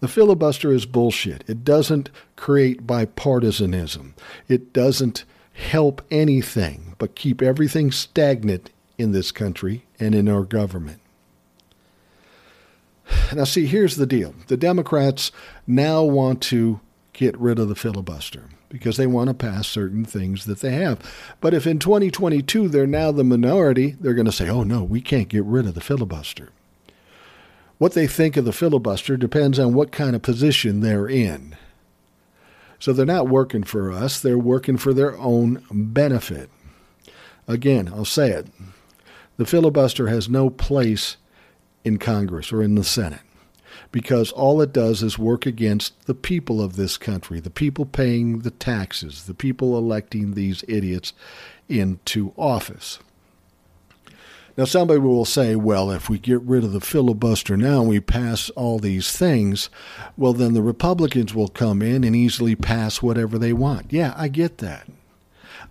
The 0.00 0.08
filibuster 0.08 0.70
is 0.70 0.86
bullshit. 0.86 1.44
It 1.48 1.64
doesn't 1.64 2.10
create 2.36 2.86
bipartisanism. 2.86 4.12
It 4.48 4.72
doesn't 4.72 5.24
help 5.54 6.02
anything 6.10 6.94
but 6.98 7.14
keep 7.14 7.40
everything 7.40 7.90
stagnant 7.90 8.70
in 8.98 9.12
this 9.12 9.32
country 9.32 9.84
and 9.98 10.14
in 10.14 10.28
our 10.28 10.42
government. 10.42 11.00
Now, 13.34 13.44
see, 13.44 13.66
here's 13.66 13.96
the 13.96 14.06
deal 14.06 14.34
the 14.46 14.56
Democrats 14.56 15.32
now 15.66 16.02
want 16.02 16.40
to 16.42 16.80
get 17.12 17.38
rid 17.38 17.58
of 17.58 17.68
the 17.68 17.74
filibuster 17.74 18.44
because 18.68 18.96
they 18.96 19.06
want 19.06 19.28
to 19.28 19.34
pass 19.34 19.68
certain 19.68 20.04
things 20.04 20.46
that 20.46 20.60
they 20.60 20.72
have. 20.72 20.98
But 21.40 21.54
if 21.54 21.66
in 21.66 21.78
2022 21.78 22.68
they're 22.68 22.86
now 22.86 23.12
the 23.12 23.22
minority, 23.22 23.96
they're 24.00 24.14
going 24.14 24.26
to 24.26 24.32
say, 24.32 24.48
oh 24.48 24.64
no, 24.64 24.82
we 24.82 25.00
can't 25.00 25.28
get 25.28 25.44
rid 25.44 25.66
of 25.66 25.74
the 25.74 25.80
filibuster. 25.80 26.50
What 27.78 27.92
they 27.92 28.06
think 28.06 28.36
of 28.36 28.44
the 28.44 28.52
filibuster 28.52 29.16
depends 29.16 29.58
on 29.58 29.74
what 29.74 29.92
kind 29.92 30.16
of 30.16 30.22
position 30.22 30.80
they're 30.80 31.08
in. 31.08 31.56
So 32.78 32.92
they're 32.92 33.06
not 33.06 33.28
working 33.28 33.62
for 33.62 33.92
us, 33.92 34.20
they're 34.20 34.38
working 34.38 34.76
for 34.76 34.92
their 34.92 35.16
own 35.18 35.64
benefit. 35.70 36.50
Again, 37.46 37.88
I'll 37.88 38.04
say 38.04 38.30
it 38.30 38.48
the 39.36 39.46
filibuster 39.46 40.08
has 40.08 40.28
no 40.28 40.48
place 40.48 41.16
in 41.84 41.98
Congress 41.98 42.52
or 42.52 42.62
in 42.62 42.74
the 42.74 42.84
Senate 42.84 43.20
because 43.92 44.32
all 44.32 44.60
it 44.60 44.72
does 44.72 45.04
is 45.04 45.18
work 45.18 45.46
against 45.46 46.06
the 46.06 46.14
people 46.14 46.60
of 46.60 46.74
this 46.74 46.96
country, 46.96 47.38
the 47.38 47.48
people 47.48 47.86
paying 47.86 48.40
the 48.40 48.50
taxes, 48.50 49.24
the 49.24 49.34
people 49.34 49.78
electing 49.78 50.34
these 50.34 50.64
idiots 50.66 51.12
into 51.68 52.32
office. 52.36 52.98
Now, 54.56 54.64
somebody 54.64 55.00
will 55.00 55.24
say, 55.24 55.54
well, 55.56 55.90
if 55.90 56.08
we 56.08 56.18
get 56.18 56.40
rid 56.42 56.64
of 56.64 56.72
the 56.72 56.80
filibuster 56.80 57.56
now 57.56 57.80
and 57.80 57.88
we 57.88 58.00
pass 58.00 58.50
all 58.50 58.78
these 58.78 59.16
things, 59.16 59.68
well, 60.16 60.32
then 60.32 60.54
the 60.54 60.62
Republicans 60.62 61.34
will 61.34 61.48
come 61.48 61.82
in 61.82 62.04
and 62.04 62.14
easily 62.14 62.54
pass 62.54 63.02
whatever 63.02 63.38
they 63.38 63.52
want. 63.52 63.92
Yeah, 63.92 64.14
I 64.16 64.26
get 64.26 64.58
that. 64.58 64.88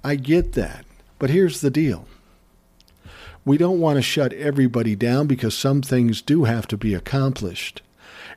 I 0.03 0.15
get 0.15 0.53
that. 0.53 0.85
But 1.17 1.29
here's 1.29 1.61
the 1.61 1.69
deal 1.69 2.07
we 3.45 3.57
don't 3.57 3.79
want 3.79 3.97
to 3.97 4.01
shut 4.01 4.33
everybody 4.33 4.95
down 4.95 5.27
because 5.27 5.55
some 5.55 5.81
things 5.81 6.21
do 6.21 6.45
have 6.45 6.67
to 6.67 6.77
be 6.77 6.93
accomplished. 6.93 7.81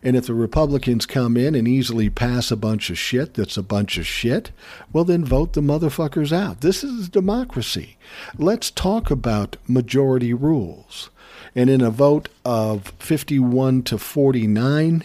And 0.02 0.16
if 0.16 0.26
the 0.26 0.34
Republicans 0.34 1.07
come 1.07 1.36
in 1.36 1.54
and 1.54 1.66
easily 1.66 2.11
pass 2.11 2.50
a 2.50 2.57
bunch 2.57 2.90
of 2.90 2.98
shit 2.98 3.34
that's 3.34 3.57
a 3.57 3.62
bunch 3.62 3.98
of 3.98 4.07
shit, 4.07 4.50
well, 4.92 5.04
then 5.04 5.24
vote 5.24 5.54
the 5.54 5.61
motherfuckers 5.61 6.32
out. 6.32 6.61
This 6.61 6.84
is 6.84 7.09
democracy. 7.09 7.96
Let's 8.36 8.70
talk 8.70 9.11
about 9.11 9.57
majority 9.66 10.34
rules. 10.34 11.11
And 11.54 11.70
in 11.70 11.80
a 11.80 11.90
vote 11.90 12.28
of 12.44 12.88
51 12.98 13.82
to 13.84 13.98
49 13.98 15.04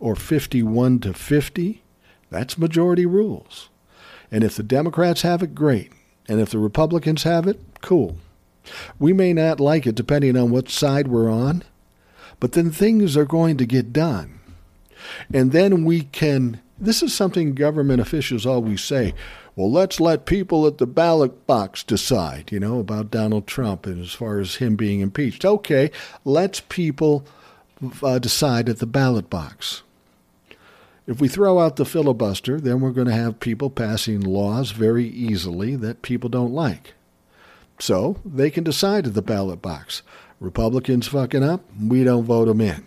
or 0.00 0.16
51 0.16 0.98
to 1.00 1.14
50, 1.14 1.82
that's 2.30 2.58
majority 2.58 3.06
rules. 3.06 3.68
And 4.30 4.44
if 4.44 4.56
the 4.56 4.62
Democrats 4.62 5.22
have 5.22 5.42
it, 5.42 5.54
great. 5.54 5.92
And 6.28 6.40
if 6.40 6.50
the 6.50 6.58
Republicans 6.58 7.22
have 7.22 7.46
it, 7.46 7.60
cool. 7.80 8.16
We 8.98 9.12
may 9.12 9.32
not 9.32 9.60
like 9.60 9.86
it 9.86 9.94
depending 9.94 10.36
on 10.36 10.50
what 10.50 10.68
side 10.68 11.08
we're 11.08 11.30
on, 11.30 11.64
but 12.40 12.52
then 12.52 12.70
things 12.70 13.16
are 13.16 13.24
going 13.24 13.56
to 13.56 13.66
get 13.66 13.92
done. 13.92 14.38
And 15.32 15.52
then 15.52 15.84
we 15.84 16.02
can, 16.02 16.60
this 16.78 17.02
is 17.02 17.14
something 17.14 17.54
government 17.54 18.00
officials 18.00 18.44
always 18.46 18.82
say, 18.82 19.14
well, 19.56 19.70
let's 19.70 19.98
let 19.98 20.26
people 20.26 20.66
at 20.66 20.78
the 20.78 20.86
ballot 20.86 21.46
box 21.46 21.82
decide, 21.82 22.52
you 22.52 22.60
know, 22.60 22.78
about 22.78 23.10
Donald 23.10 23.46
Trump 23.46 23.86
and 23.86 24.00
as 24.00 24.12
far 24.12 24.38
as 24.38 24.56
him 24.56 24.76
being 24.76 25.00
impeached. 25.00 25.44
Okay, 25.44 25.90
let's 26.24 26.60
people 26.60 27.26
uh, 28.02 28.18
decide 28.18 28.68
at 28.68 28.78
the 28.78 28.86
ballot 28.86 29.28
box. 29.28 29.82
If 31.08 31.20
we 31.20 31.26
throw 31.26 31.58
out 31.58 31.76
the 31.76 31.84
filibuster, 31.84 32.60
then 32.60 32.80
we're 32.80 32.92
going 32.92 33.06
to 33.06 33.14
have 33.14 33.40
people 33.40 33.70
passing 33.70 34.20
laws 34.20 34.72
very 34.72 35.06
easily 35.06 35.74
that 35.76 36.02
people 36.02 36.28
don't 36.28 36.52
like. 36.52 36.94
So 37.78 38.16
they 38.24 38.50
can 38.50 38.64
decide 38.64 39.06
at 39.06 39.14
the 39.14 39.22
ballot 39.22 39.62
box. 39.62 40.02
Republicans 40.40 41.08
fucking 41.08 41.42
up, 41.42 41.62
we 41.80 42.04
don't 42.04 42.24
vote 42.24 42.46
them 42.46 42.60
in. 42.60 42.86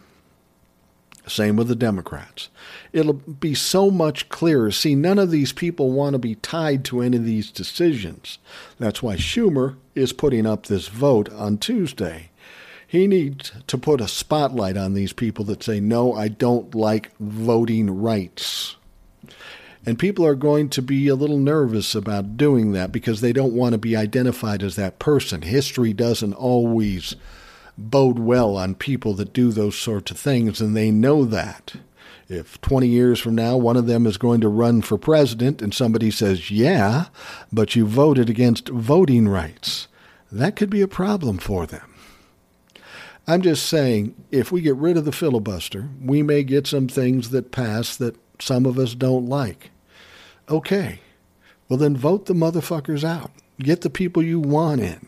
Same 1.27 1.55
with 1.55 1.67
the 1.67 1.75
Democrats. 1.75 2.49
It'll 2.91 3.13
be 3.13 3.53
so 3.53 3.91
much 3.91 4.27
clearer. 4.29 4.71
See, 4.71 4.95
none 4.95 5.19
of 5.19 5.31
these 5.31 5.53
people 5.53 5.91
want 5.91 6.13
to 6.13 6.19
be 6.19 6.35
tied 6.35 6.83
to 6.85 7.01
any 7.01 7.17
of 7.17 7.25
these 7.25 7.51
decisions. 7.51 8.39
That's 8.79 9.03
why 9.03 9.15
Schumer 9.15 9.75
is 9.93 10.13
putting 10.13 10.45
up 10.45 10.65
this 10.65 10.87
vote 10.87 11.31
on 11.31 11.57
Tuesday. 11.57 12.31
He 12.87 13.07
needs 13.07 13.51
to 13.67 13.77
put 13.77 14.01
a 14.01 14.07
spotlight 14.07 14.75
on 14.75 14.93
these 14.93 15.13
people 15.13 15.45
that 15.45 15.63
say, 15.63 15.79
no, 15.79 16.13
I 16.13 16.27
don't 16.27 16.73
like 16.75 17.15
voting 17.19 18.01
rights. 18.01 18.75
And 19.85 19.97
people 19.97 20.25
are 20.25 20.35
going 20.35 20.69
to 20.69 20.81
be 20.81 21.07
a 21.07 21.15
little 21.15 21.39
nervous 21.39 21.95
about 21.95 22.37
doing 22.37 22.71
that 22.73 22.91
because 22.91 23.21
they 23.21 23.33
don't 23.33 23.55
want 23.55 23.73
to 23.73 23.79
be 23.79 23.95
identified 23.95 24.61
as 24.61 24.75
that 24.75 24.99
person. 24.99 25.41
History 25.41 25.91
doesn't 25.91 26.33
always 26.33 27.15
bode 27.77 28.19
well 28.19 28.57
on 28.57 28.75
people 28.75 29.13
that 29.15 29.33
do 29.33 29.51
those 29.51 29.75
sorts 29.75 30.11
of 30.11 30.19
things, 30.19 30.61
and 30.61 30.75
they 30.75 30.91
know 30.91 31.25
that. 31.25 31.75
If 32.29 32.61
20 32.61 32.87
years 32.87 33.19
from 33.19 33.35
now 33.35 33.57
one 33.57 33.75
of 33.75 33.87
them 33.87 34.05
is 34.05 34.17
going 34.17 34.39
to 34.41 34.47
run 34.47 34.81
for 34.81 34.97
president 34.97 35.61
and 35.61 35.73
somebody 35.73 36.11
says, 36.11 36.49
yeah, 36.49 37.07
but 37.51 37.75
you 37.75 37.85
voted 37.85 38.29
against 38.29 38.69
voting 38.69 39.27
rights, 39.27 39.87
that 40.31 40.55
could 40.55 40.69
be 40.69 40.81
a 40.81 40.87
problem 40.87 41.39
for 41.39 41.65
them. 41.65 41.93
I'm 43.27 43.41
just 43.41 43.65
saying, 43.67 44.15
if 44.31 44.51
we 44.51 44.61
get 44.61 44.77
rid 44.77 44.95
of 44.95 45.03
the 45.05 45.11
filibuster, 45.11 45.89
we 46.01 46.23
may 46.23 46.43
get 46.43 46.67
some 46.67 46.87
things 46.87 47.31
that 47.31 47.51
pass 47.51 47.97
that 47.97 48.15
some 48.41 48.65
of 48.65 48.77
us 48.77 48.95
don't 48.95 49.27
like. 49.27 49.71
Okay, 50.49 50.99
Well, 51.69 51.77
then 51.77 51.95
vote 51.95 52.25
the 52.25 52.33
motherfuckers 52.33 53.03
out. 53.03 53.31
Get 53.57 53.81
the 53.81 53.89
people 53.89 54.21
you 54.21 54.39
want 54.39 54.81
in. 54.81 55.07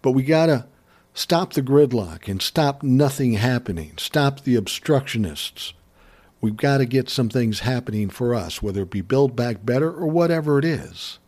But 0.00 0.12
we 0.12 0.22
got 0.22 0.46
to 0.46 0.66
stop 1.12 1.52
the 1.52 1.62
gridlock 1.62 2.26
and 2.28 2.40
stop 2.40 2.82
nothing 2.82 3.34
happening. 3.34 3.92
Stop 3.98 4.40
the 4.40 4.56
obstructionists. 4.56 5.74
We've 6.40 6.56
got 6.56 6.78
to 6.78 6.86
get 6.86 7.10
some 7.10 7.28
things 7.28 7.60
happening 7.60 8.08
for 8.08 8.34
us, 8.34 8.62
whether 8.62 8.82
it 8.82 8.90
be 8.90 9.00
Build 9.00 9.34
Back 9.36 9.64
Better 9.64 9.90
or 9.90 10.06
whatever 10.06 10.58
it 10.58 10.64
is. 10.64 11.18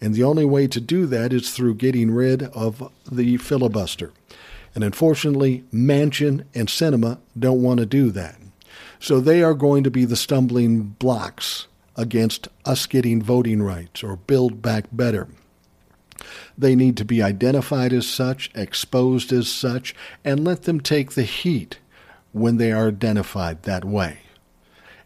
And 0.00 0.14
the 0.14 0.24
only 0.24 0.44
way 0.44 0.66
to 0.68 0.80
do 0.80 1.06
that 1.06 1.32
is 1.32 1.50
through 1.50 1.74
getting 1.74 2.10
rid 2.10 2.44
of 2.44 2.90
the 3.10 3.36
filibuster. 3.38 4.12
And 4.74 4.84
unfortunately, 4.84 5.64
Manchin 5.72 6.44
and 6.54 6.68
Sinema 6.68 7.18
don't 7.38 7.62
want 7.62 7.80
to 7.80 7.86
do 7.86 8.10
that. 8.12 8.37
So 9.00 9.20
they 9.20 9.42
are 9.42 9.54
going 9.54 9.84
to 9.84 9.90
be 9.90 10.04
the 10.04 10.16
stumbling 10.16 10.82
blocks 10.82 11.66
against 11.96 12.48
us 12.64 12.86
getting 12.86 13.22
voting 13.22 13.62
rights 13.62 14.02
or 14.02 14.16
Build 14.16 14.62
Back 14.62 14.84
Better. 14.92 15.28
They 16.56 16.74
need 16.74 16.96
to 16.96 17.04
be 17.04 17.22
identified 17.22 17.92
as 17.92 18.06
such, 18.06 18.50
exposed 18.54 19.32
as 19.32 19.48
such, 19.48 19.94
and 20.24 20.44
let 20.44 20.62
them 20.62 20.80
take 20.80 21.12
the 21.12 21.22
heat 21.22 21.78
when 22.32 22.56
they 22.56 22.72
are 22.72 22.88
identified 22.88 23.62
that 23.62 23.84
way. 23.84 24.18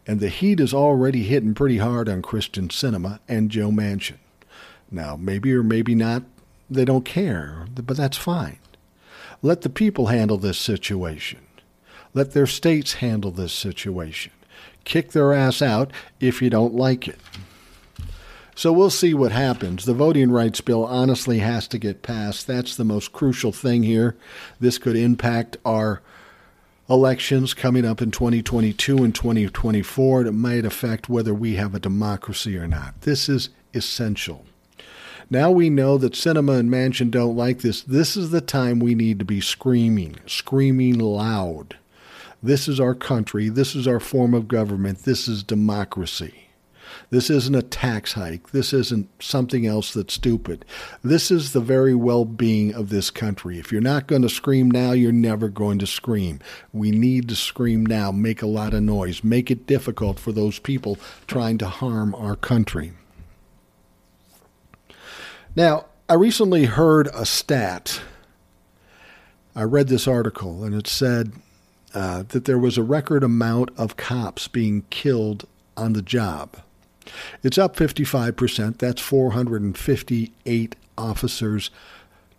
And 0.06 0.20
the 0.20 0.28
heat 0.28 0.58
is 0.58 0.74
already 0.74 1.22
hitting 1.22 1.54
pretty 1.54 1.78
hard 1.78 2.08
on 2.08 2.22
Kyrsten 2.22 2.68
Sinema 2.68 3.20
and 3.28 3.50
Joe 3.50 3.70
Manchin. 3.70 4.18
Now, 4.90 5.16
maybe 5.16 5.52
or 5.52 5.62
maybe 5.62 5.94
not, 5.94 6.24
they 6.68 6.84
don't 6.84 7.04
care, 7.04 7.66
but 7.74 7.96
that's 7.96 8.16
fine. 8.16 8.58
Let 9.42 9.62
the 9.62 9.70
people 9.70 10.06
handle 10.06 10.38
this 10.38 10.58
situation. 10.58 11.40
Let 12.14 12.32
their 12.32 12.46
states 12.46 12.94
handle 12.94 13.30
this 13.30 13.52
situation. 13.52 14.32
Kick 14.84 15.12
their 15.12 15.32
ass 15.32 15.62
out 15.62 15.92
if 16.20 16.42
you 16.42 16.50
don't 16.50 16.74
like 16.74 17.08
it. 17.08 17.18
So 18.54 18.72
we'll 18.72 18.90
see 18.90 19.14
what 19.14 19.32
happens. 19.32 19.86
The 19.86 19.94
voting 19.94 20.30
rights 20.30 20.60
bill 20.60 20.84
honestly 20.84 21.38
has 21.38 21.66
to 21.68 21.78
get 21.78 22.02
passed. 22.02 22.46
That's 22.46 22.76
the 22.76 22.84
most 22.84 23.12
crucial 23.12 23.50
thing 23.50 23.82
here. 23.82 24.16
This 24.60 24.76
could 24.76 24.96
impact 24.96 25.56
our 25.64 26.02
elections 26.88 27.54
coming 27.54 27.86
up 27.86 28.02
in 28.02 28.10
2022 28.10 28.98
and 28.98 29.14
2024. 29.14 30.26
It 30.26 30.32
might 30.32 30.66
affect 30.66 31.08
whether 31.08 31.32
we 31.32 31.54
have 31.54 31.74
a 31.74 31.80
democracy 31.80 32.58
or 32.58 32.66
not. 32.66 33.00
This 33.00 33.28
is 33.28 33.48
essential. 33.72 34.44
Now 35.30 35.50
we 35.50 35.70
know 35.70 35.96
that 35.96 36.12
Sinema 36.12 36.58
and 36.58 36.68
Manchin 36.68 37.10
don't 37.10 37.36
like 37.36 37.60
this. 37.60 37.80
This 37.80 38.18
is 38.18 38.30
the 38.30 38.42
time 38.42 38.80
we 38.80 38.94
need 38.94 39.18
to 39.18 39.24
be 39.24 39.40
screaming, 39.40 40.16
screaming 40.26 40.98
loud. 40.98 41.78
This 42.42 42.66
is 42.68 42.80
our 42.80 42.94
country. 42.94 43.48
This 43.48 43.74
is 43.74 43.86
our 43.86 44.00
form 44.00 44.34
of 44.34 44.48
government. 44.48 45.04
This 45.04 45.28
is 45.28 45.42
democracy. 45.42 46.48
This 47.10 47.30
isn't 47.30 47.54
a 47.54 47.62
tax 47.62 48.14
hike. 48.14 48.50
This 48.50 48.72
isn't 48.72 49.08
something 49.22 49.66
else 49.66 49.92
that's 49.92 50.14
stupid. 50.14 50.64
This 51.02 51.30
is 51.30 51.52
the 51.52 51.60
very 51.60 51.94
well 51.94 52.24
being 52.24 52.74
of 52.74 52.88
this 52.88 53.10
country. 53.10 53.58
If 53.58 53.70
you're 53.70 53.80
not 53.80 54.06
going 54.06 54.22
to 54.22 54.28
scream 54.28 54.70
now, 54.70 54.92
you're 54.92 55.12
never 55.12 55.48
going 55.48 55.78
to 55.80 55.86
scream. 55.86 56.40
We 56.72 56.90
need 56.90 57.28
to 57.28 57.36
scream 57.36 57.86
now, 57.86 58.12
make 58.12 58.42
a 58.42 58.46
lot 58.46 58.74
of 58.74 58.82
noise, 58.82 59.22
make 59.22 59.50
it 59.50 59.66
difficult 59.66 60.18
for 60.18 60.32
those 60.32 60.58
people 60.58 60.98
trying 61.26 61.58
to 61.58 61.68
harm 61.68 62.14
our 62.14 62.36
country. 62.36 62.92
Now, 65.54 65.86
I 66.08 66.14
recently 66.14 66.64
heard 66.64 67.08
a 67.14 67.24
stat. 67.24 68.00
I 69.54 69.62
read 69.62 69.88
this 69.88 70.08
article, 70.08 70.64
and 70.64 70.74
it 70.74 70.86
said 70.86 71.32
uh, 71.94 72.24
that 72.28 72.44
there 72.44 72.58
was 72.58 72.78
a 72.78 72.82
record 72.82 73.22
amount 73.22 73.70
of 73.76 73.96
cops 73.96 74.48
being 74.48 74.84
killed 74.90 75.46
on 75.76 75.92
the 75.92 76.02
job. 76.02 76.56
It's 77.42 77.58
up 77.58 77.76
55%. 77.76 78.78
That's 78.78 79.00
458 79.00 80.76
officers 80.96 81.70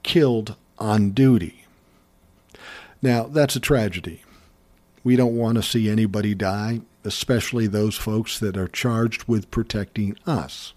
killed 0.03 0.55
on 0.79 1.11
duty. 1.11 1.65
Now, 3.01 3.23
that's 3.23 3.55
a 3.55 3.59
tragedy. 3.59 4.23
We 5.03 5.15
don't 5.15 5.35
want 5.35 5.57
to 5.57 5.63
see 5.63 5.89
anybody 5.89 6.33
die, 6.33 6.81
especially 7.03 7.67
those 7.67 7.97
folks 7.97 8.39
that 8.39 8.57
are 8.57 8.67
charged 8.67 9.25
with 9.25 9.51
protecting 9.51 10.17
us. 10.25 10.73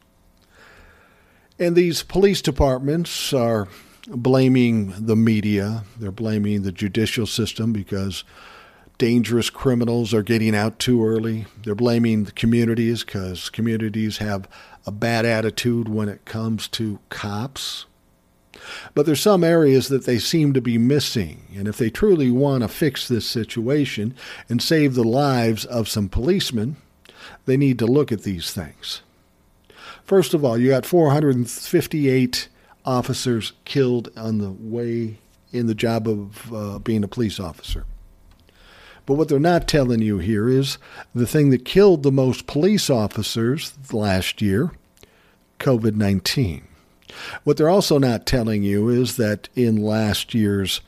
And 1.58 1.76
these 1.76 2.02
police 2.02 2.42
departments 2.42 3.32
are 3.32 3.68
blaming 4.08 4.92
the 4.98 5.16
media, 5.16 5.84
they're 5.98 6.12
blaming 6.12 6.62
the 6.62 6.72
judicial 6.72 7.26
system 7.26 7.72
because 7.72 8.24
dangerous 8.98 9.50
criminals 9.50 10.14
are 10.14 10.22
getting 10.22 10.54
out 10.54 10.78
too 10.78 11.04
early. 11.04 11.46
They're 11.62 11.74
blaming 11.74 12.24
the 12.24 12.32
communities 12.32 13.04
because 13.04 13.50
communities 13.50 14.18
have 14.18 14.48
a 14.86 14.90
bad 14.90 15.26
attitude 15.26 15.88
when 15.88 16.08
it 16.08 16.24
comes 16.24 16.68
to 16.68 16.98
cops. 17.08 17.86
But 18.94 19.06
there's 19.06 19.20
some 19.20 19.44
areas 19.44 19.88
that 19.88 20.06
they 20.06 20.18
seem 20.18 20.52
to 20.54 20.60
be 20.60 20.78
missing, 20.78 21.42
and 21.54 21.68
if 21.68 21.76
they 21.76 21.90
truly 21.90 22.30
want 22.30 22.62
to 22.62 22.68
fix 22.68 23.06
this 23.06 23.26
situation 23.26 24.14
and 24.48 24.62
save 24.62 24.94
the 24.94 25.04
lives 25.04 25.64
of 25.64 25.88
some 25.88 26.08
policemen, 26.08 26.76
they 27.44 27.56
need 27.56 27.78
to 27.80 27.86
look 27.86 28.10
at 28.10 28.22
these 28.22 28.52
things. 28.52 29.02
First 30.04 30.34
of 30.34 30.44
all, 30.44 30.56
you 30.56 30.70
got 30.70 30.86
458 30.86 32.48
officers 32.84 33.52
killed 33.64 34.10
on 34.16 34.38
the 34.38 34.50
way 34.50 35.18
in 35.52 35.66
the 35.66 35.74
job 35.74 36.08
of 36.08 36.52
uh, 36.52 36.78
being 36.78 37.04
a 37.04 37.08
police 37.08 37.38
officer. 37.38 37.84
But 39.06 39.14
what 39.14 39.28
they're 39.28 39.38
not 39.38 39.68
telling 39.68 40.02
you 40.02 40.18
here 40.18 40.48
is 40.48 40.78
the 41.14 41.26
thing 41.26 41.50
that 41.50 41.64
killed 41.64 42.02
the 42.02 42.12
most 42.12 42.46
police 42.46 42.90
officers 42.90 43.74
last 43.92 44.42
year 44.42 44.72
COVID 45.60 45.94
19. 45.94 46.66
What 47.44 47.56
they're 47.56 47.70
also 47.70 47.98
not 47.98 48.26
telling 48.26 48.62
you 48.62 48.88
is 48.88 49.16
that 49.16 49.48
in 49.54 49.76
last 49.76 50.34
year's 50.34 50.80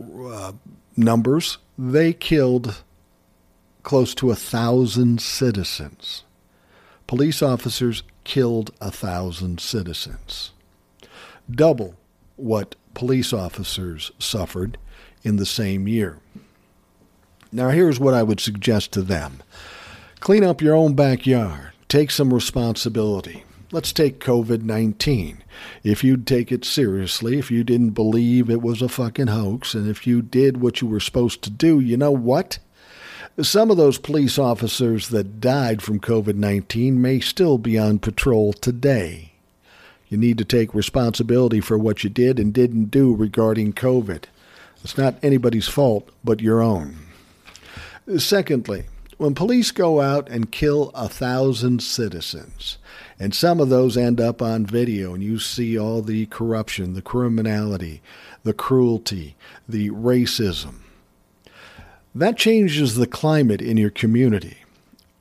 uh, 0.00 0.52
numbers, 0.96 1.58
they 1.78 2.12
killed 2.12 2.82
close 3.82 4.14
to 4.16 4.30
a 4.30 4.36
thousand 4.36 5.20
citizens. 5.20 6.24
Police 7.06 7.40
officers 7.40 8.02
killed 8.24 8.72
a 8.80 8.90
thousand 8.90 9.60
citizens. 9.60 10.50
Double 11.50 11.94
what 12.36 12.74
police 12.92 13.32
officers 13.32 14.10
suffered 14.18 14.76
in 15.22 15.36
the 15.36 15.46
same 15.46 15.88
year. 15.88 16.18
Now, 17.50 17.70
here's 17.70 17.98
what 17.98 18.14
I 18.14 18.22
would 18.22 18.40
suggest 18.40 18.92
to 18.92 19.02
them 19.02 19.42
clean 20.20 20.44
up 20.44 20.60
your 20.60 20.74
own 20.74 20.94
backyard, 20.94 21.72
take 21.88 22.10
some 22.10 22.34
responsibility. 22.34 23.44
Let's 23.70 23.92
take 23.92 24.20
COVID 24.20 24.62
19. 24.62 25.42
If 25.82 26.02
you'd 26.02 26.26
take 26.26 26.50
it 26.52 26.64
seriously, 26.64 27.38
if 27.38 27.50
you 27.50 27.64
didn't 27.64 27.90
believe 27.90 28.48
it 28.48 28.62
was 28.62 28.80
a 28.80 28.88
fucking 28.88 29.26
hoax, 29.26 29.74
and 29.74 29.88
if 29.88 30.06
you 30.06 30.22
did 30.22 30.60
what 30.60 30.80
you 30.80 30.88
were 30.88 31.00
supposed 31.00 31.42
to 31.42 31.50
do, 31.50 31.80
you 31.80 31.96
know 31.96 32.10
what? 32.10 32.58
Some 33.40 33.70
of 33.70 33.76
those 33.76 33.98
police 33.98 34.38
officers 34.38 35.08
that 35.08 35.40
died 35.40 35.80
from 35.80 36.00
COVID 36.00 36.34
19 36.34 37.00
may 37.00 37.20
still 37.20 37.56
be 37.56 37.78
on 37.78 37.98
patrol 37.98 38.52
today. 38.52 39.32
You 40.08 40.16
need 40.16 40.38
to 40.38 40.44
take 40.44 40.74
responsibility 40.74 41.60
for 41.60 41.78
what 41.78 42.02
you 42.04 42.10
did 42.10 42.38
and 42.38 42.52
didn't 42.52 42.86
do 42.86 43.14
regarding 43.14 43.74
COVID. 43.74 44.24
It's 44.82 44.96
not 44.96 45.16
anybody's 45.22 45.68
fault 45.68 46.08
but 46.24 46.40
your 46.40 46.62
own. 46.62 47.07
Secondly, 48.16 48.84
when 49.18 49.34
police 49.34 49.70
go 49.70 50.00
out 50.00 50.28
and 50.30 50.50
kill 50.50 50.90
a 50.94 51.08
thousand 51.08 51.82
citizens, 51.82 52.78
and 53.18 53.34
some 53.34 53.60
of 53.60 53.68
those 53.68 53.96
end 53.96 54.20
up 54.20 54.40
on 54.40 54.64
video, 54.64 55.12
and 55.12 55.22
you 55.22 55.38
see 55.38 55.78
all 55.78 56.00
the 56.00 56.24
corruption, 56.26 56.94
the 56.94 57.02
criminality, 57.02 58.00
the 58.44 58.54
cruelty, 58.54 59.36
the 59.68 59.90
racism, 59.90 60.76
that 62.14 62.38
changes 62.38 62.94
the 62.94 63.06
climate 63.06 63.60
in 63.60 63.76
your 63.76 63.90
community. 63.90 64.58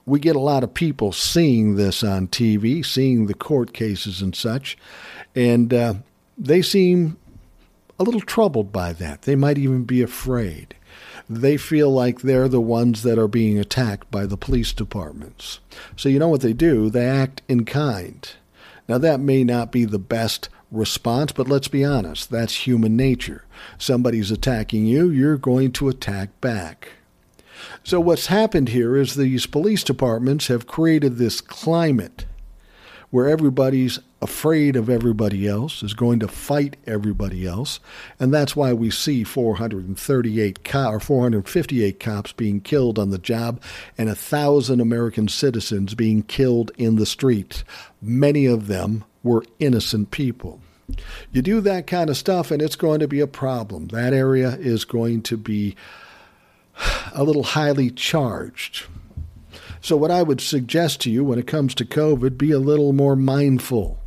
We 0.06 0.20
get 0.20 0.38
a 0.38 0.40
lot 0.40 0.64
of 0.64 0.74
people 0.74 1.12
seeing 1.12 1.76
this 1.76 2.04
on 2.04 2.30
TV, 2.30 2.86
seeing 2.86 3.26
the 3.26 3.34
court 3.34 3.74
cases 3.74 4.22
and 4.22 4.34
such, 4.34 4.78
and 5.36 5.74
uh, 5.74 5.94
they 6.38 6.62
seem 6.62 7.18
a 8.00 8.04
little 8.04 8.22
troubled 8.22 8.72
by 8.72 8.94
that. 8.94 9.24
They 9.24 9.36
might 9.36 9.58
even 9.58 9.84
be 9.84 10.02
afraid. 10.02 10.76
They 11.30 11.58
feel 11.58 11.92
like 11.92 12.22
they're 12.22 12.48
the 12.48 12.62
ones 12.62 13.04
that 13.04 13.20
are 13.20 13.28
being 13.28 13.60
attacked 13.60 14.10
by 14.10 14.26
the 14.26 14.38
police 14.38 14.72
departments. 14.72 15.60
So, 15.96 16.08
you 16.08 16.20
know 16.20 16.30
what 16.30 16.42
they 16.42 16.54
do? 16.54 16.90
They 16.90 17.06
act 17.06 17.42
in 17.48 17.66
kind. 17.66 18.30
Now, 18.88 18.98
that 19.00 19.20
may 19.20 19.44
not 19.44 19.72
be 19.72 19.84
the 19.84 20.00
best 20.00 20.48
response, 20.72 21.34
but 21.34 21.48
let's 21.48 21.68
be 21.68 21.84
honest, 21.84 22.30
that's 22.30 22.68
human 22.68 22.96
nature. 22.96 23.44
Somebody's 23.78 24.32
attacking 24.32 24.86
you, 24.86 25.10
you're 25.10 25.38
going 25.38 25.74
to 25.74 25.90
attack 25.90 26.40
back. 26.40 26.90
So, 27.84 28.00
what's 28.00 28.28
happened 28.28 28.70
here 28.70 28.96
is 28.96 29.16
these 29.16 29.46
police 29.46 29.84
departments 29.84 30.48
have 30.48 30.68
created 30.68 31.18
this 31.18 31.42
climate 31.42 32.26
where 33.10 33.28
everybody's 33.28 34.00
afraid 34.22 34.76
of 34.76 34.90
everybody 34.90 35.48
else, 35.48 35.84
is 35.84 35.94
going 35.94 36.20
to 36.20 36.28
fight 36.28 36.76
everybody 36.88 37.46
else, 37.46 37.80
and 38.20 38.34
that's 38.34 38.56
why 38.56 38.74
we 38.74 38.90
see 38.90 39.24
438 39.24 40.64
co- 40.64 40.90
or 40.90 41.00
458 41.00 42.00
cops 42.00 42.32
being 42.32 42.60
killed 42.60 42.98
on 42.98 43.12
the 43.12 43.18
job 43.18 43.62
and 43.98 44.10
a 44.10 44.16
thousand 44.16 44.82
American 44.82 45.28
citizens 45.28 45.94
being 45.94 46.24
killed 46.24 46.72
in 46.78 46.96
the 46.96 47.06
streets. 47.06 47.64
Many 48.02 48.46
of 48.46 48.68
them 48.68 49.04
were 49.24 49.46
innocent 49.60 50.12
people. 50.12 50.62
You 51.32 51.42
do 51.42 51.62
that 51.62 51.86
kind 51.86 52.10
of 52.10 52.18
stuff, 52.18 52.50
and 52.50 52.62
it's 52.62 52.78
going 52.78 53.02
to 53.02 53.08
be 53.08 53.20
a 53.20 53.28
problem. 53.28 53.88
That 53.88 54.14
area 54.14 54.52
is 54.52 54.86
going 54.86 55.22
to 55.24 55.38
be 55.38 55.76
a 57.14 57.24
little 57.24 57.44
highly 57.44 57.90
charged. 57.92 58.86
So, 59.82 59.96
what 59.98 60.12
I 60.12 60.24
would 60.24 60.42
suggest 60.42 61.02
to 61.02 61.12
you 61.12 61.24
when 61.24 61.40
it 61.40 61.48
comes 61.48 61.76
to 61.76 61.86
COVID, 61.86 62.38
be 62.38 62.52
a 62.52 62.60
little 62.60 62.94
more 62.94 63.16
mindful. 63.16 64.00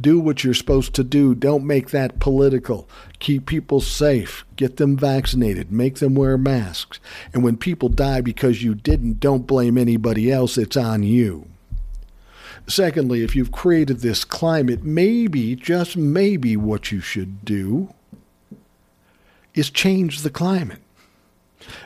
Do 0.00 0.18
what 0.18 0.44
you're 0.44 0.54
supposed 0.54 0.94
to 0.94 1.04
do. 1.04 1.34
Don't 1.34 1.66
make 1.66 1.90
that 1.90 2.18
political. 2.18 2.88
Keep 3.18 3.46
people 3.46 3.80
safe. 3.80 4.44
Get 4.56 4.76
them 4.76 4.96
vaccinated. 4.96 5.72
Make 5.72 5.96
them 5.96 6.14
wear 6.14 6.38
masks. 6.38 7.00
And 7.32 7.42
when 7.42 7.56
people 7.56 7.88
die 7.88 8.20
because 8.20 8.62
you 8.62 8.74
didn't, 8.74 9.20
don't 9.20 9.46
blame 9.46 9.78
anybody 9.78 10.30
else. 10.30 10.58
It's 10.58 10.76
on 10.76 11.02
you. 11.02 11.48
Secondly, 12.66 13.22
if 13.22 13.36
you've 13.36 13.52
created 13.52 14.00
this 14.00 14.24
climate, 14.24 14.82
maybe, 14.82 15.54
just 15.54 15.96
maybe, 15.96 16.56
what 16.56 16.90
you 16.90 17.00
should 17.00 17.44
do 17.44 17.94
is 19.54 19.70
change 19.70 20.22
the 20.22 20.30
climate. 20.30 20.82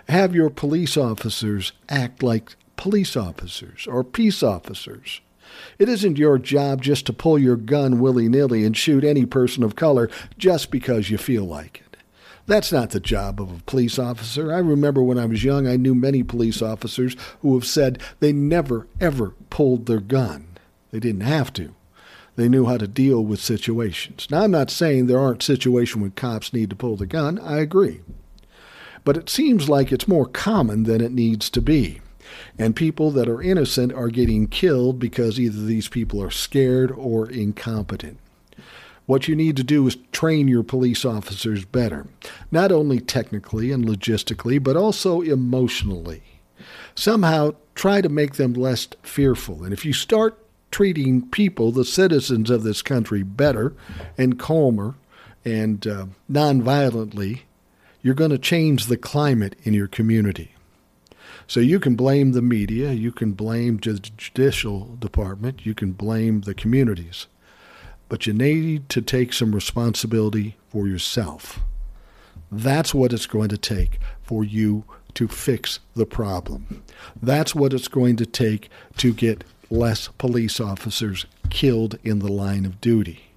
Have 0.09 0.35
your 0.35 0.51
police 0.51 0.97
officers 0.97 1.73
act 1.89 2.23
like 2.23 2.57
police 2.77 3.17
officers 3.17 3.87
or 3.87 4.03
peace 4.03 4.43
officers. 4.43 5.21
It 5.79 5.89
isn't 5.89 6.19
your 6.19 6.39
job 6.39 6.83
just 6.83 7.07
to 7.07 7.13
pull 7.13 7.39
your 7.39 7.57
gun 7.57 8.01
willy 8.01 8.29
nilly 8.29 8.65
and 8.65 8.77
shoot 8.77 9.05
any 9.05 9.27
person 9.27 9.63
of 9.63 9.77
color 9.77 10.11
just 10.39 10.71
because 10.71 11.11
you 11.11 11.19
feel 11.19 11.45
like 11.45 11.79
it. 11.79 11.91
That's 12.47 12.73
not 12.73 12.91
the 12.91 13.01
job 13.01 13.41
of 13.41 13.53
a 13.53 13.63
police 13.63 13.99
officer. 13.99 14.53
I 14.53 14.59
remember 14.59 15.03
when 15.03 15.19
I 15.19 15.27
was 15.27 15.45
young, 15.45 15.69
I 15.69 15.77
knew 15.77 15.95
many 15.95 16.23
police 16.23 16.61
officers 16.61 17.17
who 17.43 17.55
have 17.55 17.65
said 17.65 18.01
they 18.19 18.33
never, 18.33 18.89
ever 19.01 19.35
pulled 19.51 19.87
their 19.87 20.01
gun. 20.01 20.49
They 20.91 20.99
didn't 20.99 21.21
have 21.21 21.53
to. 21.55 21.75
They 22.37 22.49
knew 22.49 22.67
how 22.67 22.79
to 22.79 22.89
deal 22.89 23.25
with 23.25 23.41
situations. 23.41 24.27
Now, 24.31 24.43
I'm 24.43 24.51
not 24.51 24.71
saying 24.71 25.07
there 25.07 25.21
aren't 25.21 25.43
situations 25.43 26.01
when 26.01 26.11
cops 26.13 26.53
need 26.53 26.71
to 26.71 26.77
pull 26.77 26.97
the 26.97 27.07
gun. 27.07 27.39
I 27.39 27.59
agree. 27.59 28.01
But 29.05 29.17
it 29.17 29.29
seems 29.29 29.69
like 29.69 29.93
it's 29.93 30.09
more 30.09 30.27
common 30.27 30.85
than 30.85 31.01
it 31.01 31.13
needs 31.13 31.51
to 31.51 31.61
be. 31.61 32.01
And 32.59 32.77
people 32.77 33.11
that 33.13 33.29
are 33.29 33.43
innocent 33.43 33.93
are 33.93 34.09
getting 34.09 34.47
killed 34.47 34.99
because 34.99 35.39
either 35.39 35.63
these 35.63 35.89
people 35.89 36.23
are 36.23 36.31
scared 36.31 36.91
or 36.91 37.31
incompetent. 37.31 38.19
What 39.07 39.27
you 39.27 39.35
need 39.35 39.57
to 39.57 39.65
do 39.65 39.87
is 39.89 39.97
train 40.13 40.47
your 40.47 40.63
police 40.63 41.05
officers 41.05 41.65
better, 41.65 42.07
not 42.53 42.71
only 42.71 43.01
technically 43.01 43.73
and 43.73 43.85
logistically, 43.85 44.63
but 44.63 44.77
also 44.77 45.21
emotionally. 45.21 46.23
Somehow 46.95 47.55
try 47.75 48.01
to 48.01 48.09
make 48.09 48.35
them 48.35 48.53
less 48.53 48.87
fearful. 49.03 49.65
And 49.65 49.73
if 49.73 49.85
you 49.85 49.93
start 49.93 50.39
treating 50.71 51.29
people, 51.29 51.73
the 51.73 51.85
citizens 51.85 52.51
of 52.51 52.63
this 52.63 52.83
country, 52.83 53.23
better 53.23 53.75
and 54.17 54.39
calmer 54.39 54.95
and 55.45 55.85
uh, 55.87 56.07
nonviolently, 56.31 57.41
you're 58.03 58.15
going 58.15 58.31
to 58.31 58.39
change 58.39 58.87
the 58.87 58.97
climate 58.97 59.57
in 59.65 59.75
your 59.75 59.89
community. 59.89 60.55
So 61.51 61.59
you 61.59 61.81
can 61.81 61.97
blame 61.97 62.31
the 62.31 62.43
media, 62.43 62.93
you 62.93 63.11
can 63.11 63.33
blame 63.33 63.79
the 63.79 63.95
judicial 63.95 64.95
department, 65.01 65.67
you 65.67 65.75
can 65.75 65.91
blame 65.91 66.43
the 66.43 66.55
communities, 66.55 67.27
but 68.09 68.25
you 68.25 68.33
need 68.33 68.89
to 68.91 69.03
take 69.03 69.33
some 69.33 69.53
responsibility 69.53 70.55
for 70.69 70.87
yourself. 70.87 71.59
That's 72.53 72.95
what 72.95 73.13
it's 73.13 73.27
going 73.27 73.49
to 73.49 73.59
take 73.59 73.99
for 74.23 74.45
you 74.45 74.85
to 75.15 75.27
fix 75.27 75.81
the 75.97 76.07
problem. 76.07 76.85
That's 77.21 77.53
what 77.53 77.73
it's 77.73 77.89
going 77.89 78.15
to 78.19 78.27
take 78.27 78.71
to 78.99 79.13
get 79.13 79.43
less 79.71 80.07
police 80.07 80.61
officers 80.61 81.27
killed 81.49 81.99
in 82.05 82.21
the 82.21 82.31
line 82.31 82.65
of 82.65 82.81
duty. 82.81 83.33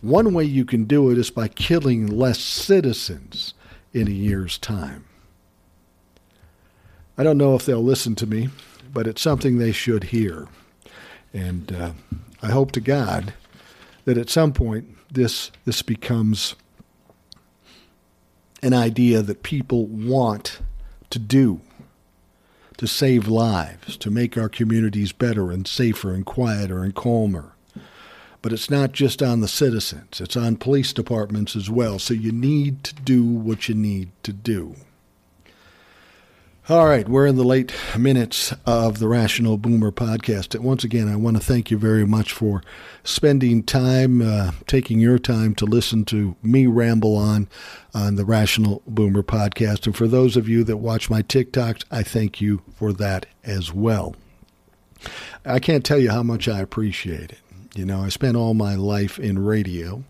One 0.00 0.34
way 0.34 0.42
you 0.42 0.64
can 0.64 0.86
do 0.86 1.08
it 1.08 1.18
is 1.18 1.30
by 1.30 1.46
killing 1.46 2.08
less 2.08 2.40
citizens 2.40 3.54
in 3.92 4.08
a 4.08 4.10
year's 4.10 4.58
time. 4.58 5.04
I 7.16 7.22
don't 7.22 7.38
know 7.38 7.54
if 7.54 7.64
they'll 7.64 7.82
listen 7.82 8.14
to 8.16 8.26
me, 8.26 8.48
but 8.92 9.06
it's 9.06 9.22
something 9.22 9.58
they 9.58 9.72
should 9.72 10.04
hear. 10.04 10.48
And 11.32 11.72
uh, 11.72 11.92
I 12.42 12.48
hope 12.48 12.72
to 12.72 12.80
God 12.80 13.34
that 14.04 14.18
at 14.18 14.30
some 14.30 14.52
point 14.52 14.88
this 15.12 15.50
this 15.64 15.82
becomes 15.82 16.56
an 18.62 18.72
idea 18.72 19.22
that 19.22 19.42
people 19.42 19.86
want 19.86 20.60
to 21.10 21.18
do 21.18 21.60
to 22.76 22.86
save 22.86 23.28
lives, 23.28 23.96
to 23.98 24.10
make 24.10 24.36
our 24.36 24.48
communities 24.48 25.12
better 25.12 25.50
and 25.50 25.66
safer 25.68 26.12
and 26.12 26.26
quieter 26.26 26.82
and 26.82 26.94
calmer. 26.94 27.52
But 28.42 28.52
it's 28.52 28.68
not 28.68 28.92
just 28.92 29.22
on 29.22 29.40
the 29.40 29.48
citizens, 29.48 30.20
it's 30.20 30.36
on 30.36 30.56
police 30.56 30.92
departments 30.92 31.54
as 31.56 31.70
well. 31.70 31.98
So 31.98 32.14
you 32.14 32.32
need 32.32 32.84
to 32.84 32.94
do 32.94 33.24
what 33.24 33.68
you 33.68 33.74
need 33.74 34.10
to 34.24 34.32
do. 34.32 34.74
All 36.66 36.86
right, 36.86 37.06
we're 37.06 37.26
in 37.26 37.36
the 37.36 37.44
late 37.44 37.74
minutes 37.98 38.54
of 38.64 38.98
the 38.98 39.06
Rational 39.06 39.58
Boomer 39.58 39.92
podcast. 39.92 40.54
And 40.54 40.64
once 40.64 40.82
again, 40.82 41.08
I 41.08 41.16
want 41.16 41.36
to 41.36 41.42
thank 41.42 41.70
you 41.70 41.76
very 41.76 42.06
much 42.06 42.32
for 42.32 42.62
spending 43.02 43.62
time, 43.62 44.22
uh, 44.22 44.52
taking 44.66 44.98
your 44.98 45.18
time 45.18 45.54
to 45.56 45.66
listen 45.66 46.06
to 46.06 46.36
me 46.42 46.66
ramble 46.66 47.18
on 47.18 47.50
on 47.92 48.14
the 48.14 48.24
Rational 48.24 48.80
Boomer 48.86 49.22
podcast. 49.22 49.84
And 49.84 49.94
for 49.94 50.08
those 50.08 50.38
of 50.38 50.48
you 50.48 50.64
that 50.64 50.78
watch 50.78 51.10
my 51.10 51.20
TikToks, 51.20 51.84
I 51.90 52.02
thank 52.02 52.40
you 52.40 52.62
for 52.76 52.94
that 52.94 53.26
as 53.44 53.70
well. 53.70 54.16
I 55.44 55.58
can't 55.58 55.84
tell 55.84 55.98
you 55.98 56.12
how 56.12 56.22
much 56.22 56.48
I 56.48 56.60
appreciate 56.60 57.30
it. 57.30 57.40
You 57.74 57.84
know, 57.84 58.00
I 58.00 58.08
spent 58.08 58.38
all 58.38 58.54
my 58.54 58.74
life 58.74 59.18
in 59.18 59.44
radio, 59.44 60.02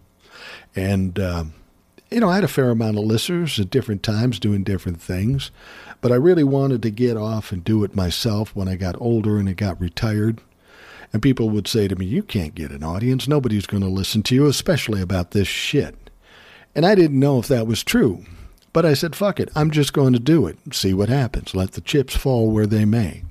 and 0.76 1.18
uh, 1.18 1.44
you 2.10 2.20
know, 2.20 2.28
I 2.28 2.36
had 2.36 2.44
a 2.44 2.48
fair 2.48 2.70
amount 2.70 2.98
of 2.98 3.04
listeners 3.04 3.58
at 3.58 3.70
different 3.70 4.02
times 4.02 4.38
doing 4.38 4.62
different 4.62 5.00
things. 5.00 5.50
But 6.00 6.12
I 6.12 6.16
really 6.16 6.44
wanted 6.44 6.82
to 6.82 6.90
get 6.90 7.16
off 7.16 7.50
and 7.50 7.64
do 7.64 7.82
it 7.82 7.96
myself 7.96 8.54
when 8.54 8.68
I 8.68 8.76
got 8.76 9.00
older 9.00 9.38
and 9.38 9.48
I 9.48 9.54
got 9.54 9.80
retired. 9.80 10.40
And 11.12 11.22
people 11.22 11.48
would 11.50 11.66
say 11.66 11.88
to 11.88 11.96
me, 11.96 12.04
You 12.04 12.22
can't 12.22 12.54
get 12.54 12.72
an 12.72 12.84
audience. 12.84 13.26
Nobody's 13.26 13.66
going 13.66 13.82
to 13.82 13.88
listen 13.88 14.22
to 14.24 14.34
you, 14.34 14.46
especially 14.46 15.00
about 15.00 15.30
this 15.30 15.48
shit. 15.48 16.10
And 16.74 16.84
I 16.84 16.94
didn't 16.94 17.20
know 17.20 17.38
if 17.38 17.48
that 17.48 17.66
was 17.66 17.82
true. 17.82 18.26
But 18.74 18.84
I 18.84 18.94
said, 18.94 19.16
Fuck 19.16 19.40
it. 19.40 19.48
I'm 19.54 19.70
just 19.70 19.92
going 19.92 20.12
to 20.12 20.18
do 20.18 20.46
it. 20.46 20.58
See 20.72 20.92
what 20.92 21.08
happens. 21.08 21.54
Let 21.54 21.72
the 21.72 21.80
chips 21.80 22.14
fall 22.14 22.50
where 22.50 22.66
they 22.66 22.84
may. 22.84 23.22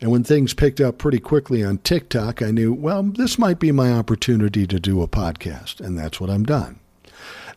And 0.00 0.12
when 0.12 0.22
things 0.22 0.54
picked 0.54 0.80
up 0.80 0.98
pretty 0.98 1.18
quickly 1.18 1.64
on 1.64 1.78
TikTok, 1.78 2.40
I 2.40 2.52
knew, 2.52 2.72
well, 2.72 3.02
this 3.02 3.38
might 3.38 3.58
be 3.58 3.72
my 3.72 3.90
opportunity 3.90 4.66
to 4.68 4.78
do 4.78 5.02
a 5.02 5.08
podcast. 5.08 5.80
And 5.80 5.98
that's 5.98 6.20
what 6.20 6.30
I'm 6.30 6.44
done. 6.44 6.78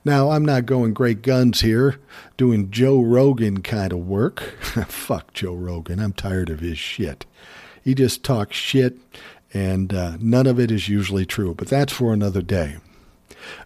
Now, 0.04 0.32
I'm 0.32 0.44
not 0.44 0.66
going 0.66 0.94
great 0.94 1.22
guns 1.22 1.62
here, 1.62 2.00
doing 2.36 2.72
Joe 2.72 3.02
Rogan 3.02 3.62
kind 3.62 3.94
of 3.94 4.08
work. 4.08 4.40
Fuck 4.88 5.34
Joe 5.34 5.54
Rogan. 5.54 6.00
I'm 6.00 6.14
tired 6.14 6.50
of 6.50 6.60
his 6.60 6.80
shit. 6.80 7.26
He 7.84 7.94
just 7.94 8.24
talks 8.24 8.56
shit, 8.56 8.98
and 9.54 9.94
uh, 9.94 10.18
none 10.20 10.48
of 10.48 10.60
it 10.60 10.72
is 10.72 10.90
usually 10.90 11.26
true, 11.26 11.54
but 11.54 11.68
that's 11.68 11.94
for 11.94 12.14
another 12.14 12.42
day. 12.42 12.78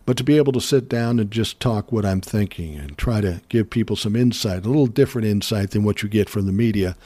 But 0.05 0.17
to 0.17 0.23
be 0.23 0.37
able 0.37 0.53
to 0.53 0.61
sit 0.61 0.89
down 0.89 1.19
and 1.19 1.31
just 1.31 1.59
talk 1.59 1.91
what 1.91 2.05
I'm 2.05 2.21
thinking 2.21 2.75
and 2.75 2.97
try 2.97 3.21
to 3.21 3.41
give 3.47 3.69
people 3.69 3.95
some 3.95 4.15
insight, 4.15 4.65
a 4.65 4.67
little 4.67 4.87
different 4.87 5.27
insight 5.27 5.71
than 5.71 5.83
what 5.83 6.03
you 6.03 6.09
get 6.09 6.29
from 6.29 6.45
the 6.45 6.51
media, 6.51 6.97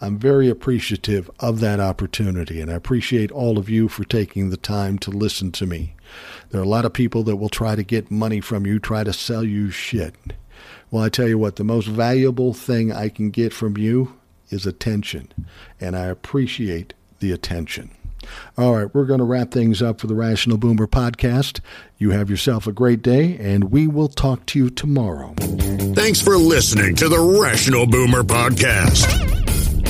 I'm 0.00 0.18
very 0.18 0.48
appreciative 0.48 1.30
of 1.38 1.60
that 1.60 1.78
opportunity, 1.78 2.60
and 2.60 2.68
I 2.70 2.74
appreciate 2.74 3.30
all 3.30 3.58
of 3.58 3.68
you 3.68 3.88
for 3.88 4.02
taking 4.02 4.50
the 4.50 4.56
time 4.56 4.98
to 4.98 5.10
listen 5.10 5.52
to 5.52 5.66
me. 5.66 5.94
There 6.52 6.60
are 6.60 6.64
a 6.64 6.68
lot 6.68 6.84
of 6.84 6.92
people 6.92 7.22
that 7.24 7.36
will 7.36 7.48
try 7.48 7.74
to 7.74 7.82
get 7.82 8.10
money 8.10 8.40
from 8.40 8.66
you, 8.66 8.78
try 8.78 9.04
to 9.04 9.12
sell 9.12 9.42
you 9.42 9.70
shit. 9.70 10.14
Well, 10.90 11.02
I 11.02 11.08
tell 11.08 11.26
you 11.26 11.38
what, 11.38 11.56
the 11.56 11.64
most 11.64 11.88
valuable 11.88 12.52
thing 12.52 12.92
I 12.92 13.08
can 13.08 13.30
get 13.30 13.54
from 13.54 13.78
you 13.78 14.18
is 14.50 14.66
attention, 14.66 15.32
and 15.80 15.96
I 15.96 16.06
appreciate 16.06 16.92
the 17.20 17.32
attention. 17.32 17.90
All 18.58 18.76
right, 18.76 18.94
we're 18.94 19.06
going 19.06 19.18
to 19.18 19.24
wrap 19.24 19.50
things 19.50 19.80
up 19.80 19.98
for 19.98 20.08
the 20.08 20.14
Rational 20.14 20.58
Boomer 20.58 20.86
podcast. 20.86 21.60
You 21.96 22.10
have 22.10 22.28
yourself 22.28 22.66
a 22.66 22.72
great 22.72 23.00
day, 23.00 23.38
and 23.38 23.72
we 23.72 23.86
will 23.86 24.08
talk 24.08 24.44
to 24.46 24.58
you 24.58 24.68
tomorrow. 24.68 25.34
Thanks 25.94 26.20
for 26.20 26.36
listening 26.36 26.94
to 26.96 27.08
the 27.08 27.18
Rational 27.18 27.86
Boomer 27.86 28.24
podcast. 28.24 29.41